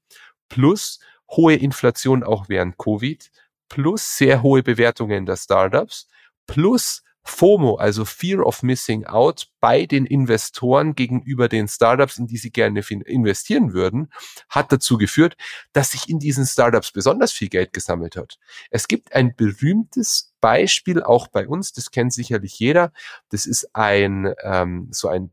[0.50, 1.00] plus
[1.30, 3.32] hohe Inflation auch während Covid,
[3.70, 6.08] plus sehr hohe Bewertungen der Startups,
[6.46, 12.38] plus FOMO, also Fear of Missing Out bei den Investoren gegenüber den Startups, in die
[12.38, 14.12] sie gerne investieren würden,
[14.50, 15.38] hat dazu geführt,
[15.74, 18.38] dass sich in diesen Startups besonders viel Geld gesammelt hat.
[18.72, 22.92] Es gibt ein berühmtes Beispiel auch bei uns, das kennt sicherlich jeder.
[23.30, 25.32] Das ist ein ähm, so ein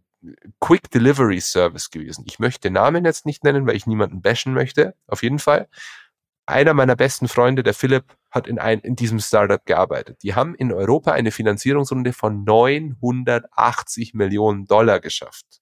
[0.60, 2.24] Quick Delivery Service gewesen.
[2.26, 4.94] Ich möchte Namen jetzt nicht nennen, weil ich niemanden bashen möchte.
[5.06, 5.68] Auf jeden Fall
[6.44, 10.22] einer meiner besten Freunde, der Philipp, hat in, ein, in diesem Startup gearbeitet.
[10.22, 15.60] Die haben in Europa eine Finanzierungsrunde von 980 Millionen Dollar geschafft.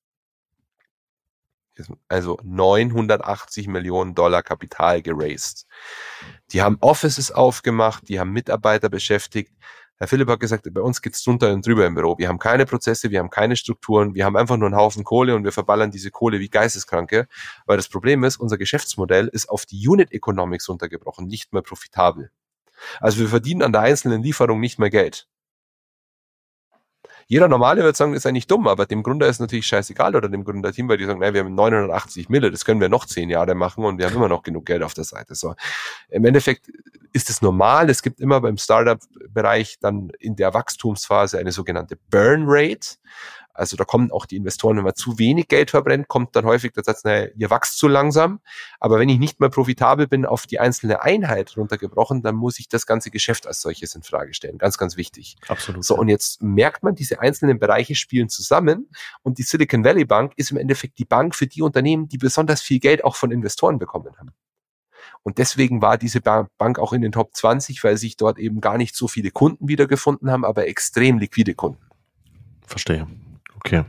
[2.08, 5.66] Also 980 Millionen Dollar Kapital geraced.
[6.52, 9.52] Die haben Offices aufgemacht, die haben Mitarbeiter beschäftigt,
[9.98, 12.18] Herr Philipp hat gesagt, bei uns geht's drunter und drüber im Büro.
[12.18, 15.34] Wir haben keine Prozesse, wir haben keine Strukturen, wir haben einfach nur einen Haufen Kohle
[15.34, 17.28] und wir verballern diese Kohle wie Geisteskranke.
[17.64, 22.30] Weil das Problem ist, unser Geschäftsmodell ist auf die Unit Economics runtergebrochen, nicht mehr profitabel.
[23.00, 25.28] Also wir verdienen an der einzelnen Lieferung nicht mehr Geld.
[27.28, 30.44] Jeder Normale wird sagen, ist eigentlich dumm, aber dem Gründer ist natürlich scheißegal oder dem
[30.44, 33.56] Gründerteam, weil die sagen, naja, wir haben 980 Mille, das können wir noch zehn Jahre
[33.56, 35.34] machen und wir haben immer noch genug Geld auf der Seite.
[35.34, 35.56] So.
[36.08, 36.70] Im Endeffekt
[37.12, 37.90] ist es normal.
[37.90, 42.96] Es gibt immer beim Startup-Bereich dann in der Wachstumsphase eine sogenannte Burn Rate.
[43.56, 46.72] Also da kommen auch die Investoren, wenn man zu wenig Geld verbrennt, kommt dann häufig
[46.72, 48.40] der Satz, naja, ihr wächst zu langsam.
[48.80, 52.68] Aber wenn ich nicht mehr profitabel bin, auf die einzelne Einheit runtergebrochen, dann muss ich
[52.68, 54.58] das ganze Geschäft als solches in Frage stellen.
[54.58, 55.36] Ganz, ganz wichtig.
[55.48, 55.84] Absolut.
[55.84, 58.90] So, und jetzt merkt man, diese einzelnen Bereiche spielen zusammen
[59.22, 62.60] und die Silicon Valley Bank ist im Endeffekt die Bank für die Unternehmen, die besonders
[62.60, 64.32] viel Geld auch von Investoren bekommen haben.
[65.22, 68.78] Und deswegen war diese Bank auch in den Top 20, weil sich dort eben gar
[68.78, 71.82] nicht so viele Kunden wiedergefunden haben, aber extrem liquide Kunden.
[72.66, 73.06] Verstehe.
[73.66, 73.84] Okay.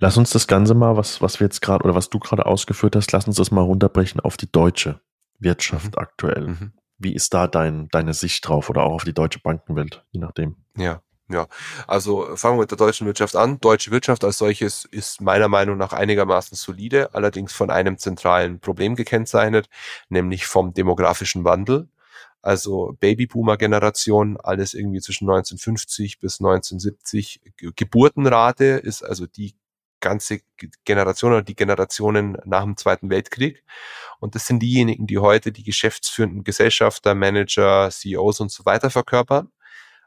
[0.00, 2.96] Lass uns das Ganze mal, was, was wir jetzt gerade oder was du gerade ausgeführt
[2.96, 5.00] hast, lass uns das mal runterbrechen auf die deutsche
[5.38, 5.98] Wirtschaft mhm.
[5.98, 6.46] aktuell.
[6.48, 6.72] Mhm.
[6.98, 10.56] Wie ist da dein, deine Sicht drauf oder auch auf die deutsche Bankenwelt, je nachdem?
[10.76, 11.46] Ja, ja,
[11.86, 13.60] also fangen wir mit der deutschen Wirtschaft an.
[13.60, 18.96] Deutsche Wirtschaft als solches ist meiner Meinung nach einigermaßen solide, allerdings von einem zentralen Problem
[18.96, 19.68] gekennzeichnet,
[20.08, 21.88] nämlich vom demografischen Wandel
[22.42, 27.40] also Babyboomer-Generation, alles irgendwie zwischen 1950 bis 1970.
[27.76, 29.54] Geburtenrate ist also die
[30.00, 30.40] ganze
[30.84, 33.64] Generation oder die Generationen nach dem Zweiten Weltkrieg.
[34.20, 39.50] Und das sind diejenigen, die heute die geschäftsführenden Gesellschafter, Manager, CEOs und so weiter verkörpern.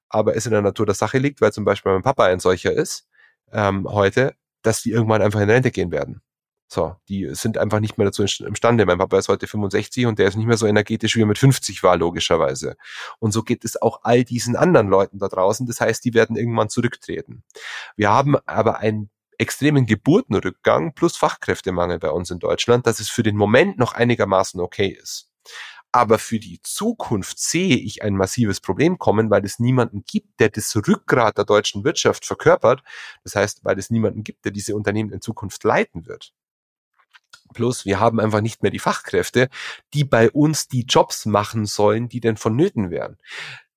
[0.09, 2.71] Aber es in der Natur der Sache liegt, weil zum Beispiel mein Papa ein solcher
[2.73, 3.07] ist,
[3.51, 6.21] ähm, heute, dass die irgendwann einfach in Rente gehen werden.
[6.73, 8.85] So, die sind einfach nicht mehr dazu imstande.
[8.85, 11.37] Mein Papa ist heute 65 und der ist nicht mehr so energetisch, wie er mit
[11.37, 12.77] 50 war, logischerweise.
[13.19, 15.67] Und so geht es auch all diesen anderen Leuten da draußen.
[15.67, 17.43] Das heißt, die werden irgendwann zurücktreten.
[17.97, 23.23] Wir haben aber einen extremen Geburtenrückgang plus Fachkräftemangel bei uns in Deutschland, dass es für
[23.23, 25.29] den Moment noch einigermaßen okay ist.
[25.91, 30.47] Aber für die Zukunft sehe ich ein massives Problem kommen, weil es niemanden gibt, der
[30.47, 32.81] das Rückgrat der deutschen Wirtschaft verkörpert.
[33.25, 36.33] Das heißt, weil es niemanden gibt, der diese Unternehmen in Zukunft leiten wird.
[37.53, 39.49] Plus, wir haben einfach nicht mehr die Fachkräfte,
[39.93, 43.17] die bei uns die Jobs machen sollen, die denn vonnöten wären.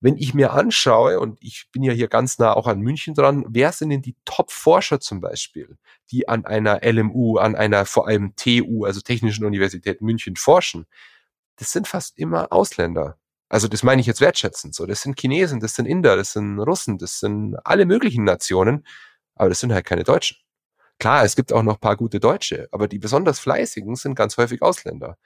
[0.01, 3.45] Wenn ich mir anschaue, und ich bin ja hier ganz nah auch an München dran,
[3.47, 5.77] wer sind denn die Top-Forscher zum Beispiel,
[6.11, 10.85] die an einer LMU, an einer vor allem TU, also Technischen Universität München forschen?
[11.57, 13.17] Das sind fast immer Ausländer.
[13.49, 14.85] Also das meine ich jetzt wertschätzend so.
[14.85, 18.85] Das sind Chinesen, das sind Inder, das sind Russen, das sind alle möglichen Nationen,
[19.35, 20.44] aber das sind halt keine Deutschen.
[20.99, 24.61] Klar, es gibt auch noch paar gute Deutsche, aber die besonders fleißigen sind ganz häufig
[24.61, 25.17] Ausländer.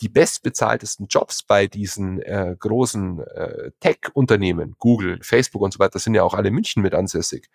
[0.00, 6.14] Die bestbezahltesten Jobs bei diesen äh, großen äh, Tech-Unternehmen, Google, Facebook und so weiter, sind
[6.14, 7.50] ja auch alle in München mit ansässig.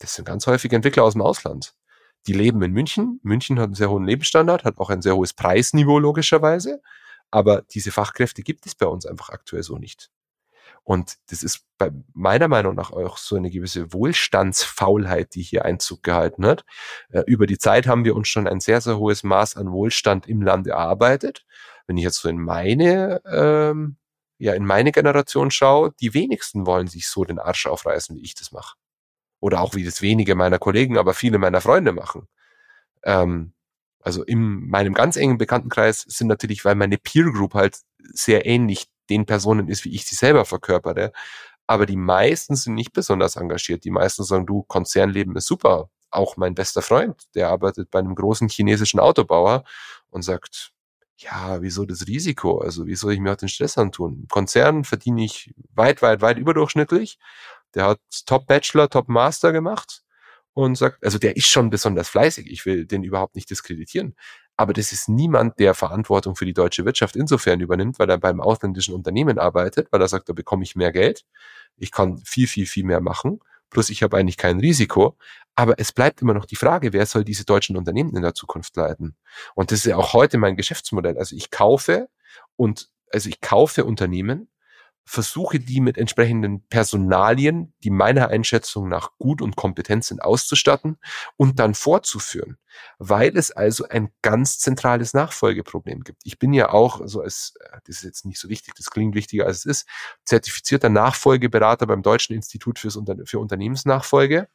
[0.00, 1.74] Das sind ganz häufig Entwickler aus dem Ausland.
[2.26, 3.20] Die leben in München.
[3.22, 6.82] München hat einen sehr hohen Lebensstandard, hat auch ein sehr hohes Preisniveau logischerweise.
[7.30, 10.10] Aber diese Fachkräfte gibt es bei uns einfach aktuell so nicht.
[10.82, 16.02] Und das ist bei meiner Meinung nach auch so eine gewisse Wohlstandsfaulheit, die hier Einzug
[16.02, 16.64] gehalten hat.
[17.10, 20.26] Äh, über die Zeit haben wir uns schon ein sehr, sehr hohes Maß an Wohlstand
[20.26, 21.44] im Land erarbeitet.
[21.86, 23.96] Wenn ich jetzt so in meine ähm,
[24.38, 28.34] ja in meine Generation schaue, die wenigsten wollen sich so den Arsch aufreißen, wie ich
[28.34, 28.76] das mache.
[29.38, 32.26] Oder auch wie das wenige meiner Kollegen, aber viele meiner Freunde machen.
[33.04, 33.52] Ähm,
[34.00, 38.86] also in meinem ganz engen Bekanntenkreis sind natürlich, weil meine Peer Group halt sehr ähnlich
[39.10, 41.12] den Personen ist, wie ich sie selber verkörpere.
[41.66, 43.84] Aber die meisten sind nicht besonders engagiert.
[43.84, 45.90] Die meisten sagen, du, Konzernleben ist super.
[46.10, 49.64] Auch mein bester Freund, der arbeitet bei einem großen chinesischen Autobauer
[50.10, 50.72] und sagt,
[51.16, 52.58] ja, wieso das Risiko?
[52.58, 54.20] Also, wie soll ich mir auch den Stress antun?
[54.22, 57.18] Im Konzern verdiene ich weit, weit, weit überdurchschnittlich.
[57.74, 60.02] Der hat Top Bachelor, Top Master gemacht
[60.54, 62.50] und sagt, also der ist schon besonders fleißig.
[62.50, 64.16] Ich will den überhaupt nicht diskreditieren.
[64.60, 68.42] Aber das ist niemand, der Verantwortung für die deutsche Wirtschaft insofern übernimmt, weil er beim
[68.42, 71.24] ausländischen Unternehmen arbeitet, weil er sagt, da bekomme ich mehr Geld.
[71.78, 73.40] Ich kann viel, viel, viel mehr machen.
[73.70, 75.16] Plus ich habe eigentlich kein Risiko.
[75.54, 78.76] Aber es bleibt immer noch die Frage, wer soll diese deutschen Unternehmen in der Zukunft
[78.76, 79.16] leiten?
[79.54, 81.16] Und das ist ja auch heute mein Geschäftsmodell.
[81.16, 82.10] Also ich kaufe
[82.56, 84.50] und also ich kaufe Unternehmen,
[85.04, 90.98] versuche die mit entsprechenden Personalien, die meiner Einschätzung nach gut und kompetent sind, auszustatten
[91.36, 92.58] und dann fortzuführen,
[92.98, 96.22] weil es also ein ganz zentrales Nachfolgeproblem gibt.
[96.24, 97.54] Ich bin ja auch, also als,
[97.84, 99.88] das ist jetzt nicht so wichtig, das klingt wichtiger als es ist,
[100.24, 104.48] zertifizierter Nachfolgeberater beim Deutschen Institut fürs Unter für Unternehmensnachfolge.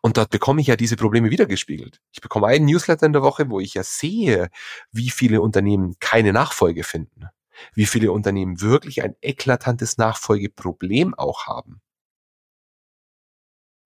[0.00, 2.00] Und dort bekomme ich ja diese Probleme wiedergespiegelt.
[2.12, 4.48] Ich bekomme einen Newsletter in der Woche, wo ich ja sehe,
[4.90, 7.28] wie viele Unternehmen keine Nachfolge finden
[7.74, 11.80] wie viele Unternehmen wirklich ein eklatantes Nachfolgeproblem auch haben.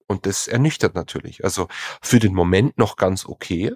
[0.07, 1.45] Und das ernüchtert natürlich.
[1.45, 1.69] Also
[2.03, 3.75] für den Moment noch ganz okay.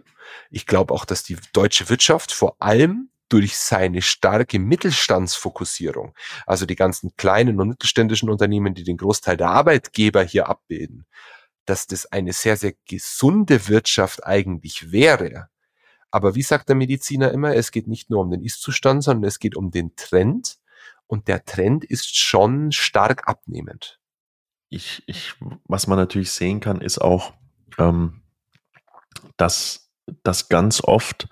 [0.50, 6.14] Ich glaube auch, dass die deutsche Wirtschaft vor allem durch seine starke Mittelstandsfokussierung,
[6.46, 11.06] also die ganzen kleinen und mittelständischen Unternehmen, die den Großteil der Arbeitgeber hier abbilden,
[11.66, 15.48] dass das eine sehr, sehr gesunde Wirtschaft eigentlich wäre,
[16.10, 19.38] aber wie sagt der Mediziner immer, es geht nicht nur um den Ist-Zustand, sondern es
[19.38, 20.58] geht um den Trend.
[21.06, 23.98] Und der Trend ist schon stark abnehmend.
[24.68, 27.32] Ich, ich, was man natürlich sehen kann, ist auch,
[27.78, 28.22] ähm,
[29.36, 29.90] dass
[30.22, 31.28] das ganz oft,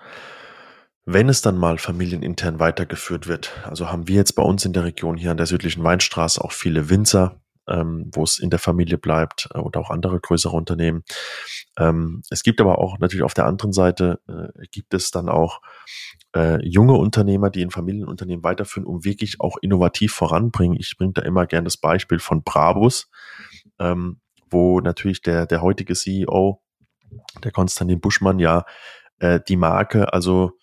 [1.05, 4.83] wenn es dann mal familienintern weitergeführt wird, also haben wir jetzt bei uns in der
[4.83, 8.97] Region hier an der südlichen Weinstraße auch viele Winzer, ähm, wo es in der Familie
[8.97, 11.03] bleibt äh, oder auch andere größere Unternehmen.
[11.77, 15.61] Ähm, es gibt aber auch natürlich auf der anderen Seite äh, gibt es dann auch
[16.35, 20.77] äh, junge Unternehmer, die in Familienunternehmen weiterführen, um wirklich auch innovativ voranbringen.
[20.79, 23.09] Ich bringe da immer gern das Beispiel von Brabus,
[23.79, 24.19] ähm,
[24.49, 26.61] wo natürlich der, der heutige CEO,
[27.43, 28.65] der Konstantin Buschmann, ja
[29.19, 30.57] äh, die Marke also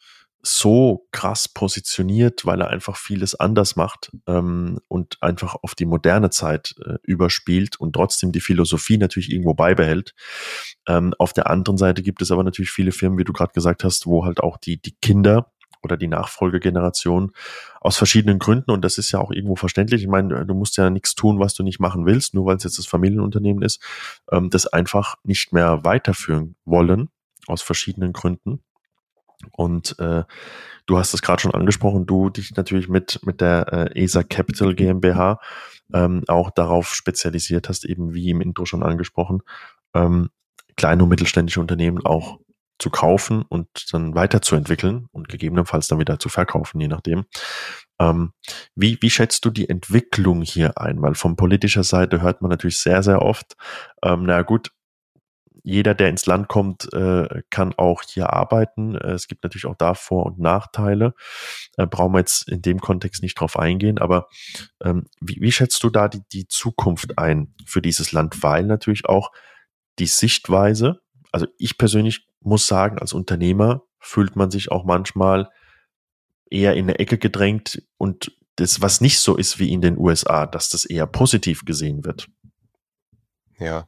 [0.47, 6.31] so krass positioniert, weil er einfach vieles anders macht ähm, und einfach auf die moderne
[6.31, 10.15] Zeit äh, überspielt und trotzdem die Philosophie natürlich irgendwo beibehält.
[10.87, 13.85] Ähm, auf der anderen Seite gibt es aber natürlich viele Firmen, wie du gerade gesagt
[13.85, 15.51] hast, wo halt auch die, die Kinder
[15.83, 17.33] oder die Nachfolgegeneration
[17.81, 20.91] aus verschiedenen Gründen, und das ist ja auch irgendwo verständlich, ich meine, du musst ja
[20.91, 23.83] nichts tun, was du nicht machen willst, nur weil es jetzt das Familienunternehmen ist,
[24.31, 27.09] ähm, das einfach nicht mehr weiterführen wollen,
[27.47, 28.63] aus verschiedenen Gründen.
[29.53, 30.25] Und äh,
[30.87, 34.75] du hast es gerade schon angesprochen, du dich natürlich mit, mit der äh, ESA Capital
[34.75, 35.41] GmbH
[35.93, 39.43] ähm, auch darauf spezialisiert hast, eben wie im Intro schon angesprochen,
[39.95, 40.31] ähm,
[40.77, 42.39] kleine und mittelständische Unternehmen auch
[42.79, 47.25] zu kaufen und dann weiterzuentwickeln und gegebenenfalls dann wieder zu verkaufen, je nachdem.
[48.01, 48.33] Ähm,
[48.75, 51.01] wie, wie schätzt du die Entwicklung hier ein?
[51.01, 53.55] Weil von politischer Seite hört man natürlich sehr, sehr oft,
[54.03, 54.73] ähm, na gut,
[55.65, 58.97] jeder, der ins Land kommt, äh, kann auch hier arbeiten.
[58.97, 61.15] Äh, es gibt natürlich auch da Vor- und Nachteile.
[61.79, 63.99] Äh, brauchen wir jetzt in dem Kontext nicht drauf eingehen.
[63.99, 64.29] Aber
[64.83, 68.43] ähm, wie, wie schätzt du da die, die Zukunft ein für dieses Land?
[68.43, 69.33] Weil natürlich auch
[69.99, 71.01] die Sichtweise,
[71.33, 75.49] also ich persönlich muss sagen, als Unternehmer fühlt man sich auch manchmal
[76.51, 80.47] eher in eine Ecke gedrängt und das, was nicht so ist wie in den USA,
[80.47, 82.29] dass das eher positiv gesehen wird.
[83.59, 83.87] Ja,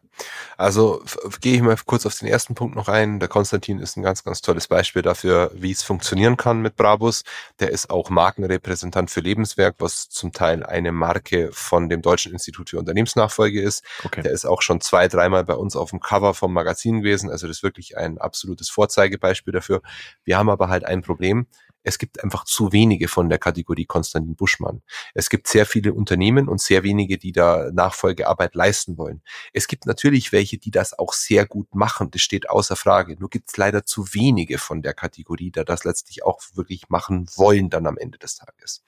[0.56, 1.02] also
[1.40, 3.18] gehe ich mal kurz auf den ersten Punkt noch ein.
[3.18, 7.24] Der Konstantin ist ein ganz, ganz tolles Beispiel dafür, wie es funktionieren kann mit Brabus.
[7.59, 12.70] Der ist auch Markenrepräsentant für Lebenswerk, was zum Teil eine Marke von dem Deutschen Institut
[12.70, 13.84] für Unternehmensnachfolge ist.
[14.05, 14.22] Okay.
[14.22, 17.28] Der ist auch schon zwei, dreimal bei uns auf dem Cover vom Magazin gewesen.
[17.28, 19.82] Also das ist wirklich ein absolutes Vorzeigebeispiel dafür.
[20.24, 21.47] Wir haben aber halt ein Problem
[21.86, 24.82] es gibt einfach zu wenige von der Kategorie Konstantin Buschmann.
[25.14, 29.22] Es gibt sehr viele Unternehmen und sehr wenige, die da Nachfolgearbeit leisten wollen.
[29.52, 32.10] Es gibt natürlich welche, die das auch sehr gut machen.
[32.10, 33.16] Das steht außer Frage.
[33.20, 37.28] Nur gibt es leider zu wenige von der Kategorie, da das letztlich auch wirklich machen
[37.36, 38.82] wollen dann am Ende des Tages.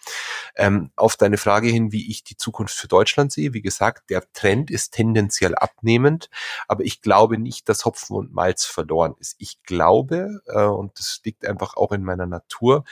[0.57, 4.25] Ähm, auf deine Frage hin, wie ich die Zukunft für Deutschland sehe, wie gesagt, der
[4.33, 6.31] Trend ist tendenziell abnehmend,
[6.67, 9.37] aber ich glaube nicht, dass Hopfen und Malz verloren ist.
[9.39, 12.85] Ich glaube, äh, und das liegt einfach auch in meiner Natur,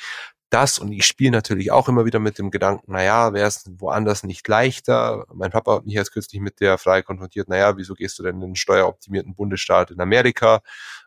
[0.50, 4.22] das und ich spiele natürlich auch immer wieder mit dem Gedanken, naja, wäre es woanders
[4.22, 5.26] nicht leichter?
[5.34, 8.36] Mein Papa hat mich jetzt kürzlich mit der Frage konfrontiert, naja, wieso gehst du denn
[8.36, 10.60] in den steueroptimierten Bundesstaat in Amerika?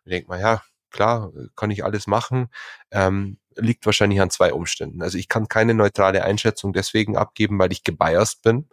[0.03, 0.61] Ich denke mal, ja,
[0.91, 2.49] klar, kann ich alles machen.
[2.91, 5.01] Ähm, liegt wahrscheinlich an zwei Umständen.
[5.01, 8.69] Also ich kann keine neutrale Einschätzung deswegen abgeben, weil ich gebiased bin.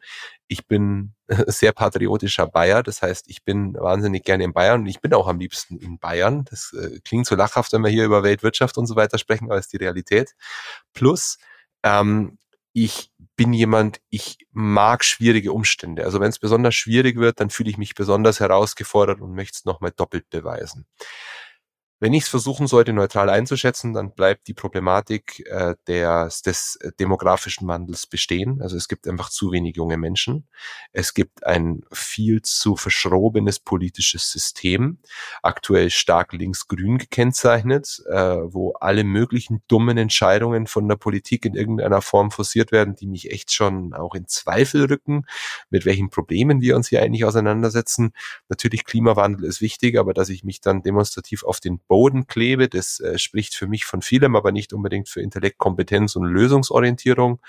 [0.48, 1.14] Ich bin
[1.47, 5.27] sehr patriotischer Bayer, das heißt, ich bin wahnsinnig gerne in Bayern und ich bin auch
[5.27, 6.44] am liebsten in Bayern.
[6.51, 9.59] Das äh, klingt so lachhaft, wenn wir hier über Weltwirtschaft und so weiter sprechen, aber
[9.59, 10.35] ist die Realität.
[10.93, 11.39] Plus,
[11.82, 12.39] ähm,
[12.73, 16.05] ich bin jemand, ich mag schwierige Umstände.
[16.05, 19.64] Also wenn es besonders schwierig wird, dann fühle ich mich besonders herausgefordert und möchte es
[19.64, 20.86] nochmal doppelt beweisen.
[21.98, 27.66] Wenn ich es versuchen sollte, neutral einzuschätzen, dann bleibt die Problematik äh, des, des demografischen
[27.66, 28.60] Wandels bestehen.
[28.60, 30.47] Also es gibt einfach zu wenig junge Menschen.
[30.93, 34.98] Es gibt ein viel zu verschrobenes politisches System,
[35.43, 42.02] aktuell stark links-grün gekennzeichnet, äh, wo alle möglichen dummen Entscheidungen von der Politik in irgendeiner
[42.02, 45.24] Form forciert werden, die mich echt schon auch in Zweifel rücken,
[45.70, 48.12] mit welchen Problemen wir uns hier eigentlich auseinandersetzen.
[48.51, 52.69] Natürlich Klimawandel ist wichtig, aber dass ich mich dann demonstrativ auf den Boden klebe.
[52.69, 57.41] Das äh, spricht für mich von vielem, aber nicht unbedingt für Intellekt, Kompetenz und Lösungsorientierung.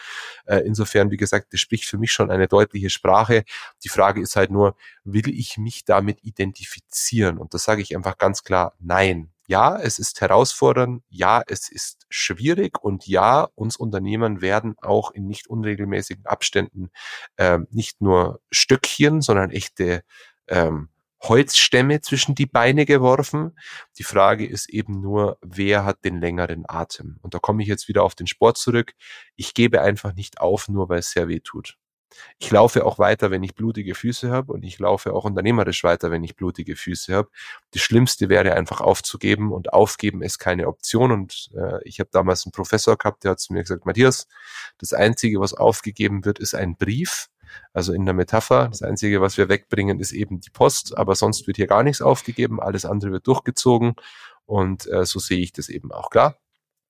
[0.46, 3.44] Äh, insofern, wie gesagt, das spricht für mich schon eine deutliche Sprache.
[3.84, 7.38] Die Frage ist halt nur, will ich mich damit identifizieren?
[7.38, 9.32] Und das sage ich einfach ganz klar, nein.
[9.50, 15.26] Ja, es ist herausfordernd, ja, es ist schwierig und ja, uns Unternehmen werden auch in
[15.26, 16.90] nicht unregelmäßigen Abständen
[17.38, 20.04] äh, nicht nur Stückchen, sondern echte
[20.50, 20.90] ähm,
[21.22, 23.58] Holzstämme zwischen die Beine geworfen.
[23.98, 27.18] Die Frage ist eben nur, wer hat den längeren Atem?
[27.22, 28.94] Und da komme ich jetzt wieder auf den Sport zurück.
[29.36, 31.78] Ich gebe einfach nicht auf, nur weil es sehr weh tut.
[32.40, 36.12] Ich laufe auch weiter, wenn ich blutige Füße habe und ich laufe auch unternehmerisch weiter,
[36.12, 37.30] wenn ich blutige Füße habe.
[37.72, 41.12] Das Schlimmste wäre einfach aufzugeben und aufgeben ist keine Option.
[41.12, 44.28] Und äh, ich habe damals einen Professor gehabt, der hat zu mir gesagt, Matthias,
[44.78, 47.28] das Einzige, was aufgegeben wird, ist ein Brief.
[47.74, 51.48] Also in der Metapher, das Einzige, was wir wegbringen, ist eben die Post, aber sonst
[51.48, 53.96] wird hier gar nichts aufgegeben, alles andere wird durchgezogen
[54.46, 56.10] und äh, so sehe ich das eben auch.
[56.10, 56.38] Klar,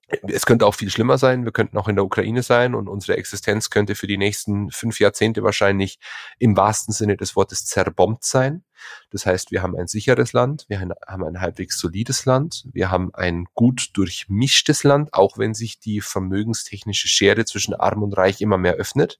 [0.08, 1.44] es könnte auch viel schlimmer sein.
[1.44, 5.00] Wir könnten auch in der Ukraine sein und unsere Existenz könnte für die nächsten fünf
[5.00, 6.00] Jahrzehnte wahrscheinlich
[6.40, 8.64] im wahrsten Sinne des Wortes zerbombt sein.
[9.10, 13.14] Das heißt, wir haben ein sicheres Land, wir haben ein halbwegs solides Land, wir haben
[13.16, 18.58] ein gut durchmischtes Land, auch wenn sich die vermögenstechnische Schere zwischen Arm und Reich immer
[18.58, 19.20] mehr öffnet.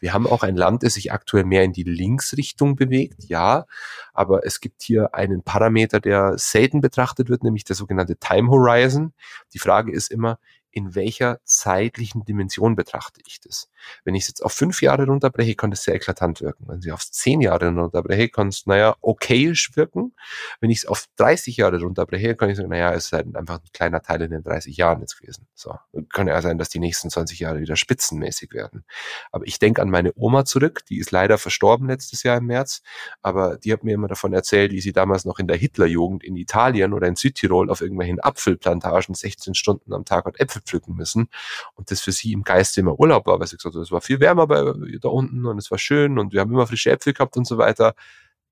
[0.00, 3.66] Wir haben auch ein Land, das sich aktuell mehr in die Linksrichtung bewegt, ja,
[4.12, 9.12] aber es gibt hier einen Parameter, der selten betrachtet wird, nämlich der sogenannte Time Horizon.
[9.54, 10.38] Die Frage ist immer,
[10.72, 13.68] in welcher zeitlichen Dimension betrachte ich das?
[14.04, 16.66] Wenn ich es jetzt auf fünf Jahre runterbreche, kann das sehr eklatant wirken.
[16.68, 20.14] Wenn ich auf zehn Jahre runterbreche, kann es, naja, okayisch wirken.
[20.60, 23.56] Wenn ich es auf 30 Jahre runterbreche, kann ich sagen, naja, es ist halt einfach
[23.56, 25.46] ein kleiner Teil in den 30 Jahren jetzt gewesen.
[25.54, 25.74] So.
[26.10, 28.84] Kann ja sein, dass die nächsten 20 Jahre wieder spitzenmäßig werden.
[29.32, 32.82] Aber ich denke an meine Oma zurück, die ist leider verstorben letztes Jahr im März,
[33.22, 36.36] aber die hat mir immer davon erzählt, wie sie damals noch in der Hitlerjugend in
[36.36, 41.28] Italien oder in Südtirol auf irgendwelchen Apfelplantagen 16 Stunden am Tag und Äpfel pflücken müssen.
[41.74, 44.00] Und das für sie im Geiste immer Urlaub war, weil sie gesagt hat, es war
[44.00, 44.62] viel wärmer bei,
[45.00, 47.58] da unten und es war schön und wir haben immer frische Äpfel gehabt und so
[47.58, 47.94] weiter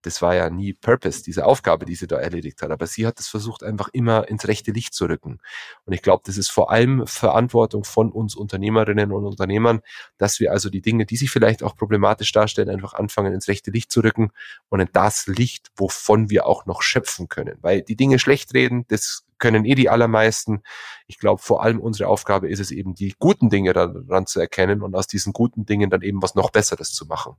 [0.02, 2.70] das war ja nie Purpose, diese Aufgabe, die sie da erledigt hat.
[2.70, 5.40] Aber sie hat es versucht, einfach immer ins rechte Licht zu rücken.
[5.84, 9.80] Und ich glaube, das ist vor allem Verantwortung von uns Unternehmerinnen und Unternehmern,
[10.16, 13.70] dass wir also die Dinge, die sich vielleicht auch problematisch darstellen, einfach anfangen, ins rechte
[13.70, 14.30] Licht zu rücken
[14.68, 17.58] und in das Licht, wovon wir auch noch schöpfen können.
[17.60, 20.62] Weil die Dinge schlecht reden, das können eh die allermeisten.
[21.06, 24.82] Ich glaube, vor allem unsere Aufgabe ist es eben, die guten Dinge daran zu erkennen
[24.82, 27.36] und aus diesen guten Dingen dann eben was noch Besseres zu machen.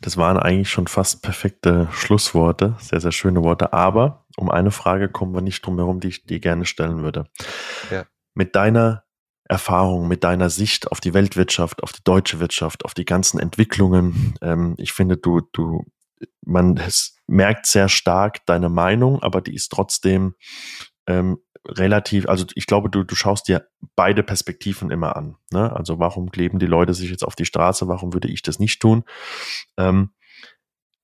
[0.00, 3.72] Das waren eigentlich schon fast perfekte Schlussworte, sehr, sehr schöne Worte.
[3.72, 7.26] Aber um eine Frage kommen wir nicht drum herum, die ich dir gerne stellen würde.
[7.90, 8.04] Ja.
[8.34, 9.04] Mit deiner
[9.48, 14.34] Erfahrung, mit deiner Sicht auf die Weltwirtschaft, auf die deutsche Wirtschaft, auf die ganzen Entwicklungen,
[14.42, 15.84] ähm, ich finde, du, du,
[16.44, 16.80] man
[17.26, 20.34] merkt sehr stark deine Meinung, aber die ist trotzdem
[21.06, 25.36] ähm, relativ, also ich glaube, du, du schaust dir beide Perspektiven immer an.
[25.52, 25.74] Ne?
[25.74, 27.88] Also warum kleben die Leute sich jetzt auf die Straße?
[27.88, 29.04] Warum würde ich das nicht tun?
[29.76, 30.10] Ähm,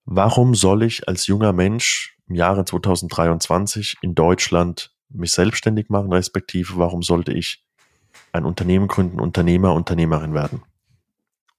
[0.05, 6.76] warum soll ich als junger Mensch im Jahre 2023 in Deutschland mich selbstständig machen, respektive
[6.76, 7.64] warum sollte ich
[8.32, 10.62] ein Unternehmen gründen, Unternehmer, Unternehmerin werden?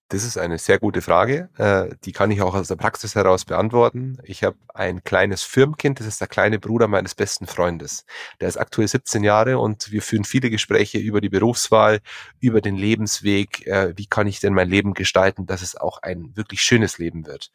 [0.10, 1.50] Das ist eine sehr gute Frage.
[1.58, 4.18] Äh, die kann ich auch aus der Praxis heraus beantworten.
[4.24, 8.06] Ich habe ein kleines Firmenkind, das ist der kleine Bruder meines besten Freundes.
[8.40, 12.00] Der ist aktuell 17 Jahre und wir führen viele Gespräche über die Berufswahl,
[12.40, 13.66] über den Lebensweg.
[13.66, 17.26] Äh, wie kann ich denn mein Leben gestalten, dass es auch ein wirklich schönes Leben
[17.26, 17.52] wird?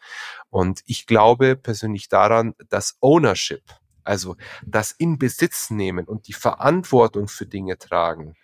[0.50, 3.62] Und ich glaube persönlich daran, dass Ownership,
[4.02, 8.34] also das in Besitz nehmen und die Verantwortung für Dinge tragen,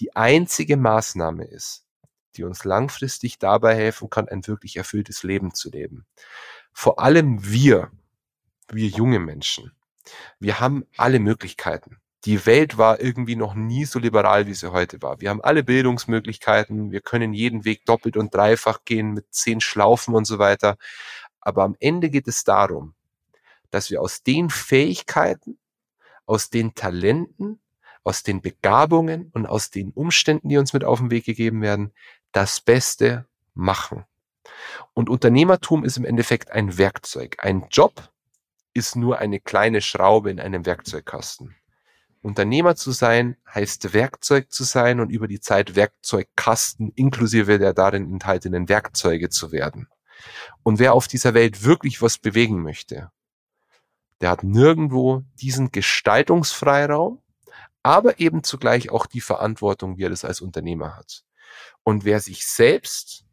[0.00, 1.83] die einzige Maßnahme ist,
[2.36, 6.06] die uns langfristig dabei helfen kann, ein wirklich erfülltes Leben zu leben.
[6.72, 7.90] Vor allem wir,
[8.68, 9.72] wir junge Menschen,
[10.38, 11.98] wir haben alle Möglichkeiten.
[12.24, 15.20] Die Welt war irgendwie noch nie so liberal, wie sie heute war.
[15.20, 20.14] Wir haben alle Bildungsmöglichkeiten, wir können jeden Weg doppelt und dreifach gehen mit zehn Schlaufen
[20.14, 20.76] und so weiter.
[21.40, 22.94] Aber am Ende geht es darum,
[23.70, 25.58] dass wir aus den Fähigkeiten,
[26.24, 27.60] aus den Talenten,
[28.04, 31.92] aus den Begabungen und aus den Umständen, die uns mit auf den Weg gegeben werden,
[32.34, 34.04] das Beste machen.
[34.92, 37.36] Und Unternehmertum ist im Endeffekt ein Werkzeug.
[37.38, 38.10] Ein Job
[38.74, 41.54] ist nur eine kleine Schraube in einem Werkzeugkasten.
[42.22, 48.10] Unternehmer zu sein heißt Werkzeug zu sein und über die Zeit Werkzeugkasten inklusive der darin
[48.12, 49.88] enthaltenen Werkzeuge zu werden.
[50.62, 53.12] Und wer auf dieser Welt wirklich was bewegen möchte,
[54.20, 57.22] der hat nirgendwo diesen Gestaltungsfreiraum,
[57.82, 61.24] aber eben zugleich auch die Verantwortung, wie er das als Unternehmer hat.
[61.82, 63.24] Und wer sich selbst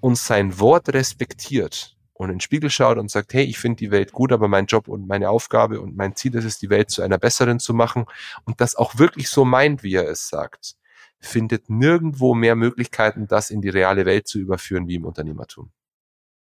[0.00, 3.90] und sein Wort respektiert und in den Spiegel schaut und sagt, hey, ich finde die
[3.90, 6.90] Welt gut, aber mein Job und meine Aufgabe und mein Ziel ist es, die Welt
[6.90, 8.06] zu einer besseren zu machen
[8.44, 10.76] und das auch wirklich so meint, wie er es sagt,
[11.20, 15.70] findet nirgendwo mehr Möglichkeiten, das in die reale Welt zu überführen wie im Unternehmertum.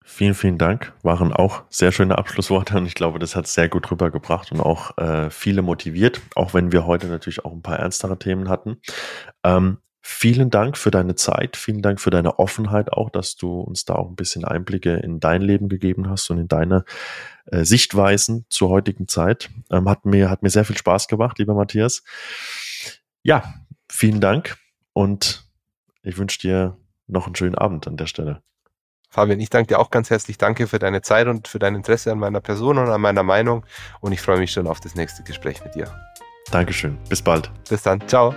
[0.06, 0.92] Vielen, vielen Dank.
[1.02, 4.98] Waren auch sehr schöne Abschlussworte und ich glaube, das hat sehr gut rübergebracht und auch
[4.98, 8.76] äh, viele motiviert, auch wenn wir heute natürlich auch ein paar ernstere Themen hatten.
[9.44, 13.86] Ähm, vielen Dank für deine Zeit, vielen Dank für deine Offenheit auch, dass du uns
[13.86, 16.84] da auch ein bisschen Einblicke in dein Leben gegeben hast und in deine
[17.46, 19.48] äh, Sichtweisen zur heutigen Zeit.
[19.70, 22.02] Ähm, hat mir, hat mir sehr viel Spaß gemacht, lieber Matthias.
[23.22, 23.54] Ja,
[23.90, 24.58] vielen Dank
[24.92, 25.48] und
[26.02, 26.76] ich wünsche dir
[27.06, 28.42] noch einen schönen Abend an der Stelle.
[29.08, 30.36] Fabian, ich danke dir auch ganz herzlich.
[30.36, 33.64] Danke für deine Zeit und für dein Interesse an meiner Person und an meiner Meinung.
[34.00, 35.90] Und ich freue mich schon auf das nächste Gespräch mit dir.
[36.50, 36.98] Dankeschön.
[37.08, 37.50] Bis bald.
[37.70, 38.06] Bis dann.
[38.06, 38.34] Ciao.